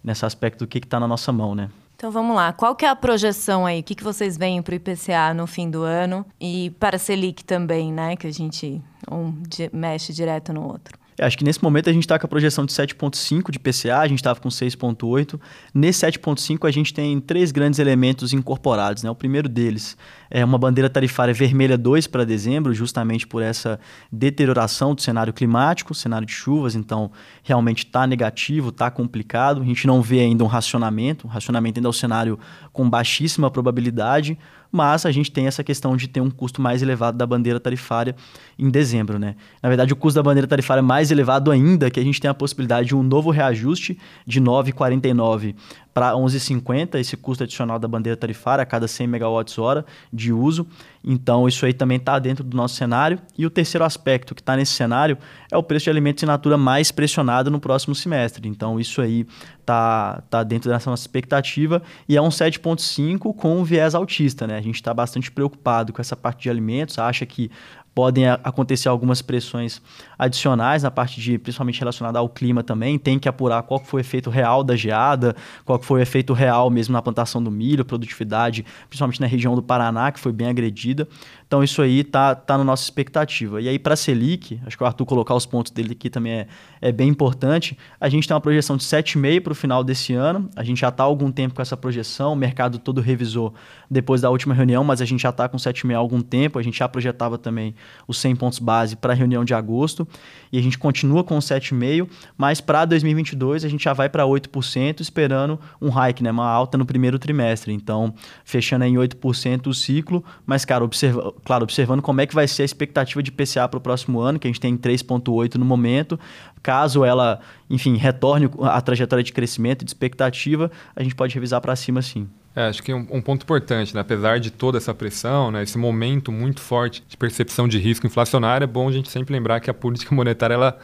nesse 0.03 0.25
aspecto 0.25 0.59
do 0.59 0.67
que 0.67 0.77
está 0.77 0.99
na 0.99 1.07
nossa 1.07 1.31
mão, 1.31 1.53
né? 1.53 1.69
Então 2.03 2.11
vamos 2.11 2.35
lá, 2.35 2.51
qual 2.51 2.75
que 2.75 2.83
é 2.83 2.89
a 2.89 2.95
projeção 2.97 3.65
aí? 3.65 3.79
O 3.79 3.83
que, 3.83 3.95
que 3.95 4.03
vocês 4.03 4.37
veem 4.37 4.61
para 4.61 4.73
o 4.73 4.75
IPCA 4.75 5.33
no 5.33 5.47
fim 5.47 5.69
do 5.69 5.83
ano 5.83 6.25
e 6.37 6.69
para 6.77 6.97
a 6.97 6.99
Selic 6.99 7.45
também, 7.45 7.93
né? 7.93 8.17
Que 8.17 8.27
a 8.27 8.29
gente 8.29 8.81
um 9.09 9.33
mexe 9.71 10.11
direto 10.11 10.51
no 10.51 10.67
outro. 10.67 10.99
É, 11.17 11.25
acho 11.25 11.37
que 11.37 11.45
nesse 11.45 11.63
momento 11.63 11.89
a 11.89 11.93
gente 11.93 12.03
está 12.03 12.19
com 12.19 12.25
a 12.25 12.29
projeção 12.29 12.65
de 12.65 12.73
7,5 12.73 13.51
de 13.51 13.57
PCA, 13.57 13.99
a 13.99 14.07
gente 14.07 14.19
estava 14.19 14.37
com 14.37 14.49
6,8. 14.49 15.39
Nesse 15.73 16.05
7,5 16.05 16.67
a 16.67 16.71
gente 16.71 16.93
tem 16.93 17.21
três 17.21 17.53
grandes 17.53 17.79
elementos 17.79 18.33
incorporados. 18.33 19.01
Né? 19.03 19.09
O 19.09 19.15
primeiro 19.15 19.47
deles 19.47 19.95
é 20.33 20.43
uma 20.43 20.57
bandeira 20.57 20.89
tarifária 20.89 21.31
vermelha 21.31 21.77
2 21.77 22.07
para 22.07 22.25
dezembro, 22.25 22.73
justamente 22.73 23.27
por 23.27 23.43
essa 23.43 23.79
deterioração 24.11 24.95
do 24.95 25.01
cenário 25.01 25.31
climático, 25.31 25.93
cenário 25.93 26.25
de 26.25 26.33
chuvas, 26.33 26.73
então 26.73 27.11
realmente 27.43 27.85
está 27.85 28.07
negativo, 28.07 28.69
está 28.69 28.89
complicado. 28.89 29.61
A 29.61 29.65
gente 29.65 29.85
não 29.85 30.01
vê 30.01 30.21
ainda 30.21 30.43
um 30.43 30.47
racionamento, 30.47 31.27
o 31.27 31.29
racionamento 31.29 31.77
ainda 31.77 31.87
é 31.87 31.91
um 31.91 31.93
cenário 31.93 32.39
com 32.71 32.89
baixíssima 32.89 33.51
probabilidade 33.51 34.35
mas 34.73 35.05
a 35.05 35.11
gente 35.11 35.31
tem 35.31 35.45
essa 35.45 35.63
questão 35.63 35.95
de 35.95 36.07
ter 36.07 36.19
um 36.19 36.31
custo 36.31 36.59
mais 36.59 36.81
elevado 36.81 37.15
da 37.15 37.27
bandeira 37.27 37.59
tarifária 37.59 38.15
em 38.57 38.71
dezembro. 38.71 39.19
Né? 39.19 39.35
Na 39.61 39.69
verdade, 39.69 39.93
o 39.93 39.95
custo 39.95 40.15
da 40.15 40.23
bandeira 40.23 40.47
tarifária 40.47 40.79
é 40.79 40.81
mais 40.81 41.11
elevado 41.11 41.51
ainda, 41.51 41.91
que 41.91 41.99
a 41.99 42.03
gente 42.03 42.19
tem 42.19 42.27
a 42.27 42.33
possibilidade 42.33 42.87
de 42.87 42.95
um 42.95 43.03
novo 43.03 43.29
reajuste 43.29 43.95
de 44.25 44.41
9,49 44.41 45.53
para 45.93 46.13
11,50 46.13 46.99
esse 46.99 47.15
custo 47.15 47.43
adicional 47.43 47.77
da 47.77 47.87
bandeira 47.87 48.17
tarifária 48.17 48.63
a 48.63 48.65
cada 48.65 48.87
100 48.87 49.07
megawatts-hora 49.07 49.85
de 50.11 50.33
uso. 50.33 50.67
Então, 51.03 51.47
isso 51.47 51.65
aí 51.65 51.73
também 51.73 51.97
está 51.97 52.17
dentro 52.17 52.43
do 52.43 52.55
nosso 52.55 52.75
cenário. 52.75 53.19
E 53.37 53.45
o 53.45 53.49
terceiro 53.49 53.83
aspecto 53.83 54.33
que 54.33 54.41
está 54.41 54.55
nesse 54.55 54.71
cenário 54.71 55.17
é 55.51 55.57
o 55.57 55.61
preço 55.61 55.83
de 55.83 55.89
alimentos 55.89 56.23
in 56.23 56.25
natura 56.25 56.57
mais 56.57 56.91
pressionado 56.91 57.51
no 57.51 57.59
próximo 57.59 57.93
semestre. 57.93 58.47
Então, 58.47 58.79
isso 58.79 59.01
aí 59.01 59.27
está 59.59 60.23
tá 60.29 60.43
dentro 60.43 60.69
dessa 60.69 60.89
nossa 60.89 61.03
expectativa 61.03 61.81
e 62.07 62.17
é 62.17 62.21
um 62.21 62.29
7,5 62.29 63.35
com 63.35 63.59
um 63.59 63.63
viés 63.63 63.93
altista. 63.93 64.47
Né? 64.47 64.57
A 64.57 64.61
gente 64.61 64.75
está 64.75 64.93
bastante 64.93 65.31
preocupado 65.31 65.93
com 65.93 66.01
essa 66.01 66.15
parte 66.15 66.43
de 66.43 66.49
alimentos, 66.49 66.97
acha 66.97 67.25
que 67.25 67.51
podem 67.93 68.27
acontecer 68.27 68.89
algumas 68.89 69.21
pressões 69.21 69.81
adicionais 70.17 70.83
na 70.83 70.91
parte 70.91 71.21
de, 71.21 71.37
principalmente 71.37 71.79
relacionada 71.79 72.19
ao 72.19 72.27
clima 72.27 72.63
também. 72.63 72.97
Tem 72.97 73.19
que 73.19 73.29
apurar 73.29 73.61
qual 73.63 73.79
foi 73.79 73.99
o 73.99 74.03
efeito 74.03 74.29
real 74.29 74.63
da 74.63 74.75
geada, 74.75 75.35
qual 75.63 75.81
foi 75.81 75.99
o 75.99 76.03
efeito 76.03 76.33
real 76.33 76.69
mesmo 76.69 76.93
na 76.93 77.01
plantação 77.01 77.43
do 77.43 77.51
milho, 77.51 77.85
produtividade, 77.85 78.65
principalmente 78.89 79.21
na 79.21 79.27
região 79.27 79.55
do 79.55 79.61
Paraná, 79.61 80.11
que 80.11 80.19
foi 80.19 80.31
bem 80.31 80.47
agredida. 80.47 81.07
Então 81.53 81.63
isso 81.63 81.83
aí 81.83 82.03
tá, 82.03 82.33
tá 82.33 82.57
na 82.57 82.63
nossa 82.63 82.81
expectativa. 82.81 83.61
E 83.61 83.69
aí 83.69 83.77
para 83.77 83.93
a 83.93 83.95
Selic, 83.95 84.59
acho 84.65 84.75
que 84.75 84.83
o 84.83 84.87
Arthur 84.87 85.05
colocar 85.05 85.35
os 85.35 85.45
pontos 85.45 85.71
dele 85.71 85.91
aqui 85.91 86.09
também 86.09 86.33
é, 86.33 86.47
é 86.81 86.91
bem 86.91 87.07
importante. 87.07 87.77
A 88.01 88.09
gente 88.09 88.27
tem 88.27 88.33
uma 88.33 88.41
projeção 88.41 88.75
de 88.75 88.83
7,5 88.83 89.41
para 89.41 89.51
o 89.51 89.55
final 89.55 89.83
desse 89.83 90.15
ano. 90.15 90.49
A 90.55 90.63
gente 90.63 90.81
já 90.81 90.89
está 90.89 91.03
há 91.03 91.05
algum 91.05 91.31
tempo 91.31 91.53
com 91.53 91.61
essa 91.61 91.77
projeção, 91.77 92.33
o 92.33 92.35
mercado 92.35 92.79
todo 92.79 93.01
revisou 93.01 93.53
depois 93.87 94.19
da 94.19 94.31
última 94.31 94.55
reunião, 94.55 94.83
mas 94.83 94.99
a 94.99 95.05
gente 95.05 95.21
já 95.21 95.29
está 95.29 95.47
com 95.47 95.57
7,5 95.57 95.93
há 95.93 95.97
algum 95.99 96.21
tempo. 96.21 96.57
A 96.57 96.63
gente 96.63 96.79
já 96.79 96.89
projetava 96.89 97.37
também 97.37 97.75
os 98.07 98.17
100 98.17 98.35
pontos 98.35 98.57
base 98.57 98.95
para 98.95 99.13
a 99.13 99.15
reunião 99.15 99.45
de 99.45 99.53
agosto 99.53 100.07
e 100.53 100.59
a 100.59 100.61
gente 100.61 100.77
continua 100.77 101.23
com 101.23 101.35
7,5, 101.39 102.07
mas 102.37 102.61
para 102.61 102.85
2022 102.85 103.65
a 103.65 103.67
gente 103.67 103.83
já 103.83 103.91
vai 103.91 104.07
para 104.07 104.23
8%, 104.23 105.01
esperando 105.01 105.59
um 105.81 105.89
hike, 105.89 106.21
né, 106.21 106.29
uma 106.29 106.47
alta 106.47 106.77
no 106.77 106.85
primeiro 106.85 107.17
trimestre. 107.17 107.73
Então, 107.73 108.13
fechando 108.45 108.85
em 108.85 108.93
8% 108.93 109.65
o 109.65 109.73
ciclo, 109.73 110.23
mas 110.45 110.63
cara, 110.63 110.83
observa, 110.83 111.33
claro, 111.43 111.63
observando 111.63 112.03
como 112.03 112.21
é 112.21 112.27
que 112.27 112.35
vai 112.35 112.47
ser 112.47 112.61
a 112.61 112.65
expectativa 112.65 113.23
de 113.23 113.31
PCA 113.31 113.67
para 113.67 113.79
o 113.79 113.81
próximo 113.81 114.19
ano, 114.19 114.37
que 114.37 114.47
a 114.47 114.51
gente 114.51 114.59
tem 114.59 114.77
3,8 114.77 115.55
no 115.55 115.65
momento. 115.65 116.19
Caso 116.61 117.03
ela, 117.03 117.39
enfim, 117.67 117.97
retorne 117.97 118.47
a 118.61 118.79
trajetória 118.79 119.23
de 119.23 119.33
crescimento 119.33 119.81
e 119.81 119.85
de 119.85 119.89
expectativa, 119.89 120.71
a 120.95 121.01
gente 121.01 121.15
pode 121.15 121.33
revisar 121.33 121.61
para 121.61 121.75
cima 121.75 121.99
sim. 122.03 122.27
É, 122.55 122.67
acho 122.67 122.83
que 122.83 122.93
um, 122.93 123.07
um, 123.09 123.21
ponto 123.21 123.43
importante, 123.43 123.95
né? 123.95 124.01
apesar 124.01 124.39
de 124.39 124.51
toda 124.51 124.77
essa 124.77 124.93
pressão, 124.93 125.49
né, 125.49 125.63
esse 125.63 125.77
momento 125.77 126.31
muito 126.31 126.61
forte 126.61 127.03
de 127.07 127.17
percepção 127.17 127.67
de 127.67 127.79
risco 127.79 128.05
inflacionário, 128.05 128.63
é 128.63 128.67
bom 128.67 128.87
a 128.87 128.91
gente 128.91 129.09
sempre 129.09 129.33
lembrar 129.33 129.59
que 129.59 129.71
a 129.71 129.73
política 129.73 130.13
monetária 130.13 130.53
ela, 130.53 130.77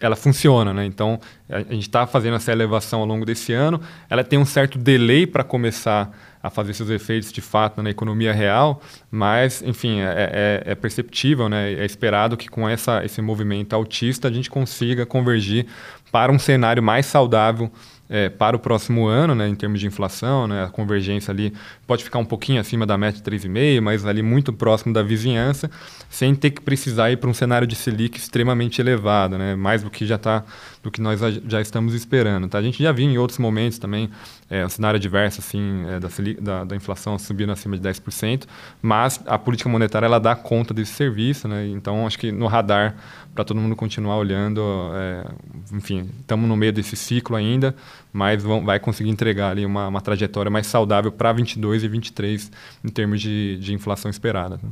ela 0.00 0.16
funciona. 0.16 0.74
Né? 0.74 0.84
Então, 0.84 1.20
a, 1.48 1.58
a 1.58 1.60
gente 1.60 1.82
está 1.82 2.08
fazendo 2.08 2.34
essa 2.34 2.50
elevação 2.50 3.00
ao 3.00 3.06
longo 3.06 3.24
desse 3.24 3.52
ano, 3.52 3.80
ela 4.10 4.24
tem 4.24 4.36
um 4.36 4.44
certo 4.44 4.78
delay 4.78 5.24
para 5.24 5.44
começar 5.44 6.10
a 6.42 6.50
fazer 6.50 6.74
seus 6.74 6.90
efeitos 6.90 7.32
de 7.32 7.40
fato 7.40 7.80
na 7.80 7.90
economia 7.90 8.32
real, 8.32 8.82
mas, 9.08 9.62
enfim, 9.62 10.00
é, 10.00 10.62
é, 10.66 10.72
é 10.72 10.74
perceptível, 10.74 11.48
né? 11.48 11.72
é 11.72 11.84
esperado 11.84 12.36
que 12.36 12.48
com 12.48 12.68
essa, 12.68 13.04
esse 13.04 13.22
movimento 13.22 13.74
altista 13.74 14.26
a 14.26 14.32
gente 14.32 14.50
consiga 14.50 15.06
convergir 15.06 15.66
para 16.10 16.32
um 16.32 16.38
cenário 16.38 16.82
mais 16.82 17.06
saudável 17.06 17.70
é, 18.12 18.28
para 18.28 18.54
o 18.54 18.58
próximo 18.58 19.06
ano, 19.06 19.34
né, 19.34 19.48
em 19.48 19.54
termos 19.54 19.80
de 19.80 19.86
inflação, 19.86 20.46
né, 20.46 20.64
a 20.64 20.68
convergência 20.68 21.32
ali 21.32 21.50
pode 21.86 22.04
ficar 22.04 22.18
um 22.18 22.26
pouquinho 22.26 22.60
acima 22.60 22.84
da 22.84 22.98
meta 22.98 23.16
de 23.16 23.22
3,5, 23.22 23.80
mas 23.80 24.04
ali 24.04 24.20
muito 24.20 24.52
próximo 24.52 24.92
da 24.92 25.02
vizinhança, 25.02 25.70
sem 26.10 26.34
ter 26.34 26.50
que 26.50 26.60
precisar 26.60 27.10
ir 27.10 27.16
para 27.16 27.30
um 27.30 27.32
cenário 27.32 27.66
de 27.66 27.74
Selic 27.74 28.18
extremamente 28.18 28.82
elevado, 28.82 29.38
né, 29.38 29.56
mais 29.56 29.82
do 29.82 29.88
que 29.88 30.04
já 30.04 30.16
está 30.16 30.44
do 30.82 30.90
que 30.90 31.00
nós 31.00 31.20
já 31.46 31.60
estamos 31.60 31.94
esperando. 31.94 32.48
Tá? 32.48 32.58
A 32.58 32.62
gente 32.62 32.82
já 32.82 32.90
viu 32.90 33.08
em 33.08 33.16
outros 33.16 33.38
momentos 33.38 33.78
também 33.78 34.10
é, 34.50 34.66
um 34.66 34.68
cenário 34.68 34.98
adverso 34.98 35.40
assim, 35.40 35.84
é, 35.86 36.00
da, 36.00 36.08
da, 36.40 36.64
da, 36.64 36.76
inflação 36.76 37.18
subindo 37.18 37.52
acima 37.52 37.78
de 37.78 37.88
10%, 37.88 38.44
mas 38.80 39.20
a 39.26 39.38
política 39.38 39.68
monetária 39.68 40.06
ela 40.06 40.18
dá 40.18 40.34
conta 40.34 40.74
desse 40.74 40.92
serviço, 40.92 41.46
né? 41.46 41.68
então 41.68 42.06
acho 42.06 42.18
que 42.18 42.32
no 42.32 42.46
radar 42.46 42.96
para 43.34 43.44
todo 43.44 43.58
mundo 43.58 43.74
continuar 43.74 44.16
olhando, 44.16 44.60
é, 44.94 45.24
enfim, 45.72 46.10
estamos 46.20 46.48
no 46.48 46.56
meio 46.56 46.72
desse 46.72 46.96
ciclo 46.96 47.36
ainda, 47.36 47.74
mas 48.12 48.42
vão, 48.42 48.64
vai 48.64 48.78
conseguir 48.78 49.10
entregar 49.10 49.50
ali 49.50 49.64
uma, 49.64 49.88
uma 49.88 50.00
trajetória 50.00 50.50
mais 50.50 50.66
saudável 50.66 51.10
para 51.10 51.32
22 51.32 51.82
e 51.84 51.88
23 51.88 52.52
em 52.84 52.88
termos 52.88 53.20
de, 53.20 53.56
de 53.58 53.72
inflação 53.72 54.10
esperada. 54.10 54.60
Né? 54.62 54.68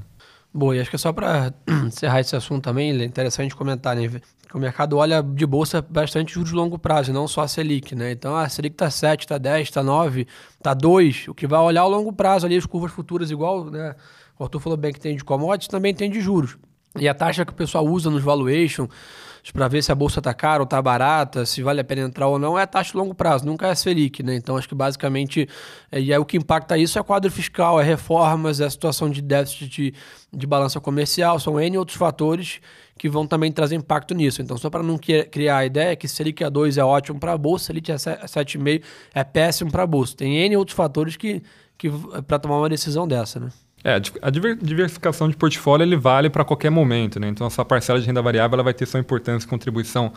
Boa, 0.53 0.77
e 0.77 0.81
acho 0.81 0.91
que 0.91 0.97
é 0.97 0.99
só 0.99 1.13
para 1.13 1.55
encerrar 1.87 2.21
esse 2.21 2.35
assunto 2.35 2.65
também, 2.65 2.91
é 2.91 3.05
interessante 3.05 3.55
comentar, 3.55 3.95
né? 3.95 4.09
Que 4.49 4.57
o 4.57 4.59
mercado 4.59 4.97
olha 4.97 5.23
de 5.23 5.47
bolsa 5.47 5.81
bastante 5.81 6.35
juros 6.35 6.51
de 6.51 6.57
longo 6.57 6.77
prazo, 6.77 7.13
não 7.13 7.29
só 7.29 7.43
a 7.43 7.49
Selic, 7.49 7.95
né? 7.95 8.11
Então, 8.11 8.35
a 8.35 8.49
Selic 8.49 8.75
está 8.75 8.91
7, 8.91 9.21
está 9.21 9.39
10, 9.39 9.69
está 9.69 9.83
9, 9.83 10.27
está 10.57 10.75
2. 10.75 11.29
O 11.29 11.35
que 11.35 11.47
vai 11.47 11.61
olhar 11.61 11.83
ao 11.83 11.91
longo 11.91 12.13
prazo 12.13 12.47
ali, 12.47 12.57
as 12.57 12.67
curvas 12.67 12.91
futuras, 12.91 13.31
igual, 13.31 13.65
né? 13.67 13.95
O 14.37 14.43
Arthur 14.43 14.59
falou 14.59 14.77
bem 14.77 14.93
que 14.93 14.99
tem 14.99 15.17
de 15.17 15.23
commodities, 15.23 15.69
também 15.69 15.95
tem 15.95 16.11
de 16.11 16.21
juros. 16.21 16.59
E 16.99 17.09
a 17.09 17.15
taxa 17.15 17.45
que 17.45 17.53
o 17.53 17.55
pessoal 17.55 17.87
usa 17.87 18.11
nos 18.11 18.25
valuation 18.25 18.89
para 19.53 19.69
ver 19.69 19.83
se 19.83 19.91
a 19.91 19.95
bolsa 19.95 20.21
está 20.21 20.35
cara 20.35 20.61
ou 20.61 20.65
está 20.65 20.81
barata, 20.83 21.47
se 21.47 21.63
vale 21.63 21.81
a 21.81 21.85
pena 21.85 22.03
entrar 22.03 22.27
ou 22.27 22.39
não, 22.39 22.59
é 22.59 22.63
a 22.63 22.67
taxa 22.67 22.93
de 22.93 22.99
longo 22.99 23.15
prazo, 23.15 23.47
nunca 23.47 23.67
é 23.67 23.71
a 23.71 23.75
Selic, 23.75 24.23
né? 24.23 24.35
Então 24.37 24.57
acho 24.57 24.69
que 24.69 24.75
basicamente 24.75 25.49
é, 25.91 26.01
e 26.01 26.13
aí 26.13 26.19
o 26.19 26.25
que 26.25 26.37
impacta 26.37 26.77
isso 26.77 26.99
é 26.99 27.03
quadro 27.03 27.31
fiscal, 27.31 27.81
é 27.81 27.85
reformas, 27.85 28.61
é 28.61 28.67
a 28.67 28.71
situação 28.71 29.09
de 29.09 29.23
déficit 29.23 29.69
de, 29.69 29.95
de 30.33 30.47
balança 30.47 30.81
comercial, 30.81 31.41
são 31.41 31.59
N 31.61 31.79
outros 31.79 31.97
fatores 31.97 32.61
que 33.01 33.09
vão 33.09 33.27
também 33.27 33.51
trazer 33.51 33.77
impacto 33.77 34.15
nisso. 34.15 34.43
Então, 34.43 34.59
só 34.59 34.69
para 34.69 34.83
não 34.83 34.99
criar 34.99 35.57
a 35.57 35.65
ideia 35.65 35.97
que 35.97 36.07
Selic 36.07 36.45
a 36.45 36.51
2 36.51 36.77
é 36.77 36.85
ótimo 36.85 37.19
para 37.19 37.33
a 37.33 37.39
bolsa, 37.39 37.67
Selic 37.67 37.91
a 37.91 37.97
7,5 37.97 38.83
é 39.15 39.25
péssimo 39.25 39.73
para 39.73 39.85
a 39.85 39.87
bolsa. 39.87 40.15
Tem 40.15 40.37
N 40.37 40.57
outros 40.59 40.77
fatores 40.77 41.17
que, 41.17 41.43
que 41.79 41.89
para 42.27 42.39
tomar 42.39 42.59
uma 42.59 42.69
decisão 42.69 43.09
dessa, 43.09 43.41
né? 43.41 43.49
É, 43.83 43.95
a 43.95 44.31
diversificação 44.31 45.27
de 45.27 45.35
portfólio 45.35 45.85
ele 45.85 45.97
vale 45.97 46.29
para 46.29 46.45
qualquer 46.45 46.69
momento, 46.69 47.19
né? 47.19 47.29
Então, 47.29 47.47
essa 47.47 47.65
parcela 47.65 47.99
de 47.99 48.07
renda 48.07 48.21
variável 48.21 48.57
ela 48.57 48.63
vai 48.63 48.75
ter 48.75 48.85
sua 48.85 49.01
importância 49.01 49.47
e 49.47 49.49
contribuição 49.49 50.13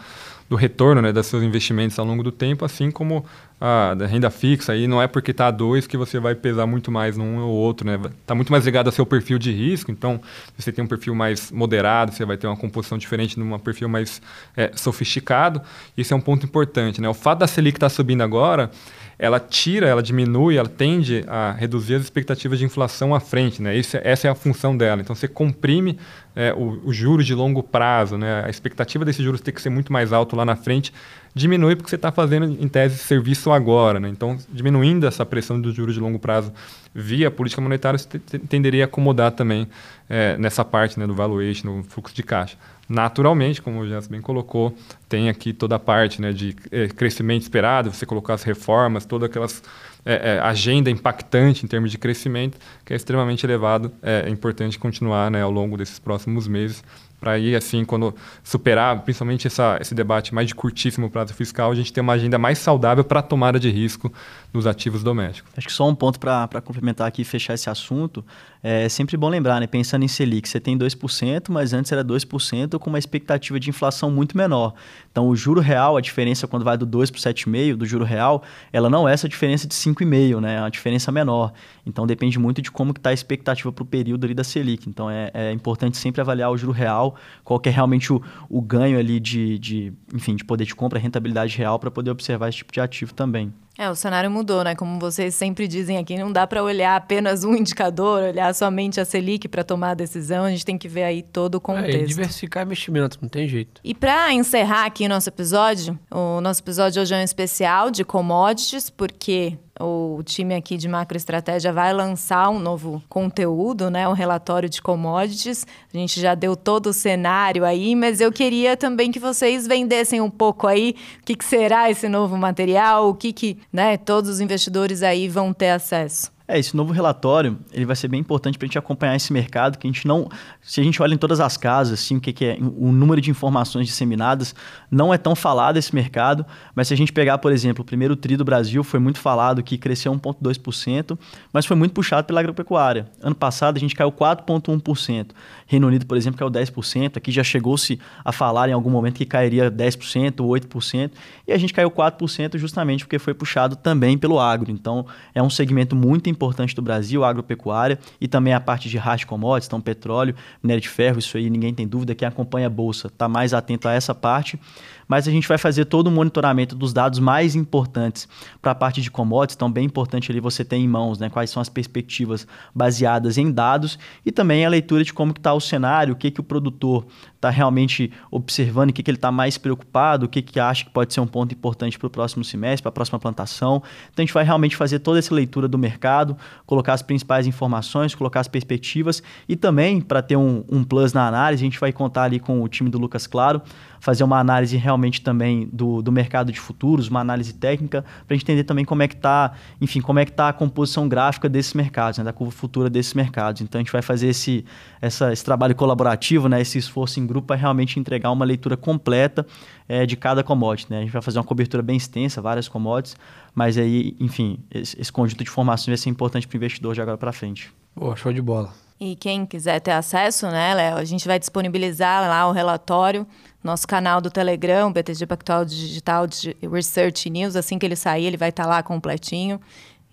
do 0.50 0.58
retorno 0.58 1.02
né, 1.02 1.14
dos 1.14 1.26
seus 1.28 1.42
investimentos 1.42 1.98
ao 1.98 2.06
longo 2.06 2.22
do 2.22 2.32
tempo, 2.32 2.66
assim 2.66 2.92
como 2.92 3.26
a 3.62 3.94
da 3.94 4.06
renda 4.06 4.30
fixa. 4.30 4.74
Aí 4.74 4.86
não 4.86 5.02
é 5.02 5.08
porque 5.08 5.32
está 5.32 5.48
a 5.48 5.52
dois 5.52 5.88
que 5.88 5.96
você 5.96 6.20
vai 6.20 6.36
pesar 6.36 6.68
muito 6.68 6.92
mais 6.92 7.16
num 7.16 7.40
ou 7.40 7.54
outro, 7.54 7.88
né? 7.88 7.98
Está 8.22 8.36
muito 8.36 8.52
mais 8.52 8.66
ligado 8.66 8.88
ao 8.88 8.92
seu 8.92 9.06
perfil 9.06 9.40
de 9.40 9.54
risco. 9.54 9.90
Então, 9.90 10.20
se 10.58 10.62
você 10.62 10.72
tem 10.74 10.84
um 10.84 10.88
perfil 10.88 11.16
mais 11.16 11.50
moderado, 11.50 12.12
você 12.12 12.26
vai 12.26 12.36
ter 12.36 12.48
uma 12.48 12.58
composição 12.58 12.98
diferente 12.98 13.36
de 13.36 13.42
um 13.42 13.58
perfil 13.58 13.88
mais 13.88 14.22
é, 14.58 14.72
sofisticado. 14.76 15.62
Isso 15.96 16.14
é 16.14 16.18
um 16.18 16.22
ponto 16.22 16.46
importante, 16.46 17.00
né? 17.00 17.08
O 17.08 17.14
fato 17.14 17.40
da 17.40 17.48
Selic 17.48 17.78
estar 17.78 17.86
tá 17.86 17.90
subindo 17.90 18.22
agora 18.22 18.70
ela 19.18 19.40
tira, 19.40 19.88
ela 19.88 20.02
diminui, 20.02 20.58
ela 20.58 20.68
tende 20.68 21.24
a 21.28 21.52
reduzir 21.52 21.96
as 21.96 22.04
expectativas 22.04 22.60
de 22.60 22.66
inflação 22.66 23.14
à 23.14 23.20
frente. 23.20 23.62
Né? 23.62 23.76
Esse, 23.78 23.98
essa 24.04 24.28
é 24.28 24.32
a 24.32 24.36
função 24.36 24.76
dela. 24.76 25.02
Então, 25.02 25.16
você 25.16 25.28
comprime 25.28 25.98
é, 26.36 26.54
o, 26.54 26.82
o 26.86 26.94
juros 26.94 27.26
de 27.26 27.34
longo 27.34 27.62
prazo, 27.62 28.18
né? 28.18 28.44
a 28.46 28.50
expectativa 28.50 29.06
desses 29.06 29.24
juros 29.24 29.42
ter 29.42 29.52
que 29.52 29.62
ser 29.62 29.70
muito 29.70 29.94
mais 29.94 30.12
alto 30.12 30.36
lá 30.36 30.44
na 30.44 30.56
frente, 30.56 30.94
diminui 31.34 31.76
porque 31.76 31.90
você 31.90 31.96
está 31.96 32.12
fazendo, 32.12 32.46
em 32.46 32.68
tese, 32.68 32.98
serviço 32.98 33.52
agora. 33.52 34.00
Né? 34.00 34.10
Então, 34.10 34.38
diminuindo 34.50 35.06
essa 35.06 35.26
pressão 35.26 35.60
dos 35.60 35.76
juros 35.76 35.94
de 35.94 36.00
longo 36.00 36.20
prazo 36.20 36.52
via 36.94 37.32
política 37.32 37.62
monetária, 37.62 37.98
você 37.98 38.20
tenderia 38.20 38.84
a 38.84 38.86
acomodar 38.86 39.32
também 39.32 39.68
é, 40.10 40.38
nessa 40.38 40.64
parte 40.64 41.00
né, 41.00 41.08
do 41.08 41.14
valuation, 41.14 41.68
no 41.68 41.84
fluxo 41.84 42.16
de 42.16 42.24
caixa. 42.24 42.58
Naturalmente, 42.88 43.62
como 43.62 43.80
o 43.80 43.88
Jens 43.88 44.08
bem 44.08 44.22
colocou, 44.22 44.76
tem 45.08 45.30
aqui 45.30 45.54
toda 45.54 45.76
a 45.76 45.80
parte 45.80 46.22
né, 46.22 46.34
de 46.34 46.56
é, 46.72 46.88
crescimento 46.88 47.44
esperado, 47.44 47.92
você 47.92 48.06
colocar 48.06 48.34
as 48.34 48.44
reformas, 48.44 49.06
toda 49.06 49.26
aquelas 49.26 49.64
é, 50.06 50.36
é, 50.36 50.40
agenda 50.40 50.90
impactante 50.90 51.66
em 51.66 51.68
termos 51.68 51.92
de 51.92 51.98
crescimento, 51.98 52.58
que 52.86 52.94
é 52.94 52.96
extremamente 52.96 53.46
elevado. 53.46 53.92
É, 54.02 54.26
é 54.28 54.30
importante 54.30 54.78
continuar 54.78 55.32
né, 55.32 55.42
ao 55.42 55.52
longo 55.52 55.78
desses 55.78 56.00
próximos 56.00 56.48
meses 56.48 56.84
para 57.24 57.40
ir 57.40 57.56
assim, 57.56 57.86
quando 57.86 58.14
superar, 58.44 59.00
principalmente 59.02 59.48
essa, 59.48 59.78
esse 59.80 59.96
debate 59.96 60.36
mais 60.36 60.50
de 60.50 60.54
curtíssimo 60.54 61.10
prazo 61.10 61.34
fiscal, 61.34 61.72
a 61.72 61.76
gente 61.76 61.94
ter 61.94 62.02
uma 62.02 62.14
agenda 62.14 62.38
mais 62.38 62.58
saudável 62.58 63.02
para 63.02 63.22
a 63.22 63.24
tomada 63.24 63.58
de 63.58 63.70
risco 63.70 64.12
nos 64.54 64.68
ativos 64.68 65.04
domésticos. 65.04 65.52
Acho 65.58 65.68
que 65.68 65.74
só 65.74 65.90
um 65.90 65.96
ponto 65.96 66.20
para 66.20 66.62
complementar 66.62 67.08
aqui 67.08 67.24
e 67.24 67.26
fechar 67.26 67.56
esse 67.56 67.70
assunto, 67.70 68.24
é 68.62 68.88
sempre 68.88 69.18
bom 69.18 69.28
lembrar, 69.28 69.60
né? 69.60 69.68
pensando 69.68 70.06
em 70.06 70.08
Selic, 70.08 70.48
você 70.48 70.60
tem 70.60 70.78
2%, 70.78 71.50
mas 71.50 71.74
antes 71.74 71.92
era 71.92 72.04
2% 72.04 72.78
com 72.78 72.90
uma 72.90 73.00
expectativa 73.00 73.60
de 73.60 73.70
inflação 73.70 74.12
muito 74.12 74.38
menor. 74.38 74.74
Então, 75.12 75.28
o 75.28 75.36
juro 75.36 75.60
real, 75.60 75.98
a 75.98 76.02
diferença 76.02 76.48
quando 76.48 76.64
vai 76.64 76.78
do 76.78 76.86
2 76.86 77.10
para 77.10 77.18
o 77.18 77.22
7,5 77.22 77.76
do 77.76 77.86
juro 77.86 78.06
real, 78.06 78.44
ela 78.72 78.90
não 78.90 79.10
é 79.10 79.14
essa 79.14 79.28
diferença 79.28 79.68
de 79.68 79.74
5,5, 79.74 80.40
né? 80.40 80.56
é 80.58 80.60
uma 80.60 80.72
diferença 80.72 81.12
menor. 81.12 81.52
Então, 81.86 82.06
depende 82.06 82.38
muito 82.38 82.62
de 82.62 82.72
como 82.72 82.92
está 82.92 83.10
a 83.10 83.14
expectativa 83.14 83.72
para 83.72 83.84
o 83.84 83.86
período 83.86 84.26
ali 84.26 84.34
da 84.34 84.44
Selic. 84.44 84.88
Então, 84.88 85.10
é, 85.10 85.32
é 85.34 85.52
importante 85.52 85.98
sempre 85.98 86.22
avaliar 86.22 86.52
o 86.52 86.58
juro 86.58 86.72
real 86.72 87.16
qual 87.44 87.60
que 87.60 87.70
é 87.70 87.72
realmente 87.72 88.14
o, 88.14 88.22
o 88.50 88.62
ganho 88.62 89.00
ali 89.00 89.20
de, 89.20 89.58
de, 89.58 89.94
enfim, 90.14 90.36
de 90.36 90.46
poder 90.46 90.66
de 90.66 90.76
compra, 90.76 91.00
rentabilidade 91.00 91.58
real 91.58 91.80
para 91.80 91.92
poder 91.92 92.12
observar 92.12 92.50
esse 92.50 92.60
tipo 92.60 92.72
de 92.72 92.80
ativo 92.80 93.14
também. 93.14 93.54
É, 93.76 93.90
o 93.90 93.96
cenário 93.96 94.30
mudou, 94.30 94.43
né? 94.64 94.76
Como 94.76 95.00
vocês 95.00 95.36
sempre 95.36 95.68
dizem 95.68 95.98
aqui, 95.98 96.18
não 96.18 96.32
dá 96.32 96.46
para 96.46 96.64
olhar 96.64 96.96
apenas 96.96 97.44
um 97.44 97.54
indicador, 97.56 98.24
olhar 98.24 98.54
somente 98.54 99.00
a 99.00 99.06
Selic 99.06 99.48
para 99.48 99.64
tomar 99.64 99.92
a 99.92 99.94
decisão, 99.94 100.46
a 100.46 100.50
gente 100.50 100.66
tem 100.66 100.78
que 100.78 100.88
ver 100.88 101.04
aí 101.04 101.22
todo 101.22 101.56
o 101.56 101.62
contexto. 101.62 102.02
É, 102.02 102.06
diversificar 102.06 102.64
investimento, 102.64 103.18
não 103.22 103.30
tem 103.30 103.48
jeito. 103.48 103.80
E 103.84 103.94
para 103.94 104.34
encerrar 104.34 104.86
aqui 104.86 105.06
o 105.06 105.10
nosso 105.10 105.30
episódio, 105.30 105.98
o 106.12 106.42
nosso 106.42 106.62
episódio 106.62 107.02
hoje 107.02 107.14
é 107.14 107.18
um 107.18 107.24
especial 107.24 107.90
de 107.90 108.04
commodities, 108.04 108.90
porque 108.90 109.58
o 109.80 110.22
time 110.24 110.54
aqui 110.56 110.78
de 110.78 110.88
macroestratégia 110.88 111.74
vai 111.74 111.94
lançar 111.94 112.50
um 112.50 112.60
novo 112.60 113.02
conteúdo, 113.10 113.90
né? 113.90 114.08
Um 114.08 114.14
relatório 114.14 114.70
de 114.70 114.82
commodities. 114.82 115.66
A 115.94 115.98
gente 115.98 116.20
já 116.20 116.36
deu 116.36 116.56
todo 116.56 116.88
o 116.88 116.94
cenário 116.94 117.66
aí, 117.66 117.96
mas 117.96 118.22
eu 118.22 118.32
queria 118.32 118.76
também 118.76 119.12
que 119.12 119.20
vocês 119.20 119.68
vendessem 119.68 120.22
um 120.22 120.30
pouco 120.30 120.68
aí 120.68 120.96
o 121.22 121.26
que, 121.26 121.36
que 121.36 121.46
será 121.46 121.90
esse 121.90 122.08
novo 122.10 122.38
material, 122.38 123.10
o 123.10 123.16
que, 123.16 123.32
que 123.32 123.58
né, 123.72 123.98
todos 123.98 124.30
os 124.30 124.40
investidores 124.40 125.02
aí 125.04 125.28
vão 125.28 125.54
ter 125.54 125.70
acesso. 125.70 126.33
É, 126.46 126.60
esse 126.60 126.76
novo 126.76 126.92
relatório, 126.92 127.58
ele 127.72 127.86
vai 127.86 127.96
ser 127.96 128.10
bem 128.10 128.20
importante 128.20 128.58
para 128.58 128.66
a 128.66 128.68
gente 128.68 128.78
acompanhar 128.78 129.16
esse 129.16 129.32
mercado, 129.32 129.78
que 129.78 129.88
a 129.88 129.90
gente 129.90 130.06
não... 130.06 130.28
Se 130.62 130.82
a 130.82 130.84
gente 130.84 131.02
olha 131.02 131.14
em 131.14 131.18
todas 131.18 131.40
as 131.40 131.56
casas, 131.56 132.00
assim, 132.00 132.18
o 132.18 132.22
que, 132.22 132.34
que 132.34 132.46
é 132.46 132.58
o 132.60 132.92
número 132.92 133.22
de 133.22 133.32
informações 133.32 133.88
disseminadas, 133.88 134.54
não 134.92 135.14
é 135.14 135.18
tão 135.18 135.36
falado 135.36 135.78
esse 135.78 135.96
mercado, 135.96 136.46
mas 136.76 136.90
se 136.90 136.94
a 136.94 136.98
gente 136.98 137.14
pegar, 137.14 137.38
por 137.38 137.52
exemplo, 137.52 137.82
o 137.82 137.86
primeiro 137.86 138.16
TRI 138.16 138.36
do 138.36 138.44
Brasil, 138.44 138.84
foi 138.84 139.00
muito 139.00 139.20
falado 139.20 139.64
que 139.64 139.78
cresceu 139.78 140.14
1,2%, 140.14 141.18
mas 141.54 141.66
foi 141.66 141.78
muito 141.78 141.94
puxado 141.94 142.28
pela 142.28 142.42
agropecuária. 142.42 143.08
Ano 143.22 143.36
passado, 143.36 143.78
a 143.78 143.80
gente 143.80 143.96
caiu 143.96 144.12
4,1%. 144.12 145.28
Reino 145.66 145.88
Unido, 145.88 146.06
por 146.06 146.18
exemplo, 146.18 146.38
caiu 146.38 146.52
10%, 146.52 147.18
aqui 147.18 147.32
já 147.32 147.44
chegou-se 147.44 147.98
a 148.24 148.34
falar 148.34 148.68
em 148.68 148.74
algum 148.74 148.90
momento 148.90 149.16
que 149.16 149.26
cairia 149.26 149.72
10% 149.72 150.42
ou 150.42 150.50
8%, 150.50 151.12
e 151.48 151.54
a 151.54 151.58
gente 151.58 151.74
caiu 151.74 151.90
4% 151.90 152.58
justamente 152.58 153.06
porque 153.06 153.18
foi 153.18 153.34
puxado 153.34 153.78
também 153.78 154.18
pelo 154.18 154.40
agro. 154.40 154.70
Então, 154.70 155.06
é 155.34 155.42
um 155.42 155.50
segmento 155.50 155.96
muito 155.96 156.33
importante 156.34 156.76
do 156.76 156.82
Brasil, 156.82 157.24
a 157.24 157.30
agropecuária, 157.30 157.98
e 158.20 158.28
também 158.28 158.54
a 158.54 158.60
parte 158.60 158.90
de 158.90 158.98
hard 158.98 159.26
commodities, 159.26 159.68
então 159.68 159.80
petróleo, 159.80 160.36
minério 160.62 160.82
de 160.82 160.90
ferro, 160.90 161.20
isso 161.20 161.38
aí 161.38 161.50
ninguém 161.50 161.74
tem 161.74 161.88
dúvida, 161.88 162.14
quem 162.14 162.28
acompanha 162.28 162.68
a 162.68 162.70
Bolsa 162.70 163.08
está 163.08 163.28
mais 163.28 163.54
atento 163.54 163.88
a 163.88 163.94
essa 163.94 164.14
parte, 164.14 164.60
mas 165.08 165.28
a 165.28 165.32
gente 165.32 165.48
vai 165.48 165.58
fazer 165.58 165.86
todo 165.86 166.08
o 166.08 166.12
monitoramento 166.12 166.76
dos 166.76 166.94
dados 166.94 167.20
mais 167.20 167.56
importantes 167.56 168.28
para 168.62 168.72
a 168.72 168.76
parte 168.76 169.02
de 169.02 169.12
commodities, 169.12 169.56
então 169.56 169.72
bem 169.72 169.86
importante 169.86 170.32
ali 170.32 170.40
você 170.40 170.66
ter 170.66 170.78
em 170.78 170.88
mãos 170.88 171.20
né, 171.20 171.30
quais 171.30 171.50
são 171.50 171.62
as 171.62 171.70
perspectivas 171.70 172.48
baseadas 172.74 173.38
em 173.38 173.52
dados 173.52 174.00
e 174.26 174.32
também 174.32 174.66
a 174.66 174.70
leitura 174.70 175.04
de 175.04 175.14
como 175.14 175.32
está 175.32 175.54
o 175.54 175.60
cenário, 175.60 176.14
o 176.14 176.18
que, 176.18 176.32
que 176.32 176.40
o 176.40 176.44
produtor 176.44 177.06
está 177.44 177.50
realmente 177.50 178.12
observando, 178.32 178.90
o 178.90 178.94
que, 178.94 179.04
que 179.04 179.12
ele 179.12 179.18
está 179.18 179.32
mais 179.32 179.58
preocupado, 179.58 180.26
o 180.26 180.30
que, 180.30 180.42
que 180.42 180.60
acha 180.60 180.86
que 180.86 180.92
pode 180.92 181.14
ser 181.14 181.20
um 181.20 181.28
ponto 181.28 181.54
importante 181.54 182.00
para 182.00 182.08
o 182.08 182.10
próximo 182.10 182.44
semestre, 182.44 182.82
para 182.82 182.90
a 182.90 182.94
próxima 182.94 183.20
plantação. 183.20 183.84
Então 184.12 184.24
a 184.24 184.26
gente 184.26 184.34
vai 184.34 184.46
realmente 184.46 184.76
fazer 184.76 185.00
toda 185.00 185.20
essa 185.20 185.36
leitura 185.36 185.68
do 185.68 185.78
mercado, 185.78 186.38
colocar 186.66 186.94
as 186.94 187.02
principais 187.02 187.46
informações, 187.46 188.16
colocar 188.16 188.40
as 188.40 188.48
perspectivas 188.48 189.22
e 189.48 189.56
também, 189.56 190.00
para 190.00 190.22
ter 190.22 190.38
um, 190.38 190.64
um 190.70 190.84
plus 190.84 191.12
na 191.12 191.28
análise, 191.28 191.64
a 191.64 191.66
gente 191.66 191.80
vai 191.80 191.92
contar 191.92 192.24
ali 192.24 192.40
com 192.40 192.62
o 192.62 192.68
time 192.68 192.90
do 192.90 192.98
Lucas 192.98 193.28
Claro, 193.28 193.62
fazer 194.04 194.26
uma 194.26 194.38
análise 194.38 194.76
realmente 194.76 195.22
também 195.22 195.70
do, 195.72 196.02
do 196.02 196.12
mercado 196.12 196.52
de 196.52 196.60
futuros, 196.60 197.08
uma 197.08 197.22
análise 197.22 197.54
técnica, 197.54 198.04
para 198.28 198.36
entender 198.36 198.66
também 198.66 198.84
como 198.84 199.02
é 199.02 199.08
que 199.08 199.16
está, 199.16 199.54
enfim, 199.80 200.02
como 200.02 200.20
é 200.20 200.26
que 200.26 200.32
está 200.32 200.50
a 200.50 200.54
composição 200.54 201.08
gráfica 201.08 201.48
desses 201.48 201.74
mercados, 201.74 202.18
né, 202.20 202.24
da 202.26 202.34
curva 202.34 202.52
futura 202.52 202.90
desses 202.90 203.14
mercados. 203.14 203.62
Então 203.62 203.80
a 203.80 203.82
gente 203.82 203.94
vai 203.94 204.02
fazer 204.02 204.28
esse, 204.28 204.66
essa, 205.02 205.32
esse 205.32 205.46
trabalho 205.46 205.74
colaborativo, 205.74 206.50
né, 206.50 206.60
esse 206.60 206.78
esforço 206.78 207.18
em 207.18 207.26
grupo 207.34 207.48
para 207.48 207.56
realmente 207.56 208.00
entregar 208.00 208.32
uma 208.32 208.46
leitura 208.46 208.78
completa 208.78 209.46
é, 209.88 210.06
de 210.06 210.16
cada 210.16 210.44
commodity. 210.44 210.92
Né? 210.92 211.00
A 211.00 211.02
gente 211.02 211.12
vai 211.12 211.22
fazer 211.22 211.40
uma 211.40 211.44
cobertura 211.44 211.82
bem 211.82 211.98
extensa, 211.98 212.42
várias 212.42 212.68
commodities, 212.68 213.18
mas 213.54 213.78
aí, 213.78 214.16
enfim, 214.20 214.60
esse, 214.72 215.00
esse 215.00 215.12
conjunto 215.12 215.44
de 215.44 215.50
informações 215.50 215.88
vai 215.88 215.98
ser 215.98 216.10
importante 216.10 216.48
para 216.48 216.56
o 216.56 216.58
investidor 216.58 216.94
de 216.94 217.02
agora 217.02 217.18
para 217.18 217.32
frente. 217.32 217.74
Boa, 217.96 218.16
show 218.16 218.32
de 218.32 218.42
bola. 218.42 218.74
E 219.00 219.16
quem 219.16 219.46
quiser 219.46 219.80
ter 219.82 219.92
acesso, 219.92 220.48
né, 220.48 220.74
Léo, 220.74 220.98
a 220.98 221.04
gente 221.04 221.28
vai 221.28 221.38
disponibilizar 221.38 222.28
lá 222.30 222.48
o 222.48 222.52
relatório, 222.52 223.28
nosso 223.64 223.88
canal 223.88 224.22
do 224.22 224.30
Telegram, 224.30 224.92
BTG 224.92 225.26
Pactual 225.26 225.66
Digital 225.66 226.26
Research 226.72 227.30
News, 227.30 227.56
assim 227.56 227.78
que 227.78 227.86
ele 227.86 227.96
sair, 227.96 228.26
ele 228.26 228.38
vai 228.38 228.50
estar 228.50 228.64
tá 228.64 228.70
lá 228.70 228.84
completinho. 228.84 229.60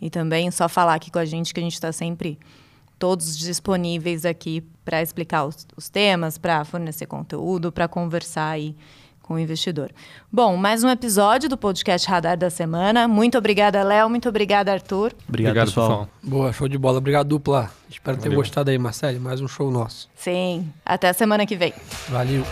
E 0.00 0.08
também 0.08 0.50
só 0.50 0.68
falar 0.68 0.94
aqui 0.94 1.10
com 1.10 1.18
a 1.18 1.24
gente 1.24 1.52
que 1.52 1.60
a 1.60 1.62
gente 1.62 1.74
está 1.74 1.92
sempre 1.92 2.38
todos 3.00 3.38
disponíveis 3.38 4.26
aqui 4.26 4.62
para 4.84 5.00
explicar 5.00 5.46
os, 5.46 5.66
os 5.74 5.88
temas, 5.88 6.36
para 6.36 6.62
fornecer 6.66 7.06
conteúdo, 7.06 7.72
para 7.72 7.88
conversar 7.88 8.50
aí 8.50 8.76
com 9.22 9.34
o 9.34 9.38
investidor. 9.38 9.90
Bom, 10.30 10.54
mais 10.56 10.84
um 10.84 10.90
episódio 10.90 11.48
do 11.48 11.56
podcast 11.56 12.06
Radar 12.06 12.36
da 12.36 12.50
Semana. 12.50 13.08
Muito 13.08 13.38
obrigada, 13.38 13.82
Léo. 13.82 14.10
Muito 14.10 14.28
obrigada, 14.28 14.70
Arthur. 14.72 15.14
Obrigado, 15.26 15.52
Obrigado 15.52 15.66
pessoal. 15.68 15.88
pessoal. 15.88 16.08
Boa, 16.22 16.52
show 16.52 16.68
de 16.68 16.76
bola. 16.76 16.98
Obrigado, 16.98 17.28
dupla. 17.28 17.70
Espero 17.88 18.18
Valeu. 18.18 18.30
ter 18.30 18.36
gostado 18.36 18.70
aí, 18.70 18.76
Marcelo. 18.76 19.18
Mais 19.18 19.40
um 19.40 19.48
show 19.48 19.70
nosso. 19.70 20.08
Sim. 20.14 20.70
Até 20.84 21.08
a 21.08 21.14
semana 21.14 21.46
que 21.46 21.56
vem. 21.56 21.72
Valeu. 22.08 22.44